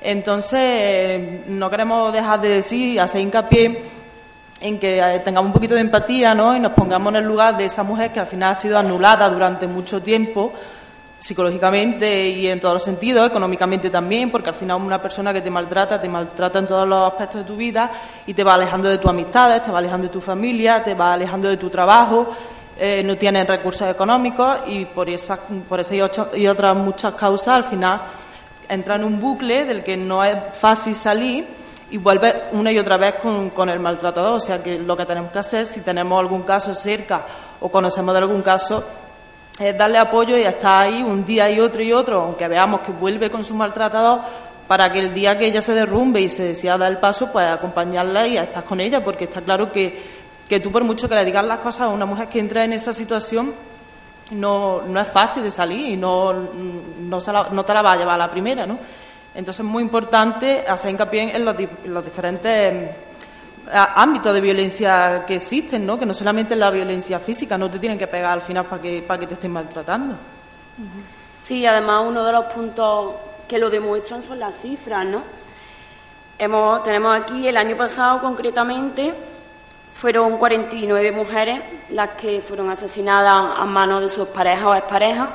Entonces, 0.00 1.48
no 1.48 1.68
queremos 1.68 2.12
dejar 2.12 2.40
de 2.40 2.48
decir, 2.50 3.00
hacer 3.00 3.20
hincapié 3.20 3.82
en 4.60 4.78
que 4.78 4.98
eh, 4.98 5.20
tengamos 5.24 5.48
un 5.48 5.52
poquito 5.52 5.74
de 5.74 5.80
empatía 5.80 6.34
¿no? 6.34 6.54
y 6.54 6.60
nos 6.60 6.72
pongamos 6.72 7.12
en 7.12 7.16
el 7.16 7.24
lugar 7.24 7.56
de 7.56 7.64
esa 7.64 7.82
mujer 7.82 8.12
que 8.12 8.20
al 8.20 8.26
final 8.26 8.52
ha 8.52 8.54
sido 8.54 8.78
anulada 8.78 9.28
durante 9.28 9.66
mucho 9.66 10.00
tiempo 10.00 10.52
psicológicamente 11.20 12.28
y 12.28 12.48
en 12.48 12.60
todos 12.60 12.74
los 12.74 12.82
sentidos, 12.82 13.26
económicamente 13.26 13.90
también, 13.90 14.30
porque 14.30 14.50
al 14.50 14.54
final 14.54 14.80
una 14.80 15.02
persona 15.02 15.32
que 15.32 15.40
te 15.40 15.50
maltrata, 15.50 16.00
te 16.00 16.08
maltrata 16.08 16.60
en 16.60 16.66
todos 16.66 16.88
los 16.88 17.12
aspectos 17.12 17.42
de 17.42 17.46
tu 17.46 17.56
vida 17.56 17.90
y 18.26 18.34
te 18.34 18.44
va 18.44 18.54
alejando 18.54 18.88
de 18.88 18.98
tus 18.98 19.10
amistades, 19.10 19.62
te 19.62 19.70
va 19.70 19.78
alejando 19.78 20.06
de 20.06 20.12
tu 20.12 20.20
familia, 20.20 20.82
te 20.82 20.94
va 20.94 21.14
alejando 21.14 21.48
de 21.48 21.56
tu 21.56 21.68
trabajo, 21.70 22.28
eh, 22.78 23.02
no 23.04 23.16
tienes 23.16 23.46
recursos 23.46 23.88
económicos 23.88 24.60
y 24.66 24.84
por 24.84 25.08
esa, 25.08 25.38
por 25.68 25.80
esa 25.80 25.96
y, 25.96 26.00
ocho, 26.00 26.30
y 26.34 26.46
otras 26.46 26.76
muchas 26.76 27.14
causas 27.14 27.48
al 27.48 27.64
final 27.64 28.00
entra 28.68 28.94
en 28.94 29.04
un 29.04 29.20
bucle 29.20 29.64
del 29.64 29.82
que 29.82 29.96
no 29.96 30.22
es 30.22 30.36
fácil 30.52 30.94
salir 30.94 31.46
y 31.90 31.96
vuelve 31.96 32.44
una 32.52 32.70
y 32.70 32.78
otra 32.78 32.96
vez 32.96 33.14
con, 33.14 33.50
con 33.50 33.68
el 33.68 33.80
maltratador. 33.80 34.34
O 34.34 34.40
sea 34.40 34.62
que 34.62 34.78
lo 34.78 34.96
que 34.96 35.06
tenemos 35.06 35.32
que 35.32 35.38
hacer, 35.38 35.66
si 35.66 35.80
tenemos 35.80 36.20
algún 36.20 36.42
caso 36.42 36.74
cerca 36.74 37.22
o 37.60 37.68
conocemos 37.70 38.14
de 38.14 38.18
algún 38.20 38.42
caso, 38.42 38.84
es 39.58 39.76
darle 39.76 39.98
apoyo 39.98 40.36
y 40.36 40.42
estar 40.42 40.82
ahí 40.82 41.02
un 41.02 41.24
día 41.24 41.50
y 41.50 41.60
otro 41.60 41.82
y 41.82 41.92
otro, 41.92 42.22
aunque 42.22 42.46
veamos 42.46 42.80
que 42.82 42.92
vuelve 42.92 43.30
con 43.30 43.44
su 43.44 43.54
maltratador, 43.54 44.20
para 44.68 44.92
que 44.92 44.98
el 44.98 45.14
día 45.14 45.36
que 45.36 45.46
ella 45.46 45.62
se 45.62 45.74
derrumbe 45.74 46.20
y 46.20 46.28
se 46.28 46.44
decida 46.44 46.76
dar 46.76 46.90
el 46.90 46.98
paso, 46.98 47.32
pues 47.32 47.48
acompañarla 47.48 48.26
y 48.26 48.36
estar 48.36 48.62
con 48.64 48.80
ella, 48.80 49.02
porque 49.02 49.24
está 49.24 49.40
claro 49.40 49.72
que, 49.72 50.02
que 50.48 50.60
tú 50.60 50.70
por 50.70 50.84
mucho 50.84 51.08
que 51.08 51.14
le 51.14 51.24
digas 51.24 51.44
las 51.44 51.58
cosas 51.58 51.82
a 51.82 51.88
una 51.88 52.04
mujer 52.06 52.28
que 52.28 52.38
entra 52.38 52.64
en 52.64 52.74
esa 52.74 52.92
situación, 52.92 53.54
no, 54.30 54.82
no 54.82 55.00
es 55.00 55.08
fácil 55.08 55.42
de 55.42 55.50
salir 55.50 55.88
y 55.88 55.96
no, 55.96 56.32
no, 56.32 57.20
se 57.20 57.32
la, 57.32 57.48
no 57.50 57.64
te 57.64 57.72
la 57.72 57.82
va 57.82 57.92
a 57.92 57.96
llevar 57.96 58.14
a 58.14 58.26
la 58.26 58.30
primera, 58.30 58.66
¿no? 58.66 58.78
Entonces 59.34 59.64
es 59.64 59.70
muy 59.70 59.82
importante 59.82 60.64
hacer 60.68 60.90
hincapié 60.90 61.34
en 61.34 61.44
los, 61.44 61.56
en 61.58 61.94
los 61.94 62.04
diferentes 62.04 62.90
ámbitos 63.72 64.34
de 64.34 64.40
violencia 64.40 65.24
que 65.26 65.36
existen, 65.36 65.84
¿no? 65.86 65.98
Que 65.98 66.06
no 66.06 66.14
solamente 66.14 66.56
la 66.56 66.70
violencia 66.70 67.18
física, 67.18 67.58
no 67.58 67.70
te 67.70 67.78
tienen 67.78 67.98
que 67.98 68.06
pegar 68.06 68.32
al 68.32 68.42
final 68.42 68.66
para 68.66 68.80
que, 68.80 69.02
para 69.02 69.20
que 69.20 69.26
te 69.26 69.34
estén 69.34 69.52
maltratando. 69.52 70.14
Sí, 71.42 71.66
además 71.66 72.04
uno 72.06 72.24
de 72.24 72.32
los 72.32 72.44
puntos 72.46 73.14
que 73.46 73.58
lo 73.58 73.70
demuestran 73.70 74.22
son 74.22 74.38
las 74.38 74.54
cifras, 74.56 75.04
¿no? 75.06 75.22
Hemos, 76.38 76.82
tenemos 76.82 77.20
aquí 77.20 77.48
el 77.48 77.56
año 77.56 77.76
pasado 77.76 78.20
concretamente 78.20 79.12
fueron 79.94 80.38
49 80.38 81.10
mujeres 81.10 81.60
las 81.90 82.10
que 82.10 82.40
fueron 82.40 82.70
asesinadas 82.70 83.58
a 83.58 83.64
manos 83.64 84.02
de 84.02 84.08
sus 84.08 84.28
parejas 84.28 84.64
o 84.64 84.74
exparejas 84.74 85.28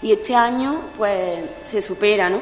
y 0.00 0.12
este 0.12 0.36
año 0.36 0.80
pues 0.96 1.44
se 1.66 1.80
supera, 1.80 2.30
¿no? 2.30 2.40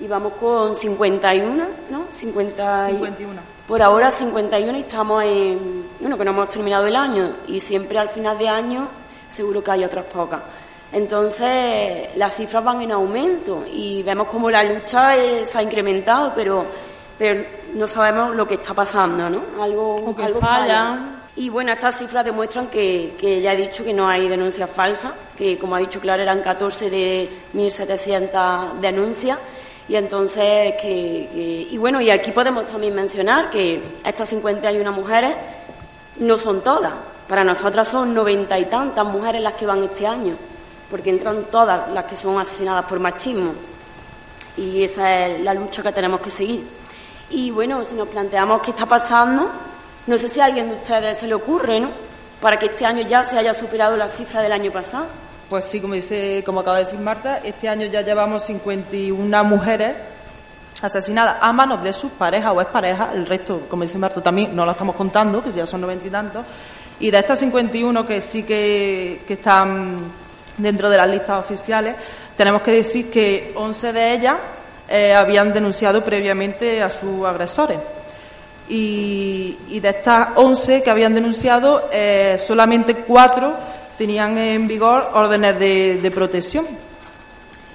Y 0.00 0.06
vamos 0.06 0.32
con 0.34 0.74
51, 0.74 1.64
¿no? 1.90 2.06
50 2.14 2.86
51. 2.86 3.49
Por 3.70 3.80
ahora 3.82 4.10
51 4.10 4.78
y 4.78 4.80
estamos 4.80 5.22
en, 5.22 5.86
bueno, 6.00 6.18
que 6.18 6.24
no 6.24 6.32
hemos 6.32 6.50
terminado 6.50 6.88
el 6.88 6.96
año 6.96 7.34
y 7.46 7.60
siempre 7.60 8.00
al 8.00 8.08
final 8.08 8.36
de 8.36 8.48
año 8.48 8.88
seguro 9.28 9.62
que 9.62 9.70
hay 9.70 9.84
otras 9.84 10.06
pocas. 10.06 10.40
Entonces 10.90 12.08
las 12.16 12.34
cifras 12.34 12.64
van 12.64 12.82
en 12.82 12.90
aumento 12.90 13.64
y 13.72 14.02
vemos 14.02 14.26
como 14.26 14.50
la 14.50 14.64
lucha 14.64 15.14
se 15.44 15.56
ha 15.56 15.62
incrementado, 15.62 16.32
pero, 16.34 16.64
pero 17.16 17.44
no 17.74 17.86
sabemos 17.86 18.34
lo 18.34 18.44
que 18.44 18.54
está 18.54 18.74
pasando, 18.74 19.30
¿no? 19.30 19.62
Algo, 19.62 19.98
o 20.04 20.16
que 20.16 20.24
algo 20.24 20.40
falla. 20.40 20.56
falla. 20.56 20.98
Y 21.36 21.48
bueno, 21.48 21.70
estas 21.70 21.96
cifras 21.96 22.24
demuestran 22.24 22.66
que, 22.66 23.14
que 23.20 23.40
ya 23.40 23.52
he 23.52 23.56
dicho 23.56 23.84
que 23.84 23.92
no 23.92 24.08
hay 24.08 24.28
denuncias 24.28 24.68
falsas, 24.68 25.12
que 25.38 25.56
como 25.56 25.76
ha 25.76 25.78
dicho 25.78 26.00
Clara 26.00 26.24
eran 26.24 26.42
14 26.42 26.90
de 26.90 27.30
1.700 27.54 28.80
denuncias 28.80 29.38
y 29.90 29.96
entonces, 29.96 30.74
que, 30.80 31.66
y 31.68 31.76
bueno, 31.76 32.00
y 32.00 32.10
aquí 32.10 32.30
podemos 32.30 32.64
también 32.68 32.94
mencionar 32.94 33.50
que 33.50 33.82
estas 34.04 34.28
51 34.28 34.92
mujeres 34.92 35.34
no 36.20 36.38
son 36.38 36.60
todas. 36.60 36.92
Para 37.26 37.42
nosotras 37.42 37.88
son 37.88 38.14
noventa 38.14 38.56
y 38.56 38.66
tantas 38.66 39.04
mujeres 39.04 39.42
las 39.42 39.54
que 39.54 39.66
van 39.66 39.82
este 39.82 40.06
año, 40.06 40.34
porque 40.88 41.10
entran 41.10 41.42
todas 41.50 41.90
las 41.90 42.04
que 42.04 42.14
son 42.14 42.38
asesinadas 42.38 42.84
por 42.84 43.00
machismo. 43.00 43.52
Y 44.56 44.84
esa 44.84 45.26
es 45.26 45.40
la 45.40 45.54
lucha 45.54 45.82
que 45.82 45.90
tenemos 45.90 46.20
que 46.20 46.30
seguir. 46.30 46.64
Y 47.30 47.50
bueno, 47.50 47.84
si 47.84 47.96
nos 47.96 48.06
planteamos 48.06 48.62
qué 48.62 48.70
está 48.70 48.86
pasando, 48.86 49.50
no 50.06 50.18
sé 50.18 50.28
si 50.28 50.40
a 50.40 50.44
alguien 50.44 50.68
de 50.68 50.76
ustedes 50.76 51.18
se 51.18 51.26
le 51.26 51.34
ocurre, 51.34 51.80
¿no? 51.80 51.88
Para 52.40 52.60
que 52.60 52.66
este 52.66 52.86
año 52.86 53.04
ya 53.08 53.24
se 53.24 53.36
haya 53.36 53.52
superado 53.52 53.96
la 53.96 54.06
cifra 54.06 54.40
del 54.40 54.52
año 54.52 54.70
pasado. 54.70 55.06
Pues 55.50 55.64
sí, 55.64 55.80
como 55.80 55.94
dice, 55.94 56.44
como 56.46 56.60
acaba 56.60 56.76
de 56.76 56.84
decir 56.84 57.00
Marta, 57.00 57.40
este 57.42 57.68
año 57.68 57.84
ya 57.86 58.02
llevamos 58.02 58.44
51 58.44 59.42
mujeres 59.42 59.96
asesinadas 60.80 61.38
a 61.40 61.52
manos 61.52 61.82
de 61.82 61.92
sus 61.92 62.12
parejas 62.12 62.52
o 62.54 62.60
exparejas, 62.60 63.12
el 63.14 63.26
resto, 63.26 63.62
como 63.68 63.82
dice 63.82 63.98
Marta, 63.98 64.22
también 64.22 64.54
no 64.54 64.64
lo 64.64 64.70
estamos 64.70 64.94
contando, 64.94 65.42
que 65.42 65.50
ya 65.50 65.66
son 65.66 65.80
noventa 65.80 66.06
y 66.06 66.10
tantos, 66.10 66.44
y 67.00 67.10
de 67.10 67.18
estas 67.18 67.40
51 67.40 68.06
que 68.06 68.20
sí 68.20 68.44
que, 68.44 69.22
que 69.26 69.34
están 69.34 69.98
dentro 70.56 70.88
de 70.88 70.96
las 70.96 71.10
listas 71.10 71.40
oficiales, 71.40 71.96
tenemos 72.36 72.62
que 72.62 72.70
decir 72.70 73.10
que 73.10 73.52
11 73.56 73.92
de 73.92 74.12
ellas 74.12 74.36
eh, 74.88 75.12
habían 75.16 75.52
denunciado 75.52 76.04
previamente 76.04 76.80
a 76.80 76.90
sus 76.90 77.26
agresores. 77.26 77.78
Y, 78.68 79.80
de 79.80 79.88
estas 79.88 80.28
11 80.36 80.84
que 80.84 80.90
habían 80.92 81.12
denunciado, 81.12 81.88
eh, 81.92 82.38
solamente 82.40 82.94
cuatro 82.94 83.79
tenían 84.00 84.38
en 84.38 84.66
vigor 84.66 85.10
órdenes 85.12 85.58
de, 85.58 86.10
protección. 86.14 86.66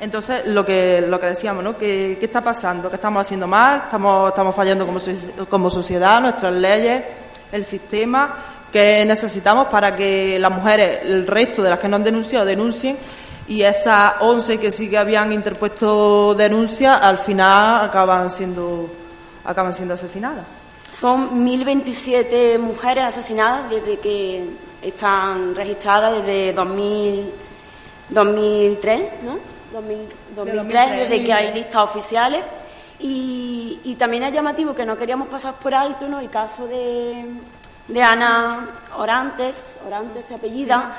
Entonces, 0.02 0.48
lo 0.48 0.66
que, 0.66 1.06
lo 1.08 1.20
que 1.20 1.28
decíamos, 1.28 1.64
¿no? 1.64 1.78
¿Qué, 1.78 2.18
¿Qué, 2.20 2.26
está 2.26 2.42
pasando? 2.42 2.90
¿Qué 2.90 2.96
estamos 2.96 3.22
haciendo 3.22 3.46
mal? 3.46 3.84
¿Estamos, 3.84 4.30
estamos 4.30 4.56
fallando 4.56 4.88
como, 4.88 5.00
como 5.48 5.70
sociedad, 5.70 6.20
nuestras 6.20 6.52
leyes, 6.52 7.04
el 7.52 7.64
sistema? 7.64 8.38
¿Qué 8.72 9.06
necesitamos 9.06 9.68
para 9.68 9.96
que 9.96 10.40
las 10.40 10.52
mujeres, 10.52 11.02
el 11.04 11.28
resto 11.28 11.62
de 11.62 11.70
las 11.70 11.78
que 11.78 11.88
no 11.88 11.98
han 11.98 12.04
denunciado, 12.04 12.44
denuncien? 12.44 12.98
Y 13.48 13.62
esas 13.62 14.14
11 14.20 14.58
que 14.58 14.72
sí 14.72 14.90
que 14.90 14.98
habían 14.98 15.32
interpuesto 15.32 16.34
denuncia, 16.34 16.96
al 16.96 17.20
final 17.20 17.86
acaban 17.86 18.32
siendo, 18.32 18.90
acaban 19.44 19.74
siendo 19.74 19.94
asesinadas. 19.94 20.46
Son 20.92 21.46
1.027 21.46 22.58
mujeres 22.58 23.04
asesinadas 23.04 23.70
desde 23.70 24.00
que 24.00 24.65
están 24.88 25.56
registradas 25.56 26.24
desde 26.24 26.54
2000, 26.54 27.32
2003, 28.10 29.02
¿no? 29.24 29.38
2003, 30.36 30.92
desde 30.92 31.24
que 31.24 31.34
hay 31.34 31.54
listas 31.54 31.84
oficiales. 31.84 32.44
Y, 33.00 33.80
y, 33.84 33.96
también 33.96 34.24
es 34.24 34.34
llamativo 34.34 34.74
que 34.74 34.86
no 34.86 34.96
queríamos 34.96 35.28
pasar 35.28 35.56
por 35.56 35.76
alto 35.76 36.08
¿no? 36.08 36.22
el 36.22 36.30
caso 36.30 36.66
de, 36.66 37.26
de 37.90 38.04
Ana 38.04 38.70
Orantes, 38.98 39.62
Orantes 39.86 40.24
se 40.26 40.36
apellida. 40.36 40.96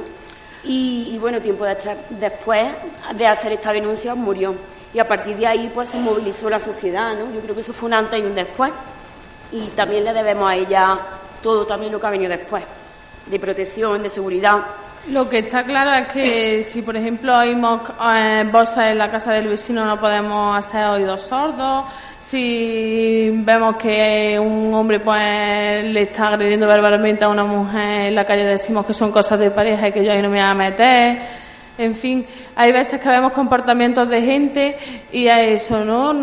Y, 0.68 1.16
bueno, 1.20 1.40
tiempo 1.40 1.64
después 2.10 2.68
de 3.14 3.26
hacer 3.26 3.52
esta 3.52 3.72
denuncia 3.72 4.14
murió. 4.14 4.54
Y 4.92 4.98
a 4.98 5.06
partir 5.06 5.36
de 5.36 5.46
ahí 5.46 5.70
pues 5.74 5.90
se 5.90 5.98
movilizó 5.98 6.48
la 6.48 6.58
sociedad, 6.58 7.14
¿no? 7.14 7.32
Yo 7.32 7.40
creo 7.40 7.54
que 7.54 7.60
eso 7.60 7.72
fue 7.72 7.88
un 7.88 7.94
antes 7.94 8.18
y 8.20 8.24
un 8.24 8.34
después. 8.34 8.72
Y 9.52 9.68
también 9.68 10.04
le 10.04 10.12
debemos 10.12 10.50
a 10.50 10.56
ella 10.56 10.98
todo 11.42 11.66
también 11.66 11.92
lo 11.92 12.00
que 12.00 12.06
ha 12.06 12.10
venido 12.10 12.30
después, 12.30 12.64
de 13.26 13.38
protección, 13.38 14.02
de 14.02 14.10
seguridad. 14.10 14.64
Lo 15.10 15.28
que 15.28 15.38
está 15.38 15.62
claro 15.62 15.92
es 15.92 16.08
que 16.08 16.64
si, 16.64 16.82
por 16.82 16.96
ejemplo, 16.96 17.38
oímos 17.38 17.80
eh, 18.04 18.42
en 18.42 18.98
la 18.98 19.08
casa 19.08 19.32
del 19.32 19.46
vecino, 19.46 19.84
no 19.84 20.00
podemos 20.00 20.58
hacer 20.58 20.84
oídos 20.84 21.22
sordos. 21.22 21.84
Si 22.20 23.30
vemos 23.32 23.76
que 23.76 24.36
un 24.36 24.74
hombre 24.74 24.98
pues 24.98 25.84
le 25.84 26.02
está 26.02 26.28
agrediendo 26.28 26.66
verbalmente 26.66 27.24
a 27.24 27.28
una 27.28 27.44
mujer 27.44 28.08
en 28.08 28.16
la 28.16 28.24
calle, 28.24 28.44
decimos 28.44 28.84
que 28.84 28.92
son 28.94 29.12
cosas 29.12 29.38
de 29.38 29.52
pareja 29.52 29.88
y 29.88 29.92
que 29.92 30.04
yo 30.04 30.10
ahí 30.10 30.20
no 30.20 30.28
me 30.28 30.38
voy 30.38 30.46
a 30.46 30.54
meter. 30.54 31.18
En 31.78 31.94
fin, 31.94 32.26
hay 32.54 32.72
veces 32.72 33.00
que 33.00 33.08
vemos 33.08 33.32
comportamientos 33.32 34.08
de 34.08 34.22
gente 34.22 34.78
y 35.12 35.28
a 35.28 35.42
eso, 35.42 35.84
¿no? 35.84 36.14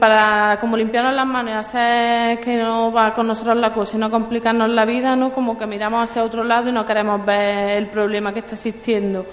Para 0.00 0.58
como 0.60 0.76
limpiarnos 0.76 1.14
las 1.14 1.26
manos 1.26 1.52
y 1.52 1.56
hacer 1.56 2.40
que 2.40 2.56
no 2.56 2.90
va 2.90 3.14
con 3.14 3.28
nosotros 3.28 3.56
la 3.56 3.72
cosa 3.72 3.96
y 3.96 4.00
no 4.00 4.10
complicarnos 4.10 4.68
la 4.68 4.84
vida, 4.84 5.14
¿no? 5.14 5.32
Como 5.32 5.56
que 5.56 5.66
miramos 5.66 6.10
hacia 6.10 6.24
otro 6.24 6.42
lado 6.42 6.70
y 6.70 6.72
no 6.72 6.84
queremos 6.84 7.24
ver 7.24 7.78
el 7.78 7.86
problema 7.86 8.32
que 8.32 8.40
está 8.40 8.54
existiendo. 8.54 9.24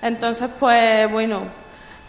Entonces, 0.00 0.48
pues 0.58 1.12
bueno, 1.12 1.42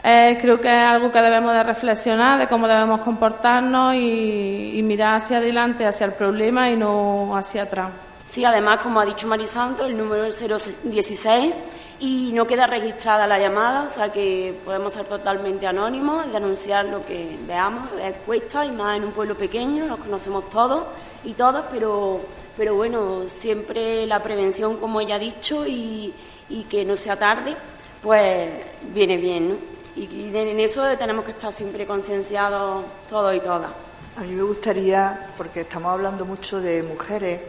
eh, 0.02 0.38
creo 0.40 0.62
que 0.62 0.70
es 0.70 0.84
algo 0.84 1.12
que 1.12 1.20
debemos 1.20 1.54
de 1.54 1.64
reflexionar 1.64 2.40
de 2.40 2.48
cómo 2.48 2.70
debemos 2.70 3.02
comportarnos 3.02 3.96
y, 3.96 4.80
mirar 4.82 5.16
hacia 5.16 5.38
adelante, 5.38 5.86
hacia 5.86 6.06
el 6.06 6.14
problema 6.14 6.70
y 6.70 6.78
no 6.78 7.36
hacia 7.36 7.64
atrás. 7.64 7.90
Sí, 8.28 8.46
además, 8.46 8.80
como 8.82 9.02
ha 9.02 9.06
dicho 9.06 9.28
Marisanto, 9.28 9.86
el 9.86 9.98
número 9.98 10.24
es 10.24 10.40
016 10.40 11.54
y 12.00 12.32
no 12.34 12.46
queda 12.46 12.68
registrada 12.68 13.28
la 13.28 13.40
llamada, 13.40 13.84
o 13.84 13.90
sea 13.90 14.12
que 14.12 14.56
podemos 14.66 14.94
ser 14.94 15.06
totalmente 15.06 15.68
anónimos, 15.68 16.32
denunciar 16.32 16.86
lo 16.86 17.06
que 17.06 17.38
veamos, 17.48 17.90
es 18.02 18.16
cuesta 18.26 18.66
y 18.66 18.72
más 18.72 18.98
en 18.98 19.06
un 19.06 19.12
pueblo 19.12 19.36
pequeño, 19.36 19.86
nos 19.86 20.00
conocemos 20.00 20.50
todos 20.50 20.86
y 21.24 21.34
todas, 21.34 21.66
pero, 21.72 22.22
pero 22.58 22.76
bueno, 22.76 23.24
siempre 23.28 24.06
la 24.06 24.22
prevención, 24.22 24.78
como 24.78 25.00
ella 25.02 25.16
ha 25.16 25.20
dicho, 25.20 25.66
y, 25.66 26.14
y 26.50 26.64
que 26.64 26.84
no 26.84 26.98
sea 26.98 27.18
tarde, 27.18 27.56
pues 28.02 28.50
viene 28.94 29.18
bien, 29.18 29.50
¿no? 29.50 29.56
y, 29.96 30.36
en 30.36 30.60
eso 30.60 30.84
tenemos 30.98 31.26
que 31.26 31.32
estar 31.32 31.54
siempre 31.54 31.86
concienciados 31.86 32.84
todos 33.10 33.36
y 33.36 33.40
todas. 33.40 33.72
A 34.16 34.22
mí 34.22 34.34
me 34.34 34.44
gustaría, 34.44 35.28
porque 35.38 35.62
estamos 35.62 35.92
hablando 35.92 36.26
mucho 36.26 36.62
de 36.62 36.84
mujeres, 36.84 37.42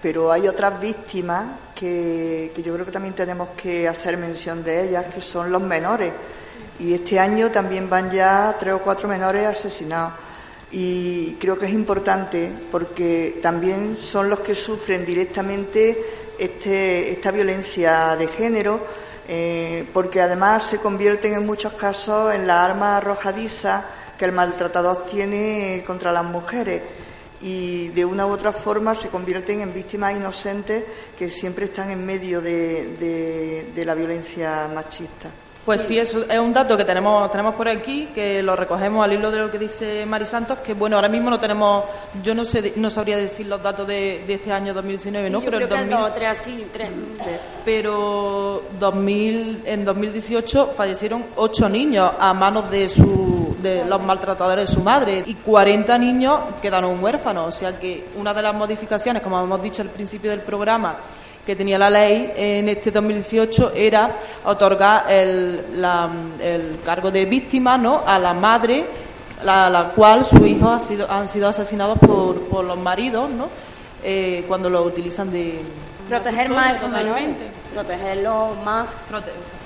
pero 0.00 0.30
hay 0.30 0.46
otras 0.46 0.80
víctimas 0.80 1.46
que, 1.74 2.52
yo 2.56 2.74
creo 2.74 2.86
que 2.86 2.92
también 2.92 3.14
tenemos 3.14 3.50
que 3.50 3.88
hacer 3.88 4.16
mención 4.16 4.62
de 4.62 4.88
ellas, 4.88 5.06
que 5.12 5.20
son 5.20 5.50
los 5.50 5.62
menores. 5.62 6.12
Y 6.78 6.94
este 6.94 7.18
año 7.18 7.50
también 7.50 7.90
van 7.90 8.10
ya 8.10 8.56
tres 8.58 8.74
o 8.74 8.78
cuatro 8.78 9.08
menores 9.08 9.46
asesinados. 9.46 10.12
Y 10.70 11.32
creo 11.34 11.58
que 11.58 11.66
es 11.66 11.72
importante 11.72 12.52
porque 12.70 13.38
también 13.42 13.96
son 13.96 14.28
los 14.28 14.40
que 14.40 14.54
sufren 14.54 15.04
directamente 15.04 15.98
este, 16.38 17.10
esta 17.10 17.30
violencia 17.30 18.14
de 18.16 18.28
género 18.28 18.80
eh, 19.30 19.84
porque 19.92 20.22
además 20.22 20.62
se 20.64 20.78
convierten 20.78 21.34
en 21.34 21.44
muchos 21.44 21.74
casos 21.74 22.34
en 22.34 22.46
la 22.46 22.64
arma 22.64 22.96
arrojadiza 22.96 23.84
que 24.16 24.24
el 24.24 24.32
maltratador 24.32 25.04
tiene 25.04 25.84
contra 25.86 26.12
las 26.12 26.24
mujeres 26.24 26.80
y 27.40 27.88
de 27.88 28.04
una 28.04 28.26
u 28.26 28.30
otra 28.30 28.52
forma 28.52 28.94
se 28.94 29.08
convierten 29.08 29.60
en 29.60 29.72
víctimas 29.72 30.16
inocentes 30.16 30.84
que 31.16 31.30
siempre 31.30 31.66
están 31.66 31.90
en 31.90 32.04
medio 32.04 32.40
de 32.40 33.82
la 33.84 33.94
violencia 33.94 34.68
machista. 34.72 35.30
Pues 35.68 35.82
sí, 35.82 35.98
es, 35.98 36.14
es 36.14 36.38
un 36.38 36.54
dato 36.54 36.78
que 36.78 36.84
tenemos 36.86 37.30
tenemos 37.30 37.54
por 37.54 37.68
aquí, 37.68 38.08
que 38.14 38.42
lo 38.42 38.56
recogemos 38.56 39.04
al 39.04 39.12
hilo 39.12 39.30
de 39.30 39.36
lo 39.36 39.50
que 39.50 39.58
dice 39.58 40.06
Mari 40.06 40.24
Santos, 40.24 40.60
que 40.60 40.72
bueno, 40.72 40.96
ahora 40.96 41.08
mismo 41.08 41.28
no 41.28 41.38
tenemos, 41.38 41.84
yo 42.22 42.34
no 42.34 42.42
sé, 42.42 42.72
no 42.76 42.88
sabría 42.88 43.18
decir 43.18 43.44
los 43.44 43.62
datos 43.62 43.86
de, 43.86 44.24
este 44.26 44.50
año 44.50 44.72
2019, 44.72 45.28
¿no? 45.28 45.42
pero 45.42 45.58
creo 45.58 45.78
en 45.80 45.90
2000, 45.90 46.12
tres, 46.14 46.38
sí, 46.38 46.66
tres. 46.72 46.88
Pero 47.66 48.62
2000, 48.80 49.64
en 49.66 49.84
2018 49.84 50.72
fallecieron 50.74 51.22
ocho 51.36 51.68
niños 51.68 52.12
a 52.18 52.32
manos 52.32 52.70
de 52.70 52.88
su 52.88 53.54
de 53.60 53.84
los 53.84 54.00
maltratadores 54.00 54.70
de 54.70 54.74
su 54.74 54.82
madre 54.82 55.22
y 55.26 55.34
40 55.34 55.98
niños 55.98 56.40
quedaron 56.62 57.04
huérfanos, 57.04 57.46
o 57.46 57.52
sea 57.52 57.78
que 57.78 58.06
una 58.16 58.32
de 58.32 58.40
las 58.40 58.54
modificaciones, 58.54 59.22
como 59.22 59.38
hemos 59.38 59.62
dicho 59.62 59.82
al 59.82 59.90
principio 59.90 60.30
del 60.30 60.40
programa, 60.40 60.96
que 61.48 61.56
tenía 61.56 61.78
la 61.78 61.88
ley 61.88 62.30
en 62.36 62.68
este 62.68 62.90
2018 62.90 63.72
era 63.74 64.10
otorgar 64.44 65.10
el, 65.10 65.64
cargo 66.84 67.10
de 67.10 67.24
víctima 67.24 67.78
¿no? 67.78 68.02
a 68.06 68.18
la 68.18 68.34
madre, 68.34 68.84
la, 69.42 69.70
la 69.70 69.84
cual 69.84 70.26
sus 70.26 70.46
hijos 70.46 70.70
han 70.70 70.80
sido, 70.80 71.10
han 71.10 71.26
sido 71.26 71.48
asesinados 71.48 71.98
por, 72.00 72.38
por 72.48 72.66
los 72.66 72.76
maridos 72.76 73.30
¿no? 73.30 73.48
Eh, 74.04 74.44
cuando 74.46 74.68
lo 74.68 74.82
utilizan 74.82 75.32
de... 75.32 75.62
Proteger 76.10 76.50
más 76.50 76.76
esos 76.76 76.92
menores, 76.92 77.30
protegerlos 77.72 78.62
más. 78.62 78.86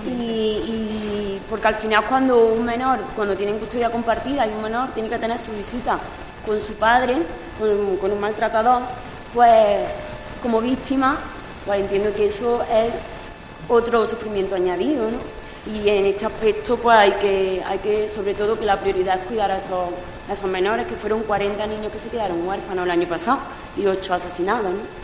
y, 0.06 0.10
y, 0.12 1.40
porque 1.50 1.66
al 1.66 1.74
final 1.74 2.04
cuando 2.08 2.46
un 2.46 2.64
menor, 2.64 3.00
cuando 3.16 3.34
tienen 3.34 3.58
custodia 3.58 3.90
compartida 3.90 4.46
y 4.46 4.50
un 4.50 4.62
menor 4.62 4.90
tiene 4.90 5.08
que 5.08 5.18
tener 5.18 5.36
su 5.40 5.50
visita 5.50 5.98
con 6.46 6.62
su 6.62 6.74
padre, 6.74 7.16
con, 7.58 7.96
con 7.96 8.12
un 8.12 8.20
maltratador, 8.20 8.82
pues 9.34 9.80
como 10.40 10.60
víctima 10.60 11.18
pues 11.66 11.80
entiendo 11.80 12.12
que 12.14 12.26
eso 12.26 12.62
es 12.62 12.92
otro 13.68 14.06
sufrimiento 14.06 14.54
añadido, 14.54 15.10
¿no? 15.10 15.18
Y 15.72 15.88
en 15.88 16.06
este 16.06 16.26
aspecto, 16.26 16.76
pues 16.76 16.96
hay 16.96 17.12
que, 17.12 17.62
hay 17.64 17.78
que, 17.78 18.08
sobre 18.08 18.34
todo, 18.34 18.58
que 18.58 18.66
la 18.66 18.76
prioridad 18.76 19.20
es 19.20 19.26
cuidar 19.26 19.50
a 19.50 19.58
esos, 19.58 19.90
esos 20.30 20.50
menores, 20.50 20.86
que 20.86 20.96
fueron 20.96 21.22
40 21.22 21.64
niños 21.68 21.92
que 21.92 22.00
se 22.00 22.08
quedaron 22.08 22.46
huérfanos 22.46 22.84
el 22.84 22.90
año 22.90 23.06
pasado 23.06 23.38
y 23.76 23.86
8 23.86 24.14
asesinados, 24.14 24.72
¿no? 24.72 25.02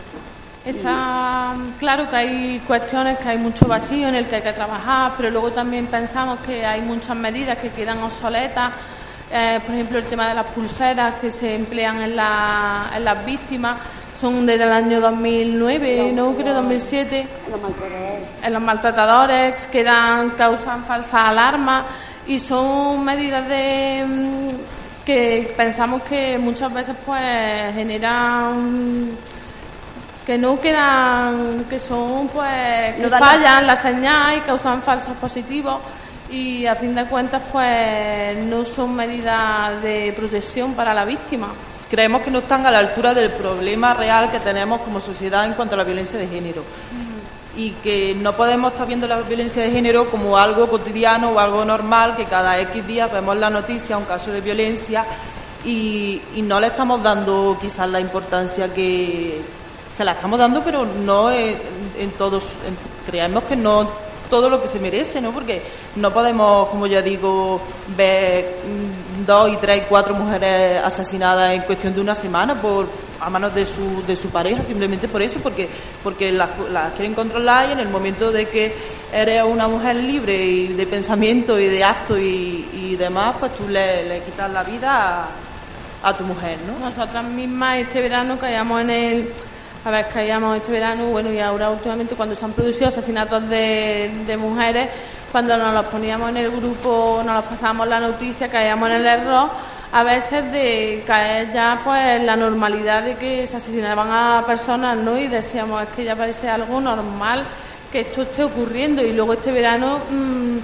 Está 0.65 1.55
claro 1.79 2.09
que 2.09 2.15
hay 2.15 2.59
cuestiones, 2.67 3.17
que 3.19 3.29
hay 3.29 3.37
mucho 3.37 3.65
vacío 3.65 4.09
en 4.09 4.15
el 4.15 4.25
que 4.25 4.35
hay 4.35 4.41
que 4.41 4.51
trabajar, 4.51 5.13
pero 5.15 5.29
luego 5.29 5.51
también 5.51 5.87
pensamos 5.87 6.39
que 6.41 6.65
hay 6.65 6.81
muchas 6.81 7.15
medidas 7.15 7.57
que 7.57 7.69
quedan 7.69 8.03
obsoletas. 8.03 8.73
Eh, 9.31 9.59
por 9.65 9.73
ejemplo, 9.73 9.99
el 9.99 10.05
tema 10.05 10.27
de 10.27 10.33
las 10.33 10.45
pulseras 10.47 11.15
que 11.15 11.31
se 11.31 11.55
emplean 11.55 12.01
en, 12.01 12.15
la, 12.15 12.91
en 12.93 13.05
las 13.05 13.25
víctimas 13.25 13.77
son 14.17 14.45
desde 14.45 14.63
el 14.63 14.71
año 14.71 15.01
2009, 15.01 16.11
no 16.13 16.33
creo 16.35 16.53
2007. 16.53 17.27
En 18.43 18.53
los 18.53 18.61
maltratadores 18.61 19.67
que 19.67 19.83
dan, 19.83 20.31
causan 20.31 20.83
falsas 20.83 21.25
alarmas 21.25 21.85
y 22.27 22.39
son 22.39 23.03
medidas 23.03 23.47
de 23.47 24.05
mm, 24.05 24.49
que 25.05 25.53
pensamos 25.55 26.03
que 26.03 26.37
muchas 26.37 26.73
veces 26.73 26.95
pues 27.05 27.73
generan 27.73 29.09
que 30.25 30.37
no 30.37 30.59
quedan, 30.59 31.65
que 31.67 31.79
son 31.79 32.27
pues 32.27 32.95
que 32.95 33.09
fallan 33.09 33.65
la 33.65 33.75
señal 33.75 34.37
y 34.37 34.41
causan 34.41 34.81
falsos 34.81 35.15
positivos 35.17 35.79
y 36.29 36.67
a 36.67 36.75
fin 36.75 36.93
de 36.93 37.05
cuentas 37.05 37.41
pues 37.51 38.37
no 38.45 38.63
son 38.63 38.95
medidas 38.95 39.81
de 39.81 40.13
protección 40.15 40.73
para 40.73 40.93
la 40.93 41.05
víctima 41.05 41.47
creemos 41.89 42.21
que 42.21 42.31
no 42.31 42.39
están 42.39 42.65
a 42.65 42.71
la 42.71 42.79
altura 42.79 43.13
del 43.13 43.31
problema 43.31 43.93
real 43.93 44.31
que 44.31 44.39
tenemos 44.39 44.81
como 44.81 45.01
sociedad 45.01 45.45
en 45.45 45.53
cuanto 45.53 45.75
a 45.75 45.77
la 45.77 45.83
violencia 45.83 46.19
de 46.19 46.27
género. 46.27 46.63
y 47.57 47.71
que 47.83 48.15
no 48.15 48.33
podemos 48.37 48.71
estar 48.71 48.87
viendo 48.87 49.05
la 49.07 49.21
violencia 49.21 49.63
de 49.63 49.71
género 49.71 50.09
como 50.09 50.37
algo 50.37 50.69
cotidiano 50.69 51.31
o 51.31 51.39
algo 51.39 51.65
normal, 51.65 52.15
que 52.15 52.23
cada 52.25 52.57
X 52.61 52.87
días 52.87 53.11
vemos 53.11 53.35
la 53.35 53.49
noticia, 53.49 53.97
un 53.97 54.05
caso 54.05 54.31
de 54.31 54.39
violencia 54.39 55.03
y, 55.65 56.21
no 56.43 56.59
le 56.59 56.67
estamos 56.67 57.03
dando 57.03 57.57
quizás 57.59 57.89
la 57.89 57.99
importancia 57.99 58.73
que 58.73 59.41
se 59.91 60.03
la 60.03 60.13
estamos 60.13 60.39
dando, 60.39 60.63
pero 60.63 60.85
no 60.85 61.31
en, 61.31 61.57
todos, 62.17 62.43
creemos 63.05 63.43
que 63.43 63.55
no 63.55 63.89
todo 64.29 64.49
lo 64.49 64.61
que 64.61 64.67
se 64.67 64.79
merece, 64.79 65.21
¿no? 65.21 65.31
Porque 65.31 65.61
no 65.95 66.13
podemos, 66.13 66.69
como 66.69 66.87
ya 66.87 67.01
digo, 67.01 67.61
ver 67.95 68.57
dos 69.25 69.49
y 69.51 69.57
tres 69.57 69.77
y 69.77 69.85
cuatro 69.89 70.13
mujeres 70.15 70.81
asesinadas 70.83 71.53
en 71.53 71.61
cuestión 71.61 71.93
de 71.93 72.01
una 72.01 72.15
semana 72.15 72.61
por 72.61 72.87
a 73.19 73.29
manos 73.29 73.53
de 73.53 73.65
su, 73.65 74.03
de 74.05 74.15
su 74.15 74.29
pareja, 74.29 74.63
simplemente 74.63 75.07
por 75.07 75.21
eso, 75.21 75.39
porque, 75.39 75.67
porque 76.03 76.31
las, 76.31 76.49
quieren 76.95 77.13
controlar 77.13 77.69
y 77.69 77.73
en 77.73 77.79
el 77.79 77.89
momento 77.89 78.31
de 78.31 78.47
que 78.47 78.73
eres 79.11 79.43
una 79.43 79.67
mujer 79.67 79.95
libre 79.97 80.45
y 80.45 80.67
de 80.69 80.87
pensamiento 80.87 81.59
y 81.59 81.67
de 81.67 81.83
acto 81.83 82.17
y, 82.17 82.95
demás, 82.97 83.35
pues 83.39 83.55
tú 83.55 83.67
le, 83.67 84.07
le 84.07 84.21
quitas 84.21 84.51
la 84.51 84.63
vida 84.63 85.27
a, 86.03 86.13
tu 86.13 86.23
mujer, 86.23 86.57
¿no? 86.67 86.85
Nosotras 86.85 87.23
mismas 87.23 87.77
este 87.77 88.01
verano 88.01 88.37
caíamos 88.37 88.81
en 88.81 88.89
el... 88.89 89.29
A 89.89 89.91
ver, 89.91 90.05
caíamos 90.13 90.55
este 90.55 90.71
verano, 90.71 91.07
bueno, 91.07 91.33
y 91.33 91.39
ahora 91.39 91.71
últimamente 91.71 92.13
cuando 92.13 92.35
se 92.35 92.45
han 92.45 92.51
producido 92.53 92.89
asesinatos 92.89 93.49
de, 93.49 94.37
mujeres, 94.39 94.87
cuando 95.31 95.57
nos 95.57 95.73
los 95.73 95.85
poníamos 95.85 96.29
en 96.29 96.37
el 96.37 96.51
grupo, 96.51 97.23
nos 97.25 97.37
los 97.37 97.45
pasábamos 97.45 97.87
la 97.87 97.99
noticia, 97.99 98.49
caíamos 98.49 98.87
en 98.87 98.95
el 98.97 99.05
error 99.07 99.49
a 99.91 100.03
veces 100.03 100.51
de 100.51 101.03
caer 101.07 101.51
ya 101.51 101.79
pues 101.83 102.21
la 102.21 102.35
normalidad 102.35 103.01
de 103.01 103.15
que 103.15 103.47
se 103.47 103.57
asesinaban 103.57 104.11
a 104.11 104.43
personas, 104.45 104.95
¿no? 104.95 105.17
Y 105.17 105.27
decíamos, 105.27 105.81
es 105.81 105.89
que 105.89 106.03
ya 106.03 106.15
parece 106.15 106.47
algo 106.47 106.79
normal 106.79 107.43
que 107.91 108.01
esto 108.01 108.21
esté 108.21 108.43
ocurriendo. 108.43 109.01
Y 109.01 109.13
luego 109.13 109.33
este 109.33 109.51
verano 109.51 109.97
mm, 110.11 110.57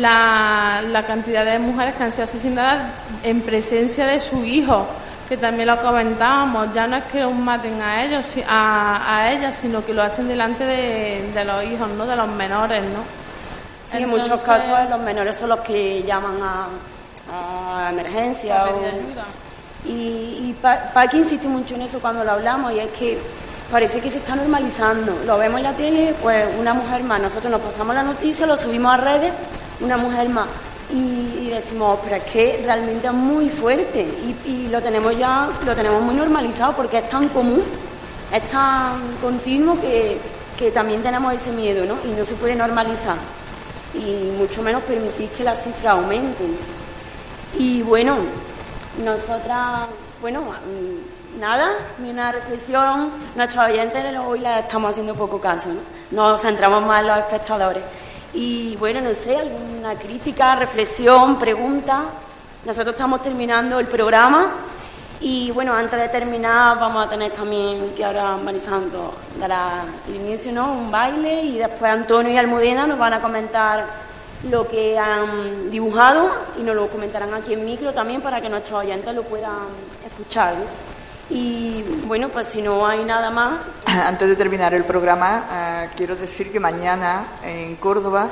la, 0.00 0.80
la, 0.90 1.02
cantidad 1.04 1.44
de 1.44 1.58
mujeres 1.58 1.96
que 1.96 2.04
han 2.04 2.12
sido 2.12 2.24
asesinadas 2.24 2.94
en 3.22 3.42
presencia 3.42 4.06
de 4.06 4.22
su 4.22 4.42
hijo, 4.42 4.86
que 5.30 5.36
también 5.38 5.68
lo 5.68 5.80
comentábamos, 5.80 6.74
ya 6.74 6.86
no 6.86 6.96
es 6.96 7.04
que 7.04 7.20
los 7.20 7.32
maten 7.32 7.80
a 7.80 8.04
ellos, 8.04 8.26
a, 8.46 9.16
a 9.16 9.32
ellas, 9.32 9.54
sino 9.54 9.82
que 9.82 9.94
lo 9.94 10.02
hacen 10.02 10.28
delante 10.28 10.66
de, 10.66 11.30
de 11.32 11.44
los 11.44 11.64
hijos, 11.64 11.88
¿no? 11.96 12.04
De 12.04 12.16
los 12.16 12.28
menores, 12.28 12.82
¿no? 12.82 13.02
Sí, 13.90 14.02
en 14.02 14.10
muchos 14.10 14.40
casos 14.42 14.90
los 14.90 15.00
menores 15.00 15.36
son 15.36 15.48
los 15.48 15.60
que 15.60 16.02
llaman 16.02 16.36
a 16.42 16.66
a 17.32 17.90
emergencia. 17.90 18.64
Y, 19.84 19.88
y 19.90 20.56
Paqui 20.60 21.18
insiste 21.18 21.48
mucho 21.48 21.74
en 21.76 21.82
eso 21.82 22.00
cuando 22.00 22.24
lo 22.24 22.32
hablamos, 22.32 22.72
y 22.72 22.80
es 22.80 22.90
que 22.90 23.18
parece 23.70 24.00
que 24.00 24.10
se 24.10 24.18
está 24.18 24.34
normalizando. 24.34 25.16
Lo 25.26 25.38
vemos 25.38 25.58
en 25.58 25.64
la 25.64 25.72
tele, 25.72 26.14
pues 26.20 26.46
una 26.58 26.74
mujer 26.74 27.02
más. 27.04 27.20
Nosotros 27.20 27.50
nos 27.50 27.60
pasamos 27.60 27.94
la 27.94 28.02
noticia, 28.02 28.46
lo 28.46 28.56
subimos 28.56 28.92
a 28.92 28.96
redes, 28.96 29.32
una 29.80 29.96
mujer 29.96 30.28
más. 30.28 30.46
Y, 30.92 31.48
decimos, 31.50 31.98
pero 32.04 32.16
es 32.16 32.22
que 32.24 32.62
realmente 32.64 33.08
es 33.08 33.12
muy 33.12 33.48
fuerte 33.50 34.06
y, 34.46 34.68
lo 34.68 34.80
tenemos 34.80 35.18
ya, 35.18 35.48
lo 35.66 35.74
tenemos 35.74 36.00
muy 36.00 36.14
normalizado 36.14 36.74
porque 36.74 36.98
es 36.98 37.08
tan 37.08 37.28
común, 37.30 37.62
es 38.32 38.48
tan 38.48 39.16
continuo 39.20 39.78
que, 39.80 40.16
que 40.56 40.70
también 40.70 41.02
tenemos 41.02 41.34
ese 41.34 41.50
miedo, 41.50 41.84
¿no? 41.84 41.96
Y 42.04 42.16
no 42.16 42.24
se 42.24 42.34
puede 42.34 42.54
normalizar. 42.54 43.16
Y 43.94 44.30
mucho 44.38 44.62
menos 44.62 44.82
permitir 44.84 45.28
que 45.30 45.42
las 45.42 45.62
cifras 45.64 45.94
aumenten. 45.94 46.56
Y 47.58 47.82
bueno, 47.82 48.16
nosotras, 49.04 49.88
bueno, 50.20 50.44
nada, 51.38 51.72
ni 51.98 52.10
una 52.10 52.32
reflexión. 52.32 53.10
Nuestros 53.34 53.64
oyentes 53.66 54.04
hoy 54.24 54.40
la 54.40 54.60
estamos 54.60 54.90
haciendo 54.90 55.14
poco 55.14 55.40
caso, 55.40 55.68
¿no? 55.68 55.80
Nos 56.10 56.42
centramos 56.42 56.84
más 56.84 57.00
en 57.00 57.06
los 57.08 57.18
espectadores. 57.18 57.82
Y 58.32 58.76
bueno, 58.76 59.00
no 59.00 59.12
sé, 59.14 59.36
alguna 59.36 59.94
crítica, 59.94 60.54
reflexión, 60.54 61.38
pregunta. 61.38 62.04
Nosotros 62.64 62.94
estamos 62.94 63.22
terminando 63.22 63.78
el 63.78 63.86
programa 63.86 64.52
y 65.20 65.50
bueno, 65.50 65.74
antes 65.74 66.00
de 66.00 66.08
terminar 66.08 66.78
vamos 66.78 67.06
a 67.06 67.10
tener 67.10 67.32
también 67.32 67.92
que 67.94 68.04
ahora 68.04 68.36
Marisando 68.36 69.14
dará 69.38 69.84
el 70.08 70.16
inicio, 70.16 70.52
¿no? 70.52 70.72
Un 70.72 70.90
baile 70.90 71.42
y 71.42 71.58
después 71.58 71.90
Antonio 71.90 72.32
y 72.32 72.38
Almudena 72.38 72.86
nos 72.86 72.98
van 72.98 73.14
a 73.14 73.20
comentar 73.20 73.84
lo 74.50 74.66
que 74.66 74.98
han 74.98 75.70
dibujado 75.70 76.30
y 76.58 76.62
nos 76.62 76.74
lo 76.74 76.88
comentarán 76.88 77.34
aquí 77.34 77.52
en 77.52 77.64
micro 77.64 77.92
también 77.92 78.22
para 78.22 78.40
que 78.40 78.48
nuestros 78.48 78.80
oyentes 78.80 79.14
lo 79.14 79.22
puedan 79.24 79.68
escuchar. 80.06 80.54
Y 81.30 81.82
bueno, 82.06 82.28
pues 82.28 82.48
si 82.48 82.60
no 82.60 82.86
hay 82.86 83.04
nada 83.04 83.30
más. 83.30 83.60
Antes 83.86 84.28
de 84.28 84.36
terminar 84.36 84.74
el 84.74 84.84
programa, 84.84 85.44
eh, 85.50 85.88
quiero 85.96 86.16
decir 86.16 86.50
que 86.50 86.60
mañana 86.60 87.24
en 87.44 87.76
Córdoba 87.76 88.28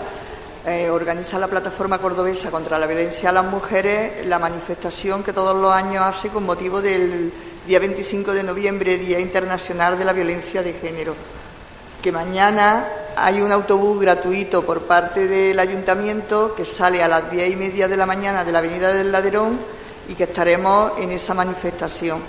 eh, 0.66 0.90
organiza 0.90 1.38
la 1.38 1.46
plataforma 1.46 1.99
cordobesa 1.99 2.51
contra 2.51 2.78
la 2.78 2.86
violencia 2.86 3.30
a 3.30 3.32
las 3.32 3.44
mujeres 3.44 4.26
la 4.26 4.38
manifestación 4.38 5.22
que 5.22 5.32
todos 5.32 5.57
los 5.57 5.72
años 5.72 6.03
hace 6.05 6.28
con 6.28 6.44
motivo 6.44 6.82
del 6.82 7.32
día 7.66 7.78
25 7.78 8.32
de 8.32 8.42
noviembre, 8.42 8.99
Día 8.99 9.20
Internacional 9.20 9.96
de 9.96 10.05
la 10.05 10.12
Violencia 10.12 10.62
de 10.62 10.72
Género 10.72 11.14
que 12.03 12.12
mañana 12.12 12.86
hay 13.16 13.40
un 13.40 13.51
autobús 13.51 14.01
gratuito 14.01 14.64
por 14.64 14.82
parte 14.82 15.26
del 15.26 15.59
ayuntamiento 15.59 16.55
que 16.55 16.64
sale 16.64 17.03
a 17.03 17.09
las 17.09 17.30
diez 17.30 17.53
y 17.53 17.57
media 17.57 17.88
de 17.88 17.96
la 17.96 18.07
mañana 18.07 18.44
de 18.44 18.53
la 18.53 18.59
Avenida 18.59 18.92
del 18.92 19.11
Laderón 19.11 19.59
y 20.09 20.14
que 20.14 20.24
estaremos 20.24 20.92
en 20.99 21.11
esa 21.11 21.34
manifestación. 21.34 22.20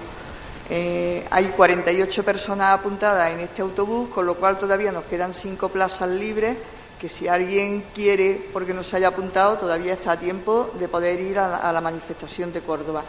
Eh, 0.71 1.25
hay 1.31 1.45
48 1.45 2.23
personas 2.23 2.77
apuntadas 2.77 3.31
en 3.31 3.39
este 3.39 3.63
autobús, 3.63 4.09
con 4.09 4.25
lo 4.25 4.35
cual 4.35 4.59
todavía 4.59 4.91
nos 4.91 5.05
quedan 5.05 5.33
cinco 5.33 5.69
plazas 5.69 6.09
libres, 6.09 6.57
que 6.99 7.09
si 7.09 7.27
alguien 7.27 7.85
quiere, 7.95 8.49
porque 8.53 8.73
no 8.73 8.83
se 8.83 8.97
haya 8.97 9.07
apuntado, 9.07 9.57
todavía 9.57 9.93
está 9.93 10.11
a 10.11 10.19
tiempo 10.19 10.69
de 10.77 10.87
poder 10.87 11.19
ir 11.21 11.39
a 11.39 11.71
la, 11.71 11.81
manifestación 11.81 12.53
de 12.53 12.61
Córdoba. 12.61 13.03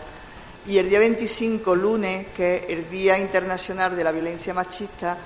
Y 0.66 0.78
el 0.78 0.88
día 0.88 1.00
25, 1.00 1.74
lunes, 1.74 2.28
que 2.34 2.56
es 2.56 2.70
el 2.70 2.88
Día 2.88 3.18
Internacional 3.18 3.94
de 3.94 4.04
la 4.04 4.12
Violencia 4.12 4.54
Machista, 4.54 5.18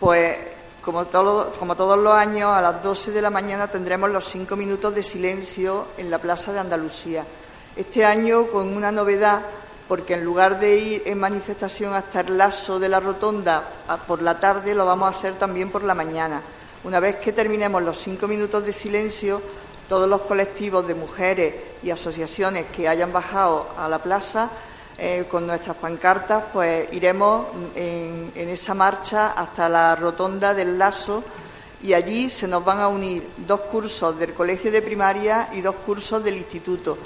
pues 0.00 0.36
como, 0.80 1.06
como 1.06 1.76
todos 1.76 1.98
los 1.98 2.12
años, 2.14 2.50
a 2.50 2.62
las 2.62 2.82
12 2.82 3.12
de 3.12 3.22
la 3.22 3.30
mañana 3.30 3.68
tendremos 3.68 4.10
los 4.10 4.24
cinco 4.24 4.56
minutos 4.56 4.94
de 4.94 5.02
silencio 5.02 5.88
en 5.98 6.10
la 6.10 6.18
Plaza 6.18 6.52
de 6.52 6.60
Andalucía. 6.60 7.24
Este 7.76 8.04
año 8.04 8.46
con 8.46 8.74
una 8.74 8.90
novedad, 8.90 9.42
porque 9.88 10.14
en 10.14 10.24
lugar 10.24 10.58
de 10.58 10.76
ir 10.76 11.02
en 11.06 11.18
manifestación 11.18 11.94
hasta 11.94 12.20
el 12.20 12.36
lazo 12.36 12.78
de 12.78 12.88
la 12.88 13.00
rotonda 13.00 13.64
por 14.06 14.22
la 14.22 14.38
tarde, 14.40 14.74
lo 14.74 14.84
vamos 14.84 15.06
a 15.06 15.16
hacer 15.16 15.34
también 15.34 15.70
por 15.70 15.84
la 15.84 15.94
mañana. 15.94 16.42
Una 16.84 17.00
vez 17.00 17.16
que 17.16 17.32
terminemos 17.32 17.82
los 17.82 17.98
cinco 17.98 18.28
minutos 18.28 18.64
de 18.64 18.72
silencio, 18.72 19.40
todos 19.88 20.08
los 20.08 20.22
colectivos 20.22 20.86
de 20.86 20.94
mujeres 20.94 21.54
y 21.82 21.90
asociaciones 21.90 22.66
que 22.66 22.88
hayan 22.88 23.12
bajado 23.12 23.68
a 23.78 23.88
la 23.88 23.98
plaza 23.98 24.50
eh, 24.98 25.26
con 25.30 25.46
nuestras 25.46 25.76
pancartas, 25.76 26.44
pues 26.52 26.92
iremos 26.92 27.46
en, 27.74 28.32
esa 28.34 28.74
marcha 28.74 29.32
hasta 29.32 29.68
la 29.68 29.94
rotonda 29.94 30.54
del 30.54 30.78
Lazo 30.78 31.22
y 31.82 31.92
allí 31.92 32.30
se 32.30 32.48
nos 32.48 32.64
van 32.64 32.80
a 32.80 32.88
unir 32.88 33.28
dos 33.36 33.60
cursos 33.62 34.18
del 34.18 34.32
colegio 34.32 34.72
de 34.72 34.80
primaria 34.80 35.50
y 35.52 35.60
dos 35.60 35.76
cursos 35.76 36.24
del 36.24 36.38
instituto. 36.38 36.96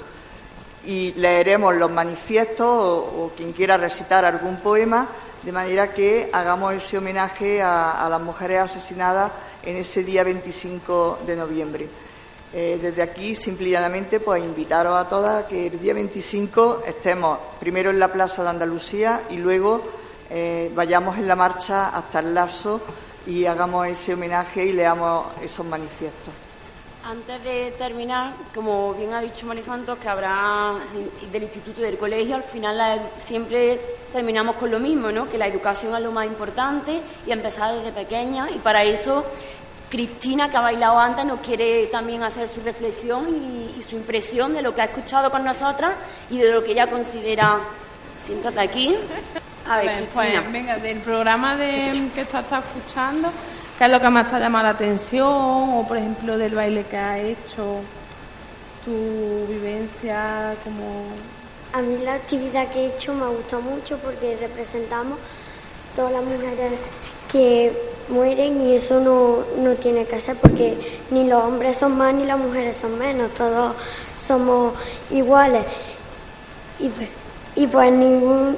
Y 0.85 1.13
leeremos 1.13 1.75
los 1.75 1.91
manifiestos 1.91 2.67
o, 2.67 3.31
quien 3.35 3.53
quiera 3.53 3.77
recitar 3.77 4.25
algún 4.25 4.57
poema, 4.57 5.07
de 5.43 5.51
manera 5.51 5.93
que 5.93 6.29
hagamos 6.31 6.73
ese 6.73 6.97
homenaje 6.97 7.61
a, 7.61 8.07
las 8.09 8.21
mujeres 8.21 8.61
asesinadas 8.61 9.31
en 9.63 9.77
ese 9.77 10.03
día 10.03 10.23
25 10.23 11.19
de 11.25 11.35
noviembre. 11.35 11.87
Eh, 12.53 12.79
desde 12.81 13.01
aquí, 13.01 13.33
simplemente, 13.33 14.19
pues 14.19 14.43
invitaros 14.43 14.95
a 14.97 15.07
todas 15.07 15.45
que 15.45 15.67
el 15.67 15.79
día 15.79 15.93
25 15.93 16.83
estemos 16.85 17.39
primero 17.59 17.91
en 17.91 17.99
la 17.99 18.11
Plaza 18.11 18.43
de 18.43 18.49
Andalucía 18.49 19.21
y 19.29 19.37
luego 19.37 19.81
eh, 20.29 20.71
vayamos 20.73 21.17
en 21.17 21.27
la 21.27 21.35
marcha 21.35 21.89
hasta 21.89 22.19
el 22.19 22.33
Lazo 22.33 22.81
y 23.25 23.45
hagamos 23.45 23.87
ese 23.87 24.13
homenaje 24.13 24.65
y 24.65 24.73
leamos 24.73 25.27
esos 25.41 25.65
manifiestos. 25.65 26.50
Antes 27.03 27.43
de 27.43 27.73
terminar, 27.77 28.33
como 28.53 28.93
bien 28.93 29.13
ha 29.13 29.21
dicho 29.21 29.47
Santos, 29.63 29.97
que 29.97 30.07
habrá 30.07 30.75
del 31.31 31.43
instituto 31.43 31.81
y 31.81 31.83
del 31.83 31.97
colegio, 31.97 32.35
al 32.35 32.43
final 32.43 33.01
siempre 33.19 33.79
terminamos 34.13 34.55
con 34.55 34.69
lo 34.69 34.79
mismo, 34.79 35.11
¿no? 35.11 35.27
que 35.27 35.37
la 35.37 35.47
educación 35.47 35.95
es 35.95 36.01
lo 36.01 36.11
más 36.11 36.27
importante 36.27 37.01
y 37.25 37.31
empezar 37.31 37.73
desde 37.73 37.91
pequeña 37.91 38.49
y 38.51 38.59
para 38.59 38.83
eso 38.83 39.25
Cristina, 39.91 40.49
que 40.49 40.55
ha 40.55 40.61
bailado 40.61 40.97
antes, 40.97 41.25
nos 41.25 41.41
quiere 41.41 41.87
también 41.87 42.23
hacer 42.23 42.47
su 42.47 42.61
reflexión 42.61 43.27
y, 43.27 43.81
su 43.81 43.97
impresión 43.97 44.53
de 44.53 44.61
lo 44.61 44.73
que 44.73 44.81
ha 44.81 44.85
escuchado 44.85 45.29
con 45.29 45.43
nosotras 45.43 45.93
y 46.29 46.37
de 46.37 46.53
lo 46.53 46.63
que 46.63 46.71
ella 46.71 46.87
considera. 46.87 47.59
Siéntate 48.25 48.61
aquí. 48.61 48.95
A 49.67 49.77
ver, 49.77 50.07
pues, 50.13 50.51
venga, 50.51 50.77
del 50.77 50.99
programa 50.99 51.57
de, 51.57 52.09
que 52.15 52.23
tú 52.23 52.37
estás 52.37 52.63
escuchando, 52.63 53.29
¿qué 53.81 53.85
es 53.85 53.91
lo 53.91 53.99
que 53.99 54.09
más 54.11 54.29
te 54.29 54.35
ha 54.35 54.39
llamado 54.39 54.65
la 54.65 54.73
atención? 54.73 55.25
O, 55.27 55.85
por 55.87 55.97
ejemplo, 55.97 56.37
del 56.37 56.53
baile 56.53 56.83
que 56.83 56.97
has 56.97 57.17
hecho, 57.17 57.79
tu 58.85 59.47
vivencia 59.51 60.53
como... 60.63 61.05
A 61.73 61.81
mí 61.81 61.97
la 62.03 62.13
actividad 62.13 62.67
que 62.67 62.81
he 62.81 62.85
hecho 62.95 63.11
me 63.15 63.23
ha 63.25 63.29
gustado 63.29 63.63
mucho 63.63 63.97
porque 63.97 64.37
representamos 64.39 65.17
todas 65.95 66.11
las 66.11 66.23
mujeres 66.23 66.73
que 67.31 67.73
mueren 68.09 68.61
y 68.61 68.75
eso 68.75 68.99
no, 68.99 69.39
no 69.63 69.73
tiene 69.73 70.05
que 70.05 70.19
ser 70.19 70.35
porque 70.35 70.77
ni 71.09 71.27
los 71.27 71.43
hombres 71.43 71.75
son 71.75 71.97
más 71.97 72.13
ni 72.13 72.25
las 72.25 72.37
mujeres 72.37 72.77
son 72.77 72.99
menos, 72.99 73.31
todos 73.31 73.73
somos 74.19 74.75
iguales. 75.09 75.65
Y, 76.77 76.91
y 77.59 77.65
pues 77.65 77.91
ningún, 77.91 78.55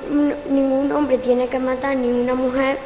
ningún 0.49 0.91
hombre 0.91 1.17
tiene 1.17 1.47
que 1.47 1.59
matar 1.59 1.95
ni 1.95 2.11
una 2.11 2.36
mujer 2.36 2.78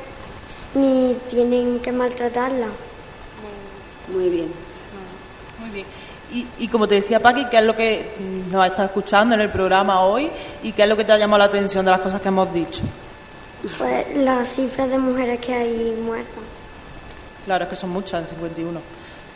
ni 0.76 1.16
tienen 1.30 1.80
que 1.80 1.92
maltratarla. 1.92 2.68
Muy 4.14 4.30
bien. 4.30 4.52
Muy 5.60 5.70
bien. 5.70 5.86
Y, 6.32 6.46
y 6.60 6.68
como 6.68 6.88
te 6.88 6.96
decía 6.96 7.20
Paqui, 7.22 7.46
¿qué 7.46 7.58
es 7.58 7.64
lo 7.64 7.76
que 7.76 8.16
mm, 8.20 8.52
nos 8.52 8.66
está 8.66 8.86
escuchando 8.86 9.36
en 9.36 9.42
el 9.42 9.50
programa 9.50 10.02
hoy 10.02 10.30
y 10.62 10.74
qué 10.74 10.84
es 10.84 10.90
lo 10.90 10.98
que 10.98 11.06
te 11.06 11.14
ha 11.14 11.18
llamado 11.18 11.40
la 11.40 11.46
atención 11.46 11.86
de 11.86 11.92
las 11.92 12.02
cosas 12.02 12.22
que 12.22 12.28
hemos 12.28 12.54
dicho? 12.54 12.84
Pues 13.78 14.16
las 14.18 14.50
cifras 14.50 14.90
de 14.90 14.98
mujeres 14.98 15.40
que 15.40 15.54
hay 15.54 15.96
muertas. 16.04 16.44
Claro, 17.46 17.64
es 17.64 17.70
que 17.70 17.76
son 17.76 17.90
muchas 17.92 18.22
en 18.22 18.28
51. 18.28 18.80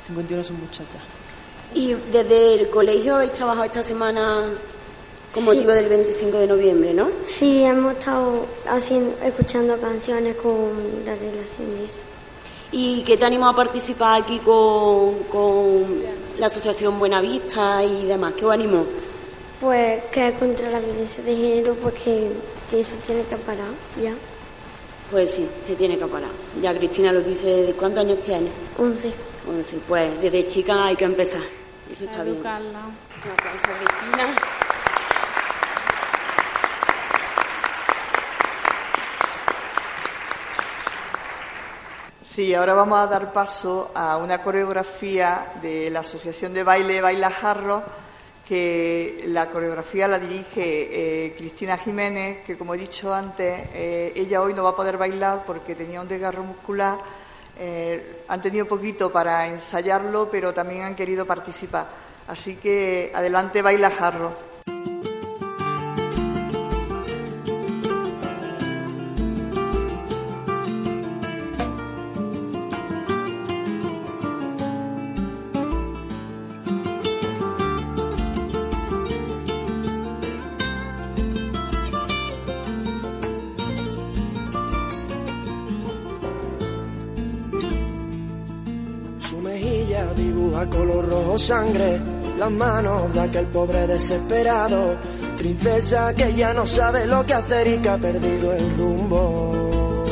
51 0.07 0.43
son 0.43 0.59
muchas 0.59 0.85
ya. 0.93 1.79
Y 1.79 1.93
desde 2.11 2.55
el 2.55 2.69
colegio 2.69 3.15
habéis 3.15 3.31
trabajado 3.31 3.63
esta 3.63 3.83
semana 3.83 4.43
con 5.33 5.43
Sí. 5.43 5.49
motivo 5.49 5.71
del 5.71 5.87
25 5.87 6.37
de 6.39 6.47
noviembre, 6.47 6.93
¿no? 6.93 7.07
Sí, 7.25 7.63
hemos 7.63 7.93
estado 7.93 8.45
haciendo, 8.69 9.15
escuchando 9.23 9.77
canciones 9.79 10.35
con 10.35 10.71
la 11.05 11.15
relación 11.15 11.73
de 11.77 11.85
eso. 11.85 12.01
¿Y 12.73 13.01
qué 13.03 13.17
te 13.17 13.25
animo 13.25 13.47
a 13.47 13.55
participar 13.55 14.21
aquí 14.21 14.39
con, 14.39 15.23
con 15.31 16.01
la 16.37 16.47
Asociación 16.47 16.97
Buenavista 16.99 17.83
y 17.83 18.05
demás? 18.05 18.33
¿Qué 18.37 18.45
os 18.45 18.53
animó? 18.53 18.85
Pues 19.59 20.03
que 20.05 20.29
es 20.29 20.37
contra 20.37 20.69
la 20.69 20.79
violencia 20.79 21.23
de 21.23 21.35
género, 21.35 21.75
porque 21.75 22.29
eso 22.73 22.95
tiene 23.05 23.23
que 23.23 23.35
parar, 23.37 23.67
ya. 24.01 24.13
Pues 25.11 25.31
sí, 25.31 25.45
se 25.67 25.75
tiene 25.75 25.97
que 25.97 26.05
parar. 26.07 26.29
Ya 26.61 26.73
Cristina 26.73 27.11
lo 27.11 27.21
dice, 27.21 27.47
¿de 27.47 27.73
cuántos 27.73 28.05
años 28.05 28.21
tienes? 28.21 28.51
11. 28.77 29.11
Pues 29.45 29.67
sí, 29.67 29.79
pues 29.87 30.21
desde 30.21 30.47
chica 30.47 30.85
hay 30.85 30.95
que 30.95 31.03
empezar. 31.05 31.41
Eso 31.91 32.05
está 32.05 32.23
bien. 32.23 32.35
Educarla. 32.37 32.79
Un 32.79 33.31
aplauso 33.31 33.65
a 33.65 33.77
Cristina. 33.77 34.35
Sí, 42.33 42.53
ahora 42.53 42.73
vamos 42.73 42.97
a 42.97 43.07
dar 43.07 43.33
paso 43.33 43.91
a 43.93 44.15
una 44.15 44.41
coreografía 44.41 45.51
de 45.61 45.89
la 45.89 45.99
Asociación 45.99 46.53
de 46.53 46.63
Baile 46.63 47.01
Baila 47.01 47.29
Jarro, 47.29 47.83
que 48.47 49.25
la 49.27 49.49
coreografía 49.49 50.07
la 50.07 50.17
dirige 50.17 51.25
eh, 51.25 51.35
Cristina 51.37 51.77
Jiménez, 51.77 52.41
que 52.45 52.57
como 52.57 52.73
he 52.73 52.77
dicho 52.77 53.13
antes, 53.13 53.67
eh, 53.73 54.13
ella 54.15 54.41
hoy 54.41 54.53
no 54.53 54.63
va 54.63 54.69
a 54.69 54.75
poder 54.77 54.95
bailar 54.97 55.43
porque 55.45 55.75
tenía 55.75 55.99
un 55.99 56.07
desgarro 56.07 56.43
muscular. 56.43 56.99
Eh, 57.59 58.23
han 58.29 58.41
tenido 58.41 58.65
poquito 58.65 59.11
para 59.11 59.45
ensayarlo, 59.47 60.29
pero 60.31 60.53
también 60.53 60.83
han 60.83 60.95
querido 60.95 61.25
participar. 61.25 61.85
Así 62.29 62.55
que 62.55 63.11
adelante, 63.13 63.61
Baila 63.61 63.91
Jarro. 63.91 64.50
Sangre, 91.51 91.99
las 92.39 92.49
manos 92.49 93.13
de 93.13 93.19
aquel 93.19 93.45
pobre 93.47 93.85
desesperado, 93.85 94.95
princesa 95.37 96.13
que 96.13 96.33
ya 96.33 96.53
no 96.53 96.65
sabe 96.65 97.05
lo 97.05 97.25
que 97.25 97.33
hacer 97.33 97.67
y 97.67 97.77
que 97.79 97.89
ha 97.89 97.97
perdido 97.97 98.53
el 98.53 98.77
rumbo. 98.77 100.05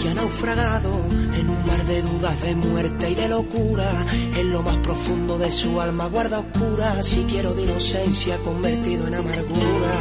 Que 0.00 0.08
ha 0.08 0.14
naufragado 0.14 0.92
en 1.34 1.50
un 1.50 1.66
mar 1.66 1.82
de 1.86 2.00
dudas, 2.00 2.40
de 2.42 2.54
muerte 2.54 3.10
y 3.10 3.14
de 3.16 3.28
locura, 3.28 3.90
en 4.36 4.52
lo 4.52 4.62
más 4.62 4.76
profundo 4.76 5.36
de 5.36 5.50
su 5.50 5.80
alma 5.80 6.06
guarda 6.06 6.38
oscura, 6.38 7.02
si 7.02 7.24
quiero 7.24 7.52
de 7.52 7.62
inocencia 7.64 8.38
convertido 8.38 9.08
en 9.08 9.14
amargura. 9.14 9.94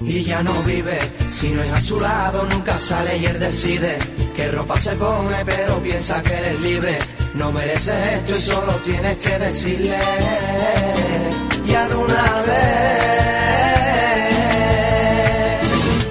Y 0.00 0.22
ya 0.22 0.44
no 0.44 0.62
vive, 0.62 0.98
si 1.28 1.50
no 1.50 1.60
es 1.60 1.72
a 1.72 1.80
su 1.80 2.00
lado, 2.00 2.46
nunca 2.52 2.78
sale 2.78 3.18
y 3.18 3.26
él 3.26 3.40
decide 3.40 3.98
qué 4.36 4.48
ropa 4.52 4.80
se 4.80 4.94
pone, 4.94 5.44
pero 5.44 5.82
piensa 5.82 6.22
que 6.22 6.34
eres 6.34 6.60
libre. 6.60 6.98
No 7.34 7.50
mereces 7.50 7.94
esto 8.14 8.36
y 8.36 8.40
solo 8.40 8.72
tienes 8.84 9.18
que 9.18 9.38
decirle 9.38 9.98
ya 11.66 11.88
de 11.88 11.94
una 11.96 12.42
vez 12.42 12.84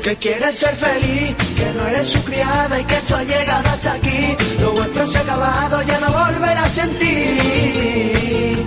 que 0.04 0.18
quieres 0.18 0.58
ser 0.58 0.76
feliz, 0.76 1.34
que 1.56 1.74
no 1.78 1.88
eres 1.88 2.10
su 2.10 2.22
criada 2.26 2.78
y 2.78 2.84
que 2.84 2.96
esto 2.96 3.16
ha 3.16 3.24
llegado 3.24 3.70
hasta 3.70 3.94
aquí. 3.94 4.36
Lo 4.60 4.74
vuestro 4.74 5.08
se 5.08 5.18
ha 5.18 5.22
acabado, 5.22 5.82
ya 5.84 5.98
no 6.02 6.12
volverás 6.12 6.66
a 6.66 6.70
sentir 6.70 8.58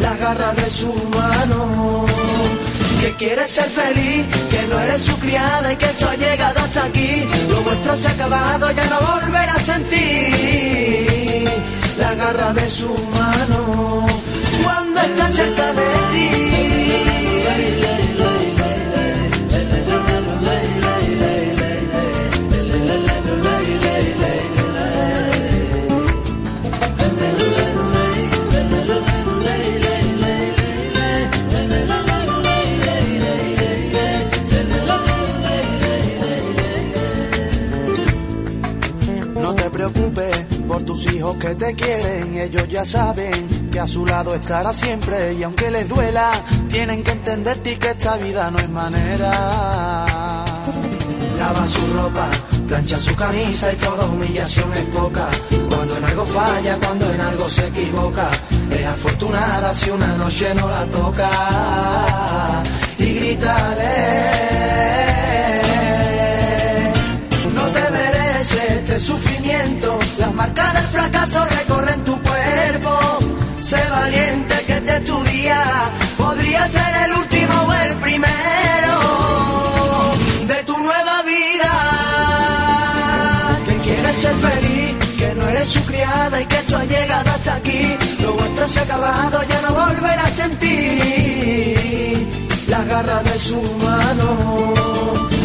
las 0.00 0.18
garras 0.18 0.56
de 0.56 0.70
su 0.70 0.94
mano 1.10 2.06
que 2.98 3.12
quieres 3.16 3.50
ser 3.50 3.68
feliz, 3.68 4.24
que 4.50 4.66
no 4.68 4.80
eres 4.80 5.02
su 5.02 5.18
criada 5.18 5.70
y 5.70 5.76
que 5.76 5.84
esto 5.84 6.08
ha 6.08 6.16
llegado 6.16 6.60
hasta 6.60 6.84
aquí. 6.84 7.28
Lo 7.50 7.60
vuestro 7.60 7.94
se 7.94 8.08
ha 8.08 8.12
acabado, 8.12 8.70
ya 8.70 8.86
no 8.86 9.00
volverás 9.00 9.56
a 9.56 9.74
sentir 9.74 11.15
la 11.98 12.14
garra 12.14 12.52
de 12.52 12.70
su 12.70 12.88
mano 12.88 14.06
cuando 14.62 15.00
está 15.00 15.30
cerca 15.30 15.72
de 15.72 15.86
No 17.80 17.95
tus 40.96 41.12
hijos 41.12 41.36
que 41.36 41.54
te 41.54 41.74
quieren, 41.74 42.38
ellos 42.38 42.66
ya 42.68 42.84
saben 42.84 43.70
que 43.70 43.78
a 43.78 43.86
su 43.86 44.06
lado 44.06 44.34
estará 44.34 44.72
siempre 44.72 45.34
y 45.34 45.42
aunque 45.42 45.70
les 45.70 45.88
duela, 45.90 46.30
tienen 46.70 47.02
que 47.02 47.10
entenderte 47.10 47.78
que 47.78 47.90
esta 47.90 48.16
vida 48.16 48.50
no 48.50 48.58
es 48.58 48.68
manera. 48.70 49.30
Lava 51.38 51.66
su 51.66 51.86
ropa, 51.92 52.30
plancha 52.66 52.98
su 52.98 53.14
camisa 53.14 53.70
y 53.74 53.76
toda 53.76 54.06
humillación 54.06 54.72
es 54.72 54.84
poca. 54.84 55.28
Cuando 55.68 55.98
en 55.98 56.04
algo 56.04 56.24
falla, 56.24 56.78
cuando 56.82 57.12
en 57.12 57.20
algo 57.20 57.50
se 57.50 57.66
equivoca, 57.66 58.30
es 58.70 58.86
afortunada 58.86 59.74
si 59.74 59.90
una 59.90 60.16
noche 60.16 60.54
no 60.54 60.66
la 60.66 60.84
toca. 60.86 61.30
Y 62.98 63.14
grítale. 63.16 63.94
No 67.54 67.64
te 67.66 67.90
mereces 67.90 68.70
este 68.70 69.00
sufrimiento. 69.00 69.98
Las 70.18 70.32
marcas 70.34 70.75
del 71.06 71.12
fracaso 71.12 71.44
recorren 71.58 72.04
tu 72.04 72.20
cuerpo. 72.20 72.98
Sé 73.60 73.78
valiente 73.90 74.54
que 74.66 74.72
este 74.74 74.96
es 74.96 75.04
tu 75.04 75.22
día. 75.24 75.62
Podría 76.16 76.68
ser 76.68 76.96
el 77.04 77.12
último 77.14 77.54
o 77.68 77.72
el 77.72 77.94
primero 77.96 79.00
de 80.46 80.62
tu 80.64 80.78
nueva 80.78 81.22
vida. 81.22 81.72
Que 83.66 83.76
quieres 83.76 84.16
ser 84.16 84.34
feliz, 84.34 84.96
que 85.18 85.34
no 85.34 85.48
eres 85.48 85.68
su 85.68 85.84
criada 85.84 86.40
y 86.40 86.46
que 86.46 86.56
esto 86.56 86.78
ha 86.78 86.84
llegado 86.84 87.30
hasta 87.30 87.54
aquí. 87.54 87.96
Lo 88.20 88.32
vuestro 88.34 88.68
se 88.68 88.80
ha 88.80 88.82
acabado, 88.82 89.42
ya 89.48 89.60
no 89.62 89.74
volverás 89.74 90.26
a 90.26 90.30
sentir 90.30 92.28
las 92.68 92.86
garras 92.86 93.24
de 93.24 93.38
su 93.38 93.62
mano 93.82 95.35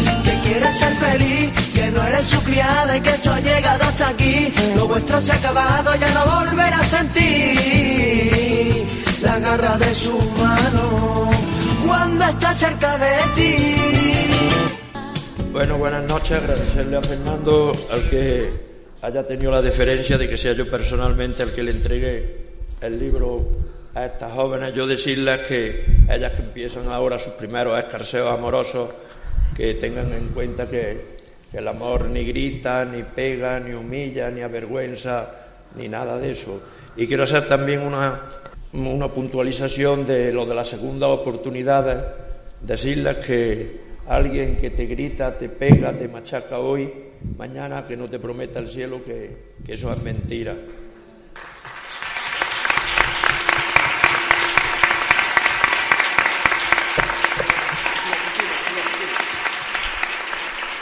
quieres 0.42 0.76
ser 0.76 0.94
feliz, 0.94 1.52
que 1.74 1.90
no 1.90 2.02
eres 2.04 2.26
su 2.26 2.42
criada 2.44 2.96
y 2.96 3.00
que 3.00 3.10
esto 3.10 3.32
ha 3.32 3.40
llegado 3.40 3.84
hasta 3.84 4.08
aquí. 4.08 4.52
Lo 4.76 4.86
vuestro 4.88 5.20
se 5.20 5.32
ha 5.32 5.36
acabado, 5.36 5.94
ya 5.96 6.10
no 6.10 6.24
volverás 6.40 6.80
a 6.80 6.98
sentir 6.98 8.86
la 9.22 9.38
garra 9.38 9.78
de 9.78 9.94
su 9.94 10.18
mano 10.38 11.30
cuando 11.86 12.24
está 12.24 12.54
cerca 12.54 12.98
de 12.98 13.16
ti. 13.34 13.76
Bueno, 15.52 15.76
buenas 15.78 16.04
noches. 16.08 16.38
Agradecerle 16.38 16.96
a 16.96 17.02
Fernando 17.02 17.72
al 17.90 18.08
que 18.08 18.52
haya 19.02 19.26
tenido 19.26 19.50
la 19.50 19.60
deferencia 19.60 20.16
de 20.16 20.28
que 20.28 20.38
sea 20.38 20.54
yo 20.54 20.70
personalmente 20.70 21.42
el 21.42 21.52
que 21.52 21.62
le 21.62 21.72
entregue 21.72 22.36
el 22.80 22.98
libro 22.98 23.50
a 23.94 24.06
estas 24.06 24.32
jóvenes. 24.32 24.72
Yo 24.74 24.86
decirles 24.86 25.46
que 25.46 26.04
ellas 26.08 26.32
que 26.32 26.42
empiezan 26.42 26.88
ahora 26.88 27.18
sus 27.18 27.34
primeros 27.34 27.78
escarceos 27.78 28.32
amorosos, 28.32 28.88
que 29.56 29.74
tengan 29.74 30.12
en 30.12 30.28
cuenta 30.28 30.68
que 30.68 31.12
el 31.52 31.68
amor 31.68 32.06
ni 32.06 32.24
grita, 32.24 32.84
ni 32.84 33.02
pega, 33.02 33.60
ni 33.60 33.74
humilla, 33.74 34.30
ni 34.30 34.40
avergüenza, 34.40 35.30
ni 35.76 35.88
nada 35.88 36.18
de 36.18 36.32
eso. 36.32 36.60
Y 36.96 37.06
quiero 37.06 37.24
hacer 37.24 37.46
también 37.46 37.80
una, 37.82 38.22
una 38.72 39.08
puntualización 39.08 40.06
de 40.06 40.32
lo 40.32 40.46
de 40.46 40.54
la 40.54 40.64
segunda 40.64 41.08
oportunidad, 41.08 42.14
decirles 42.60 43.24
que 43.24 43.80
alguien 44.08 44.56
que 44.56 44.70
te 44.70 44.86
grita, 44.86 45.36
te 45.36 45.48
pega, 45.48 45.92
te 45.92 46.08
machaca 46.08 46.58
hoy, 46.58 46.90
mañana 47.36 47.86
que 47.86 47.96
no 47.96 48.08
te 48.08 48.18
prometa 48.18 48.58
el 48.58 48.68
cielo 48.68 49.04
que, 49.04 49.52
que 49.64 49.74
eso 49.74 49.90
es 49.90 50.02
mentira. 50.02 50.56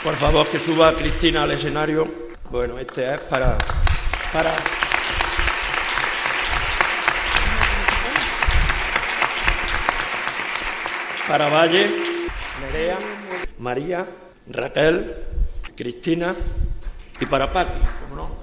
Por 0.03 0.15
favor, 0.15 0.47
que 0.47 0.59
suba 0.59 0.95
Cristina 0.95 1.43
al 1.43 1.51
escenario. 1.51 2.07
Bueno, 2.49 2.79
este 2.79 3.13
es 3.13 3.21
para, 3.21 3.57
para 4.33 4.55
para 11.27 11.49
Valle, 11.49 11.89
Nerea, 12.61 12.97
María, 13.59 14.05
Raquel, 14.47 15.15
Cristina 15.77 16.35
y 17.19 17.25
para 17.25 17.53
Paqui, 17.53 17.79
¿cómo 18.01 18.15
no? 18.15 18.40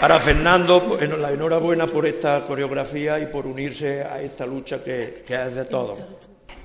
Para 0.00 0.18
Fernando, 0.18 0.80
bueno, 0.80 1.16
la 1.16 1.30
enhorabuena 1.30 1.86
por 1.86 2.06
esta 2.06 2.46
coreografía 2.46 3.18
y 3.18 3.26
por 3.26 3.46
unirse 3.46 4.02
a 4.02 4.20
esta 4.20 4.44
lucha 4.44 4.82
que, 4.82 5.22
que 5.26 5.34
es 5.34 5.54
de 5.54 5.64
todos. 5.64 6.02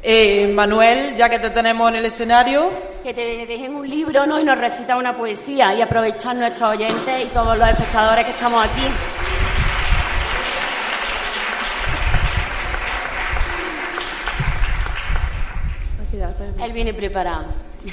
Eh, 0.04 0.52
Manuel, 0.54 1.16
ya 1.16 1.30
que 1.30 1.40
te 1.40 1.52
tenemos 1.52 1.90
en 1.92 1.98
el 1.98 2.06
escenario, 2.06 2.70
Que 3.04 3.14
te 3.14 3.46
dejen 3.46 3.76
un 3.76 3.88
libro 3.90 4.26
¿no? 4.26 4.40
y 4.40 4.44
nos 4.44 4.58
recita 4.58 4.98
una 4.98 5.16
poesía 5.16 5.74
y 5.76 5.82
aprovechar 5.82 6.36
nuestros 6.36 6.72
oyentes 6.72 7.26
y 7.26 7.28
todos 7.28 7.58
los 7.58 7.70
espectadores 7.70 8.26
que 8.26 8.32
estamos 8.32 8.66
aquí. 8.66 8.88
Él 16.62 16.74
viene 16.74 16.94
preparado. 16.94 17.46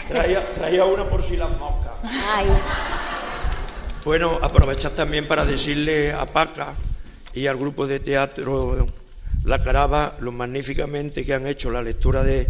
Traía, 0.09 0.45
traía 0.55 0.84
una 0.84 1.05
por 1.05 1.22
si 1.24 1.36
las 1.36 1.51
moscas. 1.59 1.93
Ay. 2.34 2.47
Bueno, 4.09 4.38
aprovechar 4.40 4.92
también 4.92 5.28
para 5.28 5.44
decirle 5.44 6.14
a 6.14 6.24
Paca 6.24 6.74
y 7.34 7.46
al 7.46 7.59
grupo 7.59 7.86
de 7.86 8.00
teatro 8.00 8.86
La 9.44 9.61
Caraba 9.61 10.16
lo 10.20 10.32
magníficamente 10.32 11.26
que 11.26 11.34
han 11.34 11.46
hecho 11.46 11.70
la 11.70 11.82
lectura 11.82 12.22
de, 12.24 12.48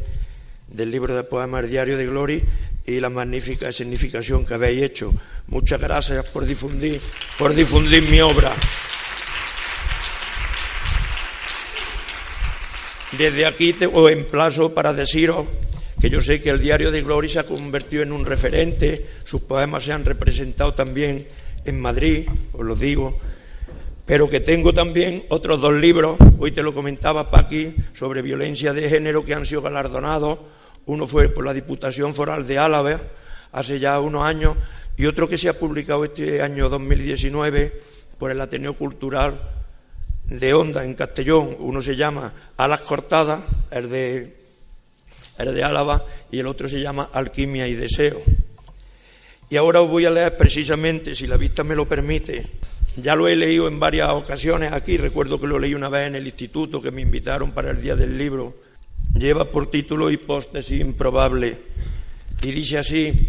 del 0.68 0.88
libro 0.88 1.16
de 1.16 1.24
poemas 1.24 1.68
Diario 1.68 1.98
de 1.98 2.06
Glory 2.06 2.44
y 2.86 3.00
la 3.00 3.10
magnífica 3.10 3.72
significación 3.72 4.46
que 4.46 4.54
habéis 4.54 4.84
hecho. 4.84 5.12
Muchas 5.48 5.80
gracias 5.80 6.30
por 6.30 6.44
difundir, 6.44 7.00
por 7.36 7.52
difundir 7.52 8.08
mi 8.08 8.20
obra. 8.20 8.52
Desde 13.18 13.46
aquí 13.46 13.72
te, 13.72 13.86
os 13.86 14.12
emplazo 14.12 14.72
para 14.72 14.92
deciros 14.92 15.48
que 16.00 16.08
yo 16.08 16.20
sé 16.20 16.40
que 16.40 16.50
el 16.50 16.60
Diario 16.60 16.92
de 16.92 17.02
Glory 17.02 17.28
se 17.28 17.40
ha 17.40 17.46
convertido 17.46 18.04
en 18.04 18.12
un 18.12 18.24
referente, 18.24 19.08
sus 19.24 19.40
poemas 19.40 19.82
se 19.82 19.92
han 19.92 20.04
representado 20.04 20.72
también 20.72 21.26
en 21.68 21.80
Madrid, 21.80 22.28
os 22.52 22.64
lo 22.64 22.74
digo, 22.74 23.18
pero 24.04 24.28
que 24.30 24.40
tengo 24.40 24.72
también 24.72 25.24
otros 25.28 25.60
dos 25.60 25.74
libros, 25.74 26.16
hoy 26.38 26.52
te 26.52 26.62
lo 26.62 26.72
comentaba 26.72 27.30
Paqui, 27.30 27.74
sobre 27.94 28.22
violencia 28.22 28.72
de 28.72 28.88
género 28.88 29.24
que 29.24 29.34
han 29.34 29.44
sido 29.44 29.62
galardonados, 29.62 30.38
uno 30.86 31.06
fue 31.06 31.28
por 31.28 31.44
la 31.44 31.52
Diputación 31.52 32.14
Foral 32.14 32.46
de 32.46 32.58
Álava 32.58 33.02
hace 33.52 33.78
ya 33.78 34.00
unos 34.00 34.26
años 34.26 34.56
y 34.96 35.06
otro 35.06 35.28
que 35.28 35.38
se 35.38 35.48
ha 35.48 35.58
publicado 35.58 36.04
este 36.04 36.40
año 36.42 36.68
2019 36.68 37.82
por 38.18 38.30
el 38.30 38.40
Ateneo 38.40 38.74
Cultural 38.74 39.40
de 40.24 40.54
Onda 40.54 40.84
en 40.84 40.94
Castellón, 40.94 41.56
uno 41.58 41.82
se 41.82 41.94
llama 41.94 42.32
Alas 42.56 42.80
Cortadas, 42.80 43.42
el 43.70 43.90
de 43.90 44.38
el 45.38 45.54
de 45.54 45.62
Álava, 45.62 46.04
y 46.30 46.40
el 46.40 46.46
otro 46.46 46.68
se 46.68 46.80
llama 46.80 47.10
Alquimia 47.12 47.68
y 47.68 47.74
Deseo. 47.74 48.20
Y 49.50 49.56
ahora 49.56 49.80
os 49.80 49.88
voy 49.88 50.04
a 50.04 50.10
leer 50.10 50.36
precisamente, 50.36 51.14
si 51.14 51.26
la 51.26 51.38
vista 51.38 51.64
me 51.64 51.74
lo 51.74 51.88
permite, 51.88 52.46
ya 52.96 53.14
lo 53.14 53.28
he 53.28 53.36
leído 53.36 53.66
en 53.66 53.80
varias 53.80 54.10
ocasiones 54.10 54.72
aquí, 54.72 54.98
recuerdo 54.98 55.40
que 55.40 55.46
lo 55.46 55.58
leí 55.58 55.72
una 55.72 55.88
vez 55.88 56.08
en 56.08 56.16
el 56.16 56.26
instituto 56.26 56.82
que 56.82 56.90
me 56.90 57.00
invitaron 57.00 57.52
para 57.52 57.70
el 57.70 57.80
Día 57.80 57.96
del 57.96 58.18
Libro, 58.18 58.56
lleva 59.14 59.50
por 59.50 59.70
título 59.70 60.10
Hipótesis 60.10 60.80
Improbable, 60.80 61.56
y 62.42 62.50
dice 62.50 62.78
así, 62.78 63.26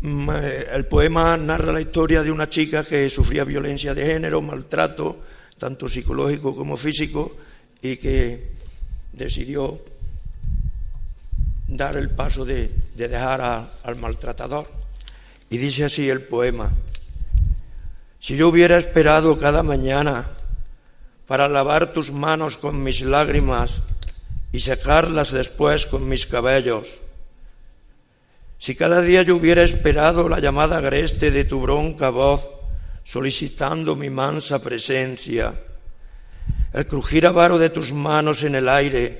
mm, 0.00 0.30
eh, 0.30 0.66
el 0.72 0.86
poema 0.86 1.36
narra 1.36 1.72
la 1.72 1.80
historia 1.80 2.24
de 2.24 2.32
una 2.32 2.48
chica 2.48 2.82
que 2.82 3.08
sufría 3.08 3.44
violencia 3.44 3.94
de 3.94 4.06
género, 4.06 4.42
maltrato, 4.42 5.20
tanto 5.56 5.88
psicológico 5.88 6.56
como 6.56 6.76
físico, 6.76 7.36
y 7.80 7.96
que 7.96 8.48
decidió 9.12 9.78
dar 11.68 11.96
el 11.96 12.10
paso 12.10 12.44
de, 12.44 12.70
de 12.96 13.06
dejar 13.06 13.70
al 13.82 13.96
maltratador. 13.96 14.77
Y 15.50 15.58
dice 15.58 15.84
así 15.84 16.08
el 16.08 16.22
poema, 16.22 16.72
si 18.20 18.36
yo 18.36 18.48
hubiera 18.48 18.78
esperado 18.78 19.38
cada 19.38 19.62
mañana 19.62 20.30
para 21.26 21.48
lavar 21.48 21.92
tus 21.92 22.10
manos 22.10 22.56
con 22.56 22.82
mis 22.82 23.00
lágrimas 23.02 23.80
y 24.52 24.60
secarlas 24.60 25.32
después 25.32 25.86
con 25.86 26.08
mis 26.08 26.26
cabellos, 26.26 26.98
si 28.58 28.74
cada 28.74 29.00
día 29.00 29.22
yo 29.22 29.36
hubiera 29.36 29.62
esperado 29.62 30.28
la 30.28 30.40
llamada 30.40 30.78
agreste 30.78 31.30
de 31.30 31.44
tu 31.44 31.60
bronca 31.60 32.10
voz 32.10 32.48
solicitando 33.04 33.94
mi 33.96 34.10
mansa 34.10 34.60
presencia, 34.60 35.54
el 36.72 36.86
crujir 36.86 37.26
avaro 37.26 37.56
de 37.58 37.70
tus 37.70 37.92
manos 37.92 38.42
en 38.42 38.54
el 38.54 38.68
aire 38.68 39.18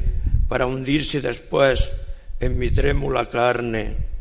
para 0.49 0.67
hundirse 0.67 1.21
después 1.21 1.91
en 2.41 2.59
mi 2.59 2.71
trémula 2.71 3.29
carne. 3.29 4.18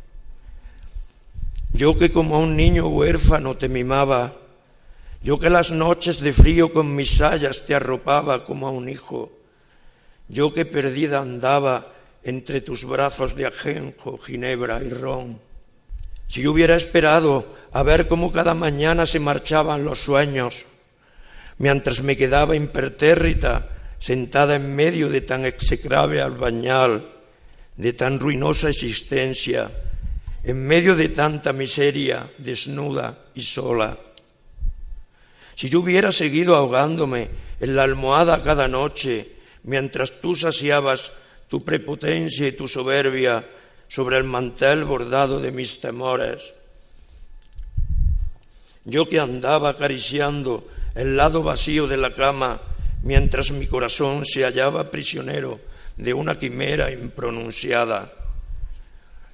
Yo 1.73 1.98
que 1.98 2.11
como 2.11 2.35
a 2.35 2.39
un 2.39 2.56
niño 2.56 2.88
huérfano 2.88 3.57
te 3.57 3.69
mimaba, 3.69 4.34
yo 5.22 5.39
que 5.39 5.49
las 5.49 5.72
noches 5.72 6.19
de 6.19 6.34
frío 6.34 6.72
con 6.72 6.95
mis 6.95 7.18
sayas 7.18 7.65
te 7.65 7.76
arropaba 7.76 8.45
como 8.45 8.68
a 8.68 8.72
un 8.72 8.89
hijo, 8.89 9.31
yo 10.30 10.53
que 10.53 10.65
perdida 10.65 11.19
andaba 11.19 11.94
entre 12.23 12.61
tus 12.61 12.85
brazos 12.85 13.35
de 13.35 13.45
ajenjo, 13.45 14.18
ginebra 14.18 14.84
y 14.84 14.89
ron. 14.89 15.39
Si 16.27 16.41
yo 16.41 16.52
hubiera 16.52 16.76
esperado 16.76 17.56
a 17.72 17.84
ver 17.84 18.07
cómo 18.07 18.31
cada 18.31 18.53
mañana 18.53 19.06
se 19.06 19.19
marchaban 19.19 19.85
los 19.85 19.99
sueños, 19.99 20.65
mientras 21.57 22.02
me 22.02 22.18
quedaba 22.18 22.56
impertérrita, 22.56 23.69
sentada 23.99 24.56
en 24.56 24.76
medio 24.76 25.10
de 25.10 25.22
tan 25.22 25.45
execrable 25.45 26.22
albañal, 26.22 27.10
de 27.77 27.94
tan 27.94 28.19
ruinosa 28.19 28.69
existencia, 28.69 29.72
en 30.47 30.65
medio 30.65 30.95
de 30.95 31.09
tanta 31.09 31.51
miseria, 31.51 32.31
desnuda 32.37 33.25
y 33.35 33.43
sola. 33.43 33.97
Si 35.57 35.67
yo 35.67 35.81
hubiera 35.81 36.13
seguido 36.13 36.55
ahogándome 36.55 37.27
en 37.59 37.75
la 37.75 37.83
almohada 37.83 38.41
cada 38.43 38.69
noche, 38.69 39.33
mientras 39.63 40.21
tú 40.21 40.37
saciabas 40.37 41.11
tu 41.49 41.65
prepotencia 41.65 42.47
y 42.47 42.53
tu 42.53 42.69
soberbia 42.69 43.45
sobre 43.89 44.15
el 44.15 44.23
mantel 44.23 44.85
bordado 44.85 45.41
de 45.41 45.51
mis 45.51 45.81
temores, 45.81 46.41
yo 48.85 49.05
que 49.05 49.19
andaba 49.19 49.71
acariciando 49.71 50.65
el 50.95 51.17
lado 51.17 51.43
vacío 51.43 51.87
de 51.87 51.97
la 51.97 52.13
cama 52.13 52.61
mientras 53.03 53.51
mi 53.51 53.67
corazón 53.67 54.23
se 54.23 54.43
hallaba 54.43 54.91
prisionero 54.91 55.59
de 55.97 56.13
una 56.13 56.39
quimera 56.39 56.89
impronunciada. 56.89 58.26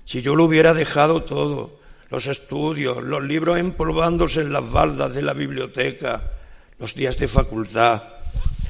Si 0.05 0.21
yo 0.21 0.35
lo 0.35 0.45
hubiera 0.45 0.73
dejado 0.73 1.23
todo, 1.23 1.79
los 2.09 2.27
estudios, 2.27 3.01
los 3.03 3.23
libros 3.23 3.57
empolvándose 3.57 4.41
en 4.41 4.53
las 4.53 4.69
baldas 4.69 5.15
de 5.15 5.21
la 5.21 5.33
biblioteca, 5.33 6.31
los 6.77 6.93
días 6.93 7.17
de 7.17 7.27
facultad, 7.27 8.03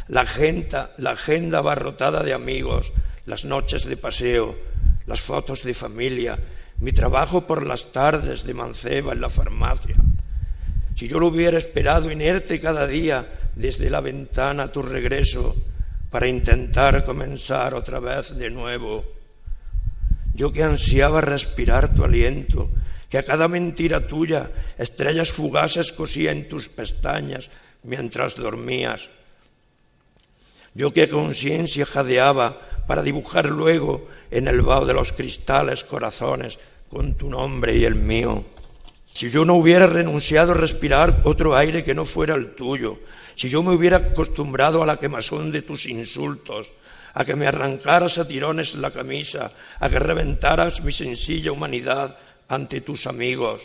la 0.08 0.22
agenda, 0.22 0.92
la 0.98 1.12
agenda 1.12 1.60
abarrotada 1.60 2.24
de 2.24 2.34
amigos, 2.34 2.92
las 3.26 3.46
noches 3.46 3.86
de 3.86 3.98
paseo, 3.98 4.56
las 5.06 5.22
fotos 5.22 5.64
de 5.64 5.74
familia, 5.74 6.40
mi 6.80 6.92
trabajo 6.92 7.48
por 7.48 7.66
las 7.66 7.92
tardes 7.92 8.44
de 8.44 8.54
manceba 8.54 9.14
en 9.14 9.22
la 9.22 9.30
farmacia. 9.30 9.96
Si 10.96 11.08
yo 11.08 11.20
lo 11.20 11.28
hubiera 11.28 11.58
esperado 11.58 12.12
inerte 12.12 12.60
cada 12.60 12.86
día 12.88 13.50
desde 13.56 13.90
la 13.90 14.02
ventana 14.02 14.64
a 14.64 14.72
tu 14.72 14.82
regreso 14.82 15.56
para 16.10 16.28
intentar 16.28 17.04
comenzar 17.04 17.74
otra 17.74 18.00
vez 18.00 18.36
de 18.38 18.50
nuevo, 18.50 19.04
yo 20.34 20.52
que 20.52 20.64
ansiaba 20.64 21.22
respirar 21.22 21.94
tu 21.94 22.04
aliento, 22.04 22.70
que 23.10 23.18
a 23.18 23.24
cada 23.24 23.48
mentira 23.48 24.08
tuya 24.08 24.52
estrellas 24.78 25.32
fugaces 25.32 25.92
cosía 25.92 26.32
en 26.32 26.50
tus 26.50 26.70
pestañas 26.70 27.50
mientras 27.84 28.36
dormías. 28.36 29.08
Yo 30.74 30.92
que 30.92 31.08
conciencia 31.08 31.86
jadeaba 31.86 32.60
para 32.88 33.04
dibujar 33.04 33.46
luego 33.46 34.08
en 34.32 34.48
el 34.48 34.62
vaho 34.62 34.86
de 34.86 34.94
los 34.94 35.14
cristales 35.14 35.84
corazones 35.84 36.58
con 36.90 37.16
tu 37.16 37.30
nombre 37.30 37.78
y 37.78 37.86
el 37.86 37.96
mío. 37.96 38.44
Si 39.14 39.30
yo 39.30 39.46
no 39.46 39.54
hubiera 39.56 39.86
renunciado 39.86 40.54
a 40.54 40.56
respirar 40.56 41.22
otro 41.24 41.56
aire 41.56 41.84
que 41.84 41.94
no 41.94 42.06
fuera 42.06 42.34
el 42.34 42.56
tuyo, 42.56 42.98
si 43.36 43.50
yo 43.50 43.62
me 43.62 43.74
hubiera 43.74 43.98
acostumbrado 43.98 44.82
a 44.82 44.88
la 44.88 44.98
quemazón 44.98 45.52
de 45.52 45.62
tus 45.62 45.86
insultos, 45.86 46.74
a 47.14 47.26
que 47.26 47.36
me 47.36 47.48
arrancaras 47.48 48.18
a 48.18 48.28
tirones 48.28 48.76
la 48.76 48.92
camisa, 48.92 49.52
a 49.80 49.90
que 49.90 50.00
reventaras 50.00 50.82
mi 50.82 50.92
sencilla 50.92 51.52
humanidad 51.52 52.18
ante 52.48 52.82
tus 52.82 53.08
amigos, 53.08 53.62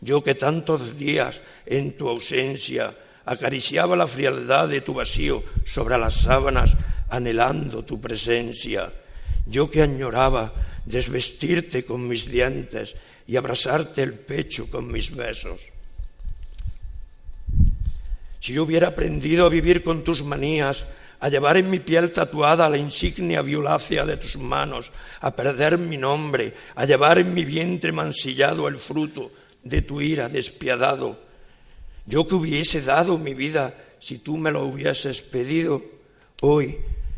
yo 0.00 0.22
que 0.22 0.34
tantos 0.34 0.98
días 0.98 1.40
en 1.64 1.96
tu 1.96 2.08
ausencia 2.08 2.94
acariciaba 3.24 3.96
la 3.96 4.06
frialdad 4.06 4.68
de 4.68 4.82
tu 4.82 4.92
vacío 4.92 5.42
sobre 5.64 5.96
las 5.96 6.14
sábanas, 6.14 6.76
anhelando 7.08 7.84
tu 7.84 8.00
presencia, 8.00 8.92
yo 9.46 9.70
que 9.70 9.82
añoraba 9.82 10.52
desvestirte 10.84 11.84
con 11.84 12.06
mis 12.06 12.26
dientes 12.26 12.94
y 13.26 13.36
abrazarte 13.36 14.02
el 14.02 14.12
pecho 14.14 14.68
con 14.68 14.90
mis 14.90 15.14
besos. 15.14 15.60
Si 18.40 18.52
yo 18.52 18.64
hubiera 18.64 18.88
aprendido 18.88 19.46
a 19.46 19.48
vivir 19.48 19.82
con 19.82 20.04
tus 20.04 20.22
manías, 20.22 20.84
a 21.24 21.30
llevar 21.30 21.56
en 21.56 21.70
mi 21.70 21.78
piel 21.78 22.12
tatuada 22.12 22.68
la 22.68 22.76
insignia 22.76 23.40
violácea 23.40 24.04
de 24.04 24.18
tus 24.18 24.36
manos, 24.36 24.92
a 25.22 25.34
perder 25.34 25.78
mi 25.78 25.96
nombre, 25.96 26.52
a 26.74 26.84
llevar 26.84 27.18
en 27.18 27.32
mi 27.32 27.46
vientre 27.46 27.92
mancillado 27.92 28.68
el 28.68 28.76
fruto 28.76 29.30
de 29.62 29.80
tu 29.80 30.02
ira 30.02 30.28
despiadado. 30.28 31.18
Yo 32.04 32.26
que 32.26 32.34
hubiese 32.34 32.82
dado 32.82 33.16
mi 33.16 33.32
vida 33.32 33.74
si 34.00 34.18
tú 34.18 34.36
me 34.36 34.50
lo 34.50 34.66
hubieses 34.66 35.22
pedido, 35.22 35.82
hoy, 36.42 36.76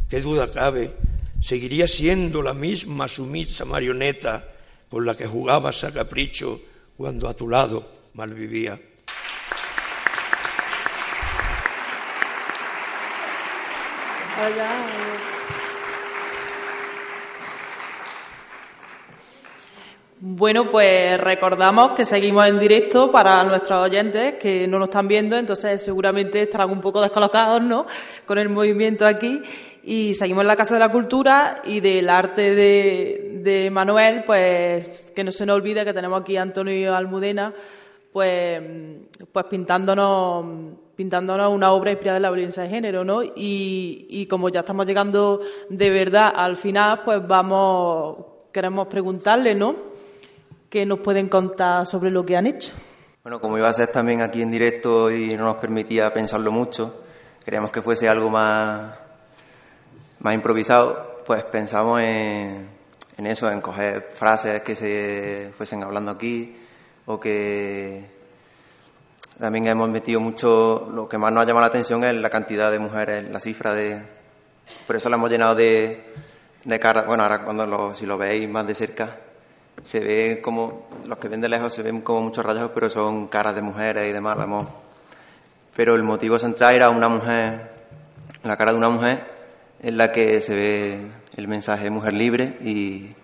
qué 0.09 0.21
duda 0.21 0.53
cabe, 0.53 0.95
seguiría 1.41 1.89
siendo 1.89 2.43
la 2.43 2.55
misma 2.55 3.09
sumisa 3.09 3.65
marioneta 3.65 4.53
con 4.89 5.05
la 5.05 5.17
que 5.17 5.27
jugabas 5.27 5.83
a 5.83 5.93
capricho 5.93 6.61
cuando 6.97 7.27
a 7.27 7.35
tu 7.35 7.49
lado 7.49 7.91
malvivía. 8.15 8.81
Bueno, 20.19 20.69
pues 20.69 21.19
recordamos 21.21 21.93
que 21.93 22.05
seguimos 22.05 22.47
en 22.47 22.59
directo 22.59 23.11
para 23.11 23.45
nuestros 23.45 23.85
oyentes 23.85 24.35
que 24.35 24.67
no 24.67 24.79
nos 24.79 24.89
están 24.89 25.09
viendo, 25.09 25.37
entonces 25.39 25.83
seguramente 25.83 26.43
estarán 26.43 26.71
un 26.71 26.81
poco 26.81 27.01
descolocados, 27.01 27.63
¿no? 27.63 27.87
Con 28.27 28.37
el 28.39 28.49
movimiento 28.49 29.07
aquí. 29.07 29.41
Y 29.85 30.15
seguimos 30.15 30.43
en 30.43 30.49
la 30.49 30.57
Casa 30.57 30.75
de 30.75 30.81
la 30.81 30.91
Cultura 30.91 31.63
y 31.65 31.81
del 31.81 32.11
arte 32.11 32.55
de, 32.55 33.71
Manuel, 33.71 34.25
pues 34.25 35.13
que 35.15 35.23
no 35.23 35.33
se 35.33 35.47
nos 35.47 35.57
olvide 35.57 35.85
que 35.85 35.95
tenemos 35.95 36.21
aquí 36.21 36.37
a 36.37 36.43
Antonio 36.43 36.95
Almudena, 36.95 37.55
pues, 38.13 38.63
pues 39.33 39.45
pintándonos 39.47 40.45
pintándonos 40.97 41.53
una 41.53 41.73
obra 41.73 41.91
inspirada 41.91 42.17
en 42.17 42.23
la 42.23 42.31
violencia 42.31 42.63
de 42.63 42.71
género, 42.71 43.05
¿no? 43.05 43.23
Y, 43.23 44.07
y 44.09 44.27
como 44.27 44.49
ya 44.49 44.61
estamos 44.61 44.87
llegando 44.87 45.41
de 45.69 45.91
verdad 45.91 46.33
al 46.35 46.57
final, 46.57 47.03
pues 47.05 47.27
vamos, 47.27 48.17
queremos 48.51 48.89
preguntarle, 48.89 49.55
¿no? 49.55 49.77
¿Qué 50.71 50.87
nos 50.87 51.01
pueden 51.01 51.29
contar 51.29 51.87
sobre 51.87 52.11
lo 52.11 52.25
que 52.25 52.37
han 52.37 52.47
hecho? 52.47 52.73
Bueno, 53.23 53.41
como 53.41 53.59
iba 53.59 53.69
a 53.69 53.73
ser 53.73 53.89
también 53.89 54.23
aquí 54.23 54.41
en 54.41 54.51
directo 54.51 55.11
y 55.11 55.37
no 55.37 55.45
nos 55.45 55.57
permitía 55.57 56.13
pensarlo 56.13 56.51
mucho, 56.51 57.03
queríamos 57.45 57.71
que 57.71 57.83
fuese 57.83 58.09
algo 58.09 58.31
más, 58.31 58.95
más 60.21 60.35
improvisado, 60.35 61.23
pues 61.27 61.45
pensamos 61.45 62.01
en, 62.01 62.69
en 63.19 63.27
eso, 63.27 63.51
en 63.51 63.61
coger 63.61 64.11
frases 64.15 64.63
que 64.63 64.77
se 64.77 65.53
fuesen 65.57 65.83
hablando 65.83 66.13
aquí 66.13 66.57
o 67.07 67.21
que 67.21 68.16
también 69.39 69.67
hemos 69.67 69.89
metido 69.89 70.21
mucho, 70.21 70.89
lo 70.93 71.09
que 71.09 71.19
más 71.19 71.33
nos 71.33 71.43
ha 71.43 71.47
llamado 71.47 71.63
la 71.63 71.67
atención 71.67 72.05
es 72.05 72.15
la 72.15 72.31
cantidad 72.31 72.71
de 72.71 72.79
mujeres, 72.79 73.31
la 73.31 73.39
cifra 73.39 73.75
de... 73.75 74.03
Por 74.87 74.97
eso 74.97 75.09
la 75.09 75.17
hemos 75.17 75.31
llenado 75.31 75.55
de, 75.55 76.05
de 76.65 76.81
caras. 76.81 77.07
Bueno, 77.07 77.23
ahora 77.23 77.45
cuando 77.45 77.67
lo, 77.67 77.95
si 77.95 78.07
lo 78.07 78.17
veis 78.17 78.49
más 78.49 78.67
de 78.67 78.75
cerca, 78.75 79.17
se 79.85 80.01
ve 80.01 80.41
como, 80.43 80.89
los 81.07 81.19
que 81.19 81.29
ven 81.29 81.41
de 81.41 81.49
lejos 81.49 81.75
se 81.75 81.83
ven 81.83 82.01
como 82.01 82.23
muchos 82.23 82.45
rayos, 82.45 82.71
pero 82.75 82.89
son 82.89 83.29
caras 83.29 83.55
de 83.55 83.63
mujeres 83.63 84.09
y 84.09 84.13
demás. 84.13 84.39
La 84.39 84.47
Pero 85.75 85.95
el 85.95 86.03
motivo 86.03 86.39
central 86.39 86.75
era 86.75 86.91
una 86.91 87.09
mujer, 87.09 87.71
la 88.43 88.57
cara 88.57 88.73
de 88.73 88.79
una 88.79 88.89
mujer 88.89 89.25
en 89.83 89.99
la 89.99 90.13
que 90.13 90.41
se 90.41 90.55
ve 90.55 91.07
el 91.37 91.47
mensaje 91.47 91.91
mujer 91.91 92.15
libre 92.15 92.57
y 92.63 93.15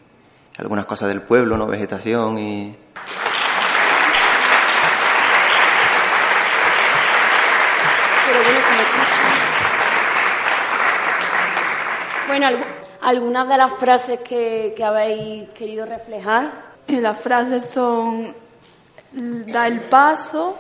algunas 0.59 0.85
cosas 0.85 1.09
del 1.09 1.23
pueblo, 1.23 1.57
¿no? 1.57 1.67
Vegetación 1.67 2.39
y... 2.39 2.77
Bueno, 12.43 12.59
algunas 13.03 13.49
de 13.49 13.57
las 13.57 13.73
frases 13.75 14.19
que, 14.19 14.75
que 14.77 14.83
habéis 14.83 15.49
querido 15.51 15.87
reflejar. 15.87 16.51
Y 16.89 16.97
las 16.97 17.17
frases 17.17 17.67
son, 17.67 18.35
da 19.13 19.69
el 19.69 19.79
paso, 19.83 20.59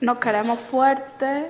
nos 0.00 0.18
queremos 0.18 0.58
fuertes, 0.58 1.44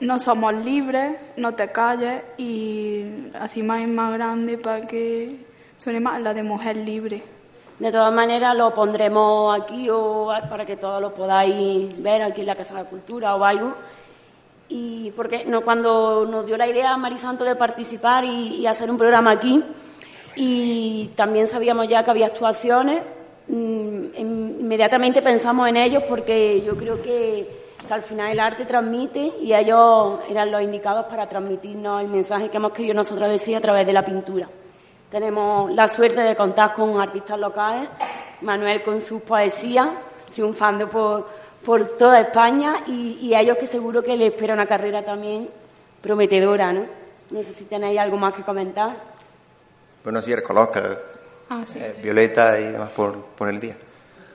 no 0.00 0.20
somos 0.20 0.52
libres, 0.52 1.16
no 1.38 1.54
te 1.54 1.72
calles 1.72 2.22
y 2.36 3.30
así 3.32 3.62
más 3.62 3.80
y 3.80 3.86
más 3.86 4.12
grande 4.12 4.58
para 4.58 4.86
que 4.86 5.38
suene 5.78 6.00
más 6.00 6.20
la 6.20 6.34
de 6.34 6.42
mujer 6.42 6.76
libre. 6.76 7.22
De 7.78 7.90
todas 7.90 8.12
maneras 8.12 8.54
lo 8.54 8.74
pondremos 8.74 9.58
aquí 9.58 9.88
o 9.88 10.28
para 10.50 10.66
que 10.66 10.76
todos 10.76 11.00
lo 11.00 11.14
podáis 11.14 11.98
ver 12.02 12.20
aquí 12.22 12.42
en 12.42 12.48
la 12.48 12.54
Casa 12.54 12.74
de 12.74 12.82
la 12.82 12.90
Cultura 12.90 13.36
o 13.36 13.42
algo 13.42 13.74
y 14.68 15.10
porque 15.12 15.44
no, 15.44 15.62
cuando 15.62 16.26
nos 16.26 16.46
dio 16.46 16.56
la 16.56 16.66
idea 16.66 16.96
Marisanto 16.96 17.44
de 17.44 17.54
participar 17.54 18.24
y, 18.24 18.66
hacer 18.66 18.90
un 18.90 18.98
programa 18.98 19.32
aquí, 19.32 19.62
y 20.36 21.10
también 21.14 21.46
sabíamos 21.46 21.88
ya 21.88 22.02
que 22.02 22.10
había 22.10 22.26
actuaciones, 22.26 23.02
mm, 23.48 24.04
inmediatamente 24.16 25.22
pensamos 25.22 25.68
en 25.68 25.76
ellos 25.76 26.02
porque 26.08 26.62
yo 26.62 26.76
creo 26.76 27.00
que, 27.02 27.64
al 27.90 28.00
final 28.00 28.32
el 28.32 28.40
arte 28.40 28.64
transmite 28.64 29.34
y 29.42 29.52
ellos 29.52 30.20
eran 30.30 30.50
los 30.50 30.62
indicados 30.62 31.04
para 31.04 31.28
transmitirnos 31.28 32.00
el 32.00 32.08
mensaje 32.08 32.48
que 32.48 32.56
hemos 32.56 32.72
querido 32.72 32.94
nosotros 32.94 33.28
decir 33.28 33.54
a 33.54 33.60
través 33.60 33.84
de 33.86 33.92
la 33.92 34.02
pintura. 34.02 34.48
Tenemos 35.10 35.70
la 35.70 35.86
suerte 35.86 36.22
de 36.22 36.34
contar 36.34 36.72
con 36.72 36.98
artistas 36.98 37.38
locales, 37.38 37.90
Manuel 38.40 38.82
con 38.82 39.02
sus 39.02 39.20
poesías, 39.20 39.90
triunfando 40.32 40.88
por 40.88 41.28
por 41.64 41.96
toda 41.96 42.20
España 42.20 42.76
y, 42.86 43.32
a 43.34 43.40
ellos 43.40 43.56
que 43.58 43.66
seguro 43.66 44.02
que 44.02 44.16
les 44.16 44.32
espera 44.32 44.54
una 44.54 44.66
carrera 44.66 45.02
también 45.02 45.48
prometedora, 46.00 46.72
¿no? 46.72 46.84
No 47.30 47.42
sé 47.42 47.54
si 47.54 47.64
tenéis 47.64 47.98
algo 47.98 48.16
más 48.16 48.34
que 48.34 48.42
comentar. 48.42 48.94
Bueno, 50.02 50.20
sí, 50.20 50.32
el 50.32 50.42
color, 50.42 50.70
ah, 51.50 51.64
eh, 51.74 51.94
violeta 52.02 52.60
y 52.60 52.64
demás 52.64 52.90
por, 52.90 53.18
por 53.18 53.48
el 53.48 53.58
día. 53.58 53.76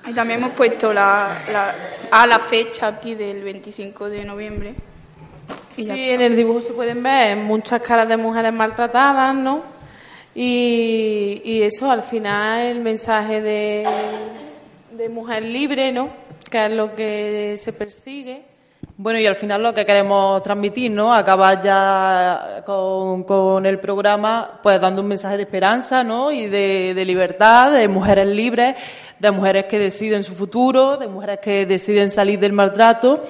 Y 0.07 0.14
también 0.14 0.39
hemos 0.39 0.53
puesto 0.53 0.91
la, 0.91 1.38
la, 1.51 1.76
a 2.10 2.26
la 2.26 2.39
fecha 2.39 2.88
aquí 2.88 3.14
del 3.14 3.43
25 3.43 4.10
de 4.10 4.26
noviembre. 4.26 4.73
sí, 5.76 5.89
en 5.89 6.22
el 6.22 6.35
dibujo 6.35 6.61
se 6.61 6.73
pueden 6.73 7.03
ver 7.03 7.38
muchas 7.38 7.81
caras 7.81 8.10
de 8.10 8.18
mujeres 8.18 8.51
maltratadas, 8.51 9.35
¿no? 9.35 9.64
Y, 10.34 11.41
y 11.43 11.61
eso, 11.61 11.91
al 11.91 12.01
final, 12.01 12.61
el 12.61 12.80
mensaje 12.80 13.41
de, 13.41 13.88
de 14.91 15.10
mujer 15.10 15.43
libre, 15.43 15.91
¿no? 15.91 16.28
Que 16.49 16.65
es 16.65 16.71
lo 16.71 16.95
que 16.95 17.55
se 17.57 17.73
persigue. 17.73 18.43
Bueno, 19.01 19.17
y 19.17 19.25
al 19.25 19.35
final 19.35 19.63
lo 19.63 19.73
que 19.73 19.85
queremos 19.85 20.43
transmitir, 20.43 20.91
¿no? 20.91 21.13
Acabar 21.13 21.61
ya 21.61 22.63
con, 22.65 23.65
el 23.65 23.79
programa, 23.79 24.59
pues 24.61 24.79
dando 24.81 25.01
un 25.01 25.07
mensaje 25.07 25.37
de 25.37 25.43
esperanza, 25.43 26.03
¿no? 26.03 26.31
Y 26.31 26.47
de, 26.47 27.03
libertad, 27.05 27.71
de 27.71 27.87
mujeres 27.87 28.27
libres, 28.27 28.75
de 29.17 29.31
mujeres 29.31 29.65
que 29.65 29.79
deciden 29.79 30.23
su 30.23 30.35
futuro, 30.35 30.97
de 30.97 31.07
mujeres 31.07 31.39
que 31.41 31.65
deciden 31.65 32.09
salir 32.09 32.39
del 32.39 32.51
maltrato 32.51 33.23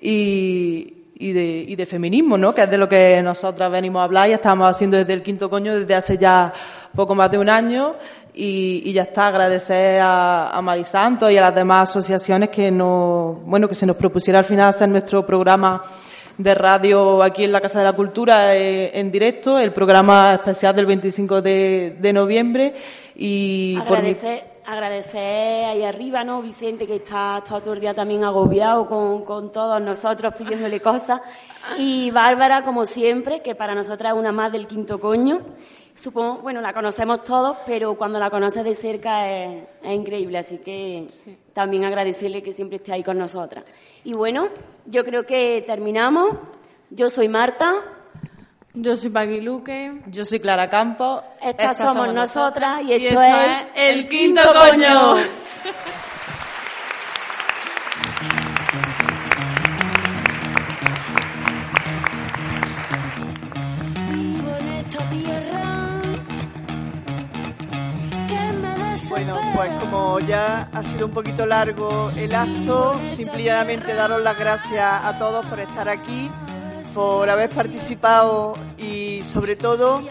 y, 0.00 0.94
y 1.14 1.32
de, 1.32 1.64
y 1.68 1.76
de 1.76 1.84
feminismo, 1.84 2.38
¿no? 2.38 2.54
Que 2.54 2.62
es 2.62 2.70
de 2.70 2.78
lo 2.78 2.88
que 2.88 3.20
nosotras 3.22 3.70
venimos 3.70 4.00
a 4.00 4.04
hablar 4.04 4.30
y 4.30 4.32
estamos 4.32 4.66
haciendo 4.66 4.96
desde 4.96 5.12
el 5.12 5.22
quinto 5.22 5.50
coño 5.50 5.78
desde 5.78 5.94
hace 5.94 6.16
ya 6.16 6.54
poco 6.94 7.14
más 7.14 7.30
de 7.30 7.38
un 7.38 7.50
año 7.50 7.96
y, 8.34 8.92
ya 8.92 9.02
está, 9.02 9.28
agradecer 9.28 10.00
a, 10.00 10.50
a 10.50 10.62
Marisanto 10.62 11.30
y 11.30 11.36
a 11.36 11.40
las 11.42 11.54
demás 11.54 11.90
asociaciones 11.90 12.48
que, 12.48 12.70
no, 12.70 13.40
bueno, 13.44 13.68
que 13.68 13.74
se 13.74 13.86
nos 13.86 13.96
propusiera 13.96 14.38
al 14.38 14.44
final 14.44 14.68
hacer 14.68 14.88
nuestro 14.88 15.24
programa 15.26 15.82
de 16.38 16.54
radio 16.54 17.22
aquí 17.22 17.44
en 17.44 17.52
la 17.52 17.60
Casa 17.60 17.80
de 17.80 17.84
la 17.84 17.92
Cultura 17.92 18.56
eh, 18.56 18.98
en 18.98 19.10
directo, 19.10 19.58
el 19.58 19.72
programa 19.72 20.34
especial 20.34 20.74
del 20.74 20.86
25 20.86 21.42
de, 21.42 21.96
de 22.00 22.12
noviembre. 22.12 22.74
Y 23.14 23.76
agradecer, 23.78 24.44
agradecer 24.64 25.66
ahí 25.66 25.84
arriba, 25.84 26.24
¿no? 26.24 26.40
Vicente, 26.40 26.86
que 26.86 26.96
está 26.96 27.42
todo 27.46 27.74
el 27.74 27.80
día 27.80 27.94
también 27.94 28.24
agobiado 28.24 28.86
con, 28.86 29.24
con 29.24 29.52
todos 29.52 29.80
nosotros 29.80 30.34
pidiéndole 30.36 30.80
cosas. 30.80 31.20
Y 31.78 32.10
Bárbara, 32.10 32.62
como 32.62 32.86
siempre, 32.86 33.40
que 33.40 33.54
para 33.54 33.74
nosotras 33.74 34.14
es 34.14 34.18
una 34.18 34.32
más 34.32 34.50
del 34.52 34.66
quinto 34.66 34.98
coño. 34.98 35.40
Supongo, 35.94 36.38
bueno, 36.38 36.60
la 36.60 36.72
conocemos 36.72 37.22
todos, 37.22 37.58
pero 37.66 37.94
cuando 37.96 38.18
la 38.18 38.30
conoces 38.30 38.64
de 38.64 38.74
cerca 38.74 39.30
es, 39.30 39.64
es 39.82 39.94
increíble, 39.94 40.38
así 40.38 40.58
que 40.58 41.06
también 41.52 41.84
agradecerle 41.84 42.42
que 42.42 42.52
siempre 42.52 42.76
esté 42.76 42.92
ahí 42.92 43.02
con 43.02 43.18
nosotras. 43.18 43.64
Y 44.04 44.14
bueno, 44.14 44.48
yo 44.86 45.04
creo 45.04 45.24
que 45.24 45.62
terminamos. 45.66 46.36
Yo 46.90 47.10
soy 47.10 47.28
Marta. 47.28 47.74
Yo 48.74 48.96
soy 48.96 49.10
Paqui 49.10 49.40
Luque. 49.40 50.02
Yo 50.06 50.24
soy 50.24 50.40
Clara 50.40 50.68
Campos. 50.68 51.22
Estas, 51.40 51.76
somos, 51.76 52.12
nosotras 52.12 52.82
y 52.82 52.94
esto, 52.94 53.20
esto 53.20 53.40
es, 53.40 53.58
es 53.74 53.96
El 53.96 54.08
Quinto 54.08 54.42
Coño. 54.42 55.16
Bueno, 69.12 69.36
pues 69.54 69.70
como 69.74 70.18
ya 70.20 70.68
ha 70.72 70.82
sido 70.82 71.06
un 71.06 71.12
poquito 71.12 71.44
largo 71.46 72.10
el 72.16 72.34
acto, 72.34 72.98
simplemente 73.14 73.94
daros 73.94 74.22
las 74.22 74.38
gracias 74.38 74.82
a 75.04 75.18
todos 75.18 75.44
por 75.46 75.60
estar 75.60 75.88
aquí, 75.88 76.30
por 76.94 77.28
haber 77.28 77.50
participado 77.50 78.54
y 78.78 79.22
sobre 79.22 79.56
todo 79.56 80.02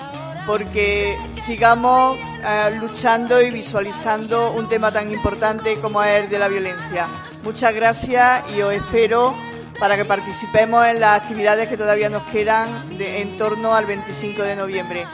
porque 0.46 1.16
sigamos 1.46 2.16
eh, 2.44 2.78
luchando 2.80 3.42
y 3.42 3.50
visualizando 3.52 4.52
un 4.52 4.68
tema 4.70 4.92
tan 4.92 5.12
importante 5.12 5.80
como 5.80 6.04
es 6.04 6.24
el 6.24 6.30
de 6.30 6.40
la 6.40 6.48
violencia. 6.48 7.08
Muchas 7.44 7.74
gracias 7.74 8.44
y 8.56 8.62
os 8.62 8.72
espero 8.74 9.34
para 9.80 9.98
que 9.98 10.06
participemos 10.06 10.86
en 10.86 11.00
las 11.00 11.22
actividades 11.22 11.68
que 11.68 11.78
todavía 11.78 12.10
nos 12.10 12.24
quedan 12.24 12.98
de- 12.98 13.22
en 13.22 13.36
torno 13.38 13.74
al 13.74 13.86
25 13.86 14.44
de 14.44 14.56
noviembre. 14.56 15.06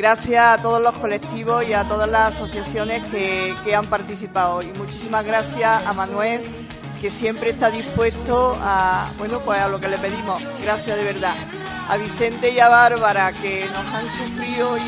Gracias 0.00 0.42
a 0.42 0.62
todos 0.62 0.80
los 0.80 0.94
colectivos 0.94 1.62
y 1.68 1.74
a 1.74 1.84
todas 1.84 2.08
las 2.08 2.32
asociaciones 2.32 3.04
que, 3.10 3.54
que 3.62 3.74
han 3.74 3.84
participado. 3.84 4.62
Y 4.62 4.66
muchísimas 4.78 5.26
gracias 5.26 5.86
a 5.86 5.92
Manuel, 5.92 6.40
que 7.02 7.10
siempre 7.10 7.50
está 7.50 7.70
dispuesto 7.70 8.58
a, 8.62 9.10
bueno, 9.18 9.40
pues 9.40 9.60
a 9.60 9.68
lo 9.68 9.78
que 9.78 9.88
le 9.88 9.98
pedimos. 9.98 10.42
Gracias 10.62 10.96
de 10.96 11.04
verdad. 11.04 11.34
A 11.86 11.98
Vicente 11.98 12.50
y 12.50 12.58
a 12.60 12.70
Bárbara, 12.70 13.30
que 13.42 13.66
nos 13.66 13.94
han 13.94 14.08
sufrido 14.16 14.78
y 14.78 14.80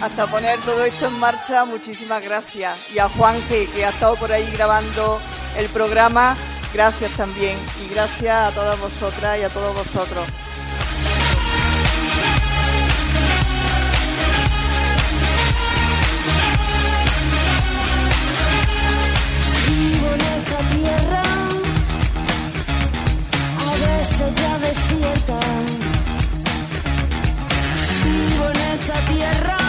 hasta 0.00 0.28
poner 0.28 0.56
todo 0.60 0.84
esto 0.84 1.08
en 1.08 1.18
marcha, 1.18 1.64
muchísimas 1.64 2.24
gracias. 2.24 2.94
Y 2.94 3.00
a 3.00 3.08
Juan, 3.08 3.34
que, 3.48 3.68
que 3.74 3.84
ha 3.84 3.88
estado 3.88 4.14
por 4.14 4.30
ahí 4.30 4.48
grabando 4.52 5.18
el 5.58 5.66
programa, 5.70 6.36
gracias 6.72 7.10
también. 7.16 7.58
Y 7.84 7.92
gracias 7.92 8.52
a 8.52 8.54
todas 8.54 8.78
vosotras 8.78 9.36
y 9.40 9.42
a 9.42 9.48
todos 9.48 9.74
vosotros. 9.74 10.24
Tierra, 29.02 29.63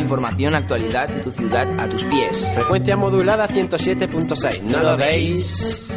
Información, 0.00 0.54
actualidad, 0.54 1.08
tu 1.22 1.30
ciudad 1.30 1.68
a 1.78 1.88
tus 1.88 2.04
pies. 2.04 2.48
Frecuencia 2.54 2.96
modulada 2.96 3.48
107.6. 3.48 4.62
¿No 4.62 4.82
lo 4.82 4.96
veis? 4.96 5.95